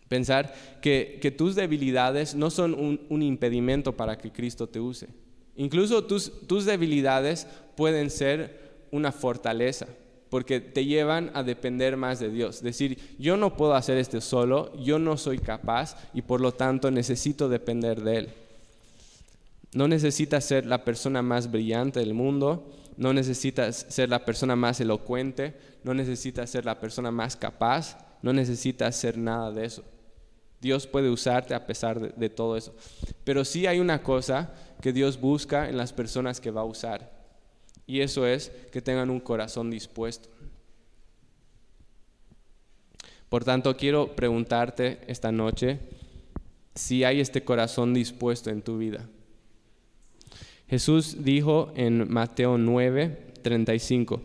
Pensar 0.07 0.53
que, 0.81 1.33
tus 1.37 1.55
debilidades 1.55 2.35
no 2.35 2.49
son 2.49 2.73
un, 2.73 3.01
un, 3.09 3.21
impedimento 3.23 3.95
para 3.95 4.17
que 4.17 4.31
Cristo 4.31 4.67
te 4.67 4.79
use. 4.79 5.07
Incluso 5.55 6.03
tus, 6.03 6.47
tus 6.47 6.65
debilidades 6.65 7.47
pueden 7.75 8.09
ser 8.09 8.85
una 8.91 9.11
fortaleza 9.11 9.87
porque 10.29 10.59
te 10.59 10.85
llevan 10.85 11.31
a 11.33 11.43
depender 11.43 11.97
más 11.97 12.19
de 12.19 12.29
Dios. 12.29 12.61
Decir, 12.61 13.15
yo 13.17 13.37
no 13.37 13.55
puedo 13.55 13.75
hacer 13.75 13.97
esto 13.97 14.19
solo, 14.21 14.75
yo 14.77 14.99
no 14.99 15.17
soy 15.17 15.39
capaz 15.39 15.97
y 16.13 16.21
por 16.21 16.41
lo 16.41 16.53
tanto 16.53 16.91
necesito 16.91 17.49
depender 17.49 18.01
de 18.01 18.17
Él. 18.17 18.29
No 19.73 19.87
necesitas 19.87 20.45
ser 20.45 20.65
la 20.65 20.83
persona 20.83 21.21
más 21.21 21.51
brillante 21.51 21.99
del 21.99 22.13
mundo, 22.13 22.71
no 22.97 23.13
necesitas 23.13 23.85
ser 23.89 24.09
la 24.09 24.25
persona 24.25 24.55
más 24.55 24.81
elocuente, 24.81 25.55
no 25.83 25.93
necesitas 25.93 26.49
ser 26.49 26.65
la 26.65 26.79
persona 26.79 27.11
más 27.11 27.35
capaz, 27.35 27.97
no 28.21 28.33
necesitas 28.33 28.95
ser 28.95 29.17
nada 29.17 29.51
de 29.51 29.65
eso. 29.65 29.83
Dios 30.59 30.87
puede 30.87 31.09
usarte 31.09 31.53
a 31.53 31.67
pesar 31.67 31.99
de, 31.99 32.09
de 32.09 32.29
todo 32.29 32.57
eso. 32.57 32.75
Pero 33.23 33.45
sí 33.45 33.67
hay 33.67 33.79
una 33.79 34.01
cosa 34.01 34.51
que 34.81 34.91
Dios 34.91 35.19
busca 35.19 35.69
en 35.69 35.77
las 35.77 35.93
personas 35.93 36.41
que 36.41 36.49
va 36.49 36.61
a 36.61 36.65
usar 36.65 37.16
y 37.87 38.01
eso 38.01 38.27
es 38.27 38.51
que 38.71 38.81
tengan 38.81 39.09
un 39.09 39.21
corazón 39.21 39.71
dispuesto. 39.71 40.29
Por 43.29 43.45
tanto, 43.45 43.75
quiero 43.75 44.15
preguntarte 44.15 44.99
esta 45.07 45.31
noche 45.31 45.79
si 46.75 47.03
hay 47.05 47.21
este 47.21 47.43
corazón 47.43 47.93
dispuesto 47.93 48.49
en 48.49 48.61
tu 48.61 48.77
vida. 48.77 49.07
Jesús 50.67 51.23
dijo 51.23 51.71
en 51.75 52.11
Mateo 52.11 52.57
9, 52.57 53.33
35. 53.41 54.21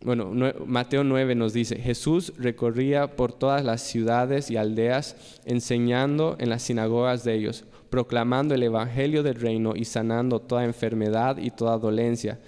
Bueno, 0.00 0.32
Mateo 0.64 1.04
9 1.04 1.34
nos 1.34 1.52
dice, 1.52 1.76
Jesús 1.76 2.32
recorría 2.38 3.16
por 3.16 3.32
todas 3.32 3.64
las 3.64 3.82
ciudades 3.82 4.50
y 4.50 4.56
aldeas 4.56 5.40
enseñando 5.44 6.36
en 6.38 6.50
las 6.50 6.62
sinagogas 6.62 7.24
de 7.24 7.34
ellos 7.34 7.64
proclamando 7.90 8.54
el 8.54 8.62
Evangelio 8.62 9.22
del 9.22 9.36
reino 9.36 9.74
y 9.76 9.84
sanando 9.84 10.40
toda 10.40 10.64
enfermedad 10.64 11.38
y 11.38 11.50
toda 11.50 11.78
dolencia. 11.78 12.38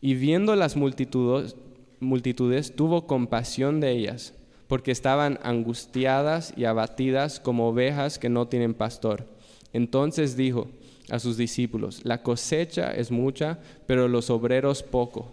Y 0.00 0.14
viendo 0.14 0.56
las 0.56 0.76
multitudes, 0.76 1.56
multitudes, 2.00 2.74
tuvo 2.74 3.06
compasión 3.06 3.80
de 3.80 3.92
ellas, 3.92 4.34
porque 4.66 4.90
estaban 4.90 5.38
angustiadas 5.42 6.52
y 6.56 6.64
abatidas 6.64 7.40
como 7.40 7.68
ovejas 7.68 8.18
que 8.18 8.28
no 8.28 8.48
tienen 8.48 8.74
pastor. 8.74 9.26
Entonces 9.72 10.36
dijo 10.36 10.68
a 11.10 11.18
sus 11.18 11.36
discípulos, 11.36 12.00
la 12.04 12.22
cosecha 12.22 12.92
es 12.92 13.10
mucha, 13.10 13.58
pero 13.86 14.08
los 14.08 14.30
obreros 14.30 14.82
pocos. 14.82 15.26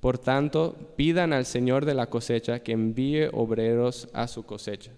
Por 0.00 0.18
tanto, 0.18 0.76
pidan 0.96 1.32
al 1.32 1.44
Señor 1.44 1.84
de 1.84 1.94
la 1.94 2.06
cosecha 2.06 2.60
que 2.60 2.72
envíe 2.72 3.28
obreros 3.32 4.08
a 4.12 4.28
su 4.28 4.44
cosecha. 4.44 4.92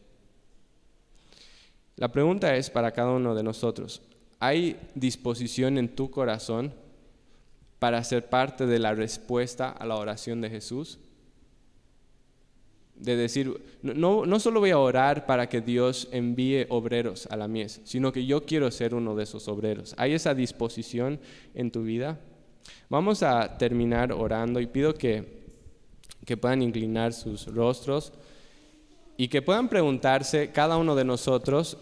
La 2.00 2.08
pregunta 2.08 2.56
es 2.56 2.70
para 2.70 2.92
cada 2.92 3.10
uno 3.10 3.34
de 3.34 3.42
nosotros, 3.42 4.00
¿hay 4.38 4.78
disposición 4.94 5.76
en 5.76 5.94
tu 5.94 6.10
corazón 6.10 6.72
para 7.78 8.02
ser 8.04 8.30
parte 8.30 8.64
de 8.64 8.78
la 8.78 8.94
respuesta 8.94 9.68
a 9.68 9.84
la 9.84 9.96
oración 9.96 10.40
de 10.40 10.48
Jesús? 10.48 10.98
De 12.94 13.16
decir, 13.16 13.54
no, 13.82 14.24
no 14.24 14.40
solo 14.40 14.60
voy 14.60 14.70
a 14.70 14.78
orar 14.78 15.26
para 15.26 15.50
que 15.50 15.60
Dios 15.60 16.08
envíe 16.10 16.64
obreros 16.70 17.26
a 17.26 17.36
la 17.36 17.48
mies, 17.48 17.82
sino 17.84 18.12
que 18.12 18.24
yo 18.24 18.46
quiero 18.46 18.70
ser 18.70 18.94
uno 18.94 19.14
de 19.14 19.24
esos 19.24 19.46
obreros. 19.46 19.94
¿Hay 19.98 20.14
esa 20.14 20.34
disposición 20.34 21.20
en 21.54 21.70
tu 21.70 21.82
vida? 21.82 22.18
Vamos 22.88 23.22
a 23.22 23.58
terminar 23.58 24.10
orando 24.12 24.58
y 24.58 24.66
pido 24.66 24.94
que, 24.94 25.42
que 26.24 26.38
puedan 26.38 26.62
inclinar 26.62 27.12
sus 27.12 27.46
rostros 27.46 28.14
y 29.20 29.28
que 29.28 29.42
puedan 29.42 29.68
preguntarse 29.68 30.50
cada 30.50 30.78
uno 30.78 30.94
de 30.94 31.04
nosotros 31.04 31.76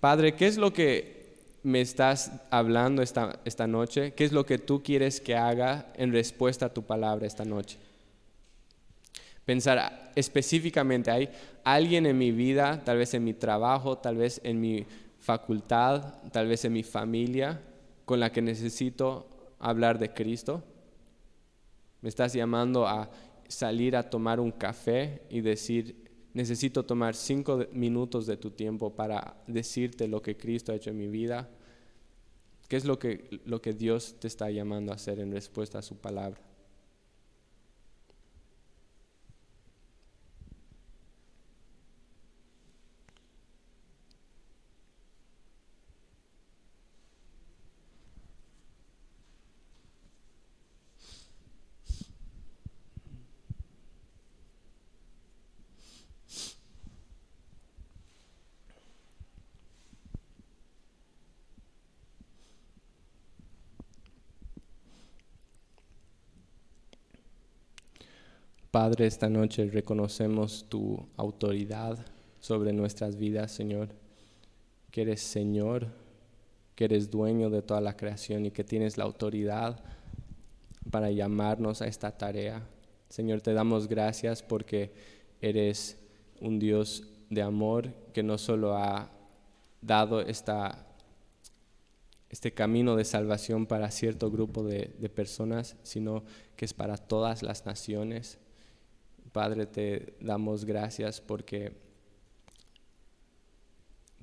Padre, 0.00 0.34
¿qué 0.34 0.46
es 0.46 0.56
lo 0.56 0.72
que 0.72 1.36
me 1.62 1.82
estás 1.82 2.32
hablando 2.50 3.02
esta, 3.02 3.38
esta 3.44 3.66
noche? 3.66 4.14
¿Qué 4.14 4.24
es 4.24 4.32
lo 4.32 4.46
que 4.46 4.56
tú 4.56 4.82
quieres 4.82 5.20
que 5.20 5.36
haga 5.36 5.92
en 5.96 6.12
respuesta 6.12 6.66
a 6.66 6.74
tu 6.74 6.82
palabra 6.82 7.24
esta 7.26 7.44
noche? 7.44 7.78
Pensar 9.44 10.12
específicamente, 10.16 11.10
¿hay 11.10 11.28
alguien 11.62 12.06
en 12.06 12.16
mi 12.16 12.32
vida, 12.32 12.82
tal 12.82 12.96
vez 12.96 13.12
en 13.12 13.22
mi 13.22 13.34
trabajo, 13.34 13.98
tal 13.98 14.16
vez 14.16 14.40
en 14.42 14.58
mi 14.58 14.86
facultad, 15.20 16.14
tal 16.32 16.48
vez 16.48 16.64
en 16.64 16.72
mi 16.72 16.82
familia, 16.82 17.60
con 18.06 18.18
la 18.18 18.32
que 18.32 18.40
necesito 18.40 19.28
hablar 19.60 20.00
de 20.00 20.14
Cristo? 20.14 20.64
¿Me 22.00 22.08
estás 22.08 22.32
llamando 22.32 22.88
a 22.88 23.08
salir 23.46 23.94
a 23.94 24.10
tomar 24.10 24.40
un 24.40 24.50
café 24.50 25.22
y 25.30 25.42
decir, 25.42 26.01
necesito 26.34 26.84
tomar 26.84 27.14
cinco 27.14 27.66
minutos 27.72 28.26
de 28.26 28.36
tu 28.36 28.50
tiempo 28.50 28.94
para 28.94 29.36
decirte 29.46 30.08
lo 30.08 30.22
que 30.22 30.36
Cristo 30.36 30.72
ha 30.72 30.74
hecho 30.74 30.90
en 30.90 30.98
mi 30.98 31.08
vida. 31.08 31.48
¿Qué 32.68 32.76
es 32.76 32.84
lo 32.84 32.98
que, 32.98 33.40
lo 33.44 33.60
que 33.60 33.72
Dios 33.72 34.16
te 34.18 34.28
está 34.28 34.50
llamando 34.50 34.92
a 34.92 34.94
hacer 34.94 35.18
en 35.20 35.32
respuesta 35.32 35.78
a 35.78 35.82
su 35.82 35.96
palabra? 35.96 36.40
Padre, 68.72 69.06
esta 69.06 69.28
noche 69.28 69.66
reconocemos 69.66 70.64
tu 70.70 71.06
autoridad 71.18 71.98
sobre 72.40 72.72
nuestras 72.72 73.16
vidas, 73.16 73.52
Señor, 73.52 73.90
que 74.90 75.02
eres 75.02 75.20
Señor, 75.20 75.88
que 76.74 76.86
eres 76.86 77.10
dueño 77.10 77.50
de 77.50 77.60
toda 77.60 77.82
la 77.82 77.98
creación 77.98 78.46
y 78.46 78.50
que 78.50 78.64
tienes 78.64 78.96
la 78.96 79.04
autoridad 79.04 79.84
para 80.90 81.10
llamarnos 81.10 81.82
a 81.82 81.86
esta 81.86 82.16
tarea. 82.16 82.66
Señor, 83.10 83.42
te 83.42 83.52
damos 83.52 83.88
gracias 83.88 84.42
porque 84.42 84.90
eres 85.42 85.98
un 86.40 86.58
Dios 86.58 87.06
de 87.28 87.42
amor 87.42 87.92
que 88.14 88.22
no 88.22 88.38
solo 88.38 88.74
ha 88.78 89.10
dado 89.82 90.22
esta, 90.22 90.86
este 92.30 92.54
camino 92.54 92.96
de 92.96 93.04
salvación 93.04 93.66
para 93.66 93.90
cierto 93.90 94.30
grupo 94.30 94.64
de, 94.64 94.96
de 94.98 95.10
personas, 95.10 95.76
sino 95.82 96.24
que 96.56 96.64
es 96.64 96.72
para 96.72 96.96
todas 96.96 97.42
las 97.42 97.66
naciones 97.66 98.38
Padre, 99.32 99.66
te 99.66 100.14
damos 100.20 100.64
gracias 100.66 101.20
porque, 101.20 101.72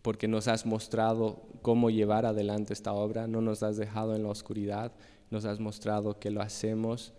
porque 0.04 0.28
nos 0.28 0.48
has 0.48 0.66
mostrado 0.66 1.42
cómo 1.64 1.90
llevar 1.90 2.26
adelante 2.26 2.74
esta 2.74 2.94
obra, 2.94 3.28
no 3.28 3.42
nos 3.42 3.64
has 3.64 3.78
dejado 3.78 4.16
en 4.16 4.24
la 4.24 4.30
oscuridad, 4.30 4.94
nos 5.32 5.46
has 5.46 5.60
mostrado 5.60 6.20
que 6.20 6.30
lo 6.30 6.42
hacemos 6.42 7.14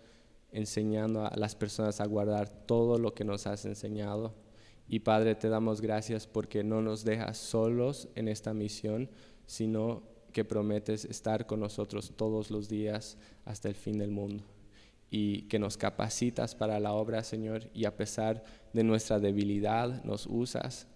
enseñando 0.51 1.25
a 1.25 1.35
las 1.35 1.55
personas 1.55 2.01
a 2.01 2.05
guardar 2.05 2.49
todo 2.49 2.97
lo 2.97 3.13
que 3.13 3.25
nos 3.25 3.45
has 3.45 3.65
enseñado. 3.65 4.33
Y 4.87 4.99
Padre, 4.99 5.35
te 5.35 5.49
damos 5.49 5.81
gracias 5.81 6.27
porque 6.27 6.63
no 6.63 6.81
nos 6.81 7.03
dejas 7.03 7.37
solos 7.37 8.09
en 8.15 8.27
esta 8.27 8.53
misión, 8.53 9.09
sino 9.45 10.03
que 10.31 10.45
prometes 10.45 11.05
estar 11.05 11.45
con 11.45 11.59
nosotros 11.59 12.13
todos 12.15 12.51
los 12.51 12.69
días 12.69 13.17
hasta 13.45 13.67
el 13.67 13.75
fin 13.75 13.97
del 13.97 14.11
mundo. 14.11 14.43
Y 15.11 15.43
que 15.43 15.59
nos 15.59 15.77
capacitas 15.77 16.55
para 16.55 16.79
la 16.79 16.93
obra, 16.93 17.23
Señor, 17.23 17.69
y 17.73 17.85
a 17.85 17.95
pesar 17.95 18.43
de 18.73 18.83
nuestra 18.83 19.19
debilidad, 19.19 20.03
nos 20.03 20.25
usas. 20.25 20.87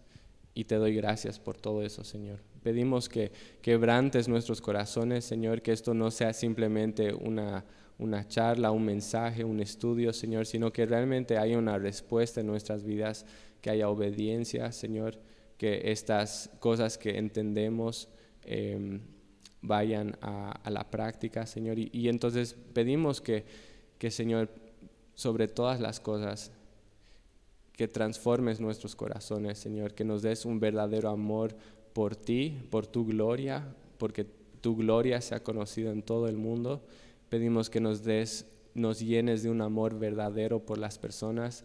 Y 0.55 0.63
te 0.63 0.75
doy 0.75 0.95
gracias 0.95 1.37
por 1.37 1.57
todo 1.57 1.83
eso, 1.83 2.03
Señor. 2.03 2.39
Pedimos 2.63 3.09
que 3.09 3.31
quebrantes 3.61 4.27
nuestros 4.27 4.61
corazones, 4.61 5.25
Señor, 5.25 5.61
que 5.61 5.73
esto 5.73 5.93
no 5.93 6.09
sea 6.09 6.33
simplemente 6.33 7.13
una, 7.13 7.63
una 7.97 8.27
charla, 8.27 8.71
un 8.71 8.85
mensaje, 8.85 9.43
un 9.43 9.59
estudio, 9.59 10.13
Señor, 10.13 10.45
sino 10.45 10.71
que 10.71 10.85
realmente 10.85 11.37
haya 11.37 11.57
una 11.57 11.77
respuesta 11.77 12.41
en 12.41 12.47
nuestras 12.47 12.83
vidas 12.83 13.25
que 13.61 13.69
haya 13.69 13.89
obediencia, 13.89 14.71
Señor, 14.71 15.19
que 15.57 15.91
estas 15.91 16.49
cosas 16.59 16.97
que 16.97 17.17
entendemos 17.17 18.09
em, 18.43 19.01
vayan 19.61 20.17
a, 20.21 20.59
la 20.69 20.89
práctica, 20.89 21.45
Señor. 21.45 21.79
Y, 21.79 22.09
entonces 22.09 22.55
pedimos 22.73 23.21
que, 23.21 23.45
que, 24.05 24.11
Señor, 24.11 24.49
sobre 25.15 25.47
todas 25.47 25.79
las 25.79 25.99
cosas, 25.99 26.51
que 27.73 27.87
transformes 27.87 28.59
nuestros 28.59 28.95
corazones, 28.95 29.57
Señor, 29.57 29.95
que 29.95 30.03
nos 30.03 30.21
des 30.21 30.45
un 30.45 30.59
verdadero 30.59 31.09
amor 31.09 31.55
por 31.91 32.15
ti, 32.15 32.55
por 32.69 32.85
tu 32.85 33.03
gloria, 33.07 33.65
porque 33.97 34.27
tu 34.61 34.75
gloria 34.75 35.21
se 35.21 35.33
ha 35.33 35.41
conocido 35.41 35.91
en 35.91 36.03
todo 36.03 36.27
el 36.27 36.37
mundo. 36.37 36.83
Pedimos 37.29 37.71
que 37.71 37.79
nos 37.79 38.03
des, 38.03 38.45
nos 38.75 38.99
llenes 38.99 39.41
de 39.41 39.49
un 39.49 39.63
amor 39.63 39.97
verdadero 39.97 40.59
por 40.59 40.77
las 40.77 40.99
personas, 40.99 41.63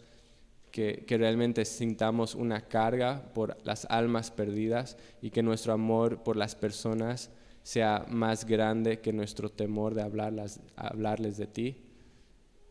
que, 0.72 1.04
realmente 1.10 1.66
sintamos 1.66 2.34
una 2.34 2.62
carga 2.62 3.34
por 3.34 3.58
las 3.64 3.84
almas 3.90 4.30
perdidas 4.30 4.96
y 5.20 5.28
que 5.28 5.42
nuestro 5.42 5.74
amor 5.74 6.22
por 6.22 6.36
las 6.36 6.54
personas 6.54 7.28
sea 7.62 8.06
más 8.08 8.46
grande 8.46 9.00
que 9.00 9.12
nuestro 9.12 9.50
temor 9.50 9.94
de 9.94 10.00
hablarlas, 10.00 10.60
hablarles 10.74 11.36
de 11.36 11.46
ti, 11.46 11.76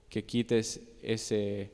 que 0.10 0.26
quites 0.26 0.82
ese, 1.01 1.72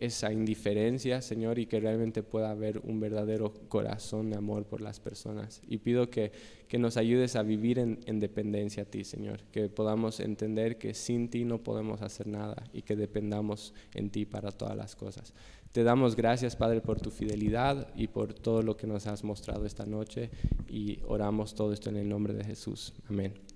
esa 0.00 0.32
indiferencia, 0.32 1.20
Señor, 1.20 1.58
y 1.58 1.66
que 1.66 1.80
realmente 1.80 2.22
pueda 2.22 2.50
haber 2.50 2.78
un 2.78 3.00
verdadero 3.00 3.52
corazón 3.68 4.30
de 4.30 4.36
amor 4.36 4.64
por 4.64 4.80
las 4.80 5.00
personas. 5.00 5.60
Y 5.68 5.78
pido 5.78 6.08
que, 6.08 6.32
que 6.68 6.78
nos 6.78 6.96
ayudes 6.96 7.36
a 7.36 7.42
vivir 7.42 7.78
en, 7.78 7.98
en, 8.06 8.20
dependencia 8.20 8.84
a 8.84 8.86
ti, 8.86 9.04
Señor, 9.04 9.42
que 9.50 9.68
podamos 9.68 10.20
entender 10.20 10.78
que 10.78 10.94
sin 10.94 11.28
ti 11.28 11.44
no 11.44 11.58
podemos 11.58 12.02
hacer 12.02 12.26
nada 12.26 12.64
y 12.72 12.82
que 12.82 12.96
dependamos 12.96 13.74
en 13.94 14.10
ti 14.10 14.24
para 14.24 14.52
todas 14.52 14.76
las 14.76 14.94
cosas. 14.94 15.34
Te 15.72 15.82
damos 15.82 16.16
gracias, 16.16 16.56
Padre, 16.56 16.80
por 16.80 17.00
tu 17.00 17.10
fidelidad 17.10 17.88
y 17.94 18.08
por 18.08 18.32
todo 18.32 18.62
lo 18.62 18.76
que 18.76 18.86
nos 18.86 19.06
has 19.06 19.22
mostrado 19.22 19.66
esta 19.66 19.84
noche 19.84 20.30
y 20.66 21.00
oramos 21.06 21.54
todo 21.54 21.72
esto 21.72 21.90
en 21.90 21.96
el 21.96 22.08
nombre 22.08 22.32
de 22.32 22.44
Jesús. 22.44 22.94
Amén. 23.08 23.47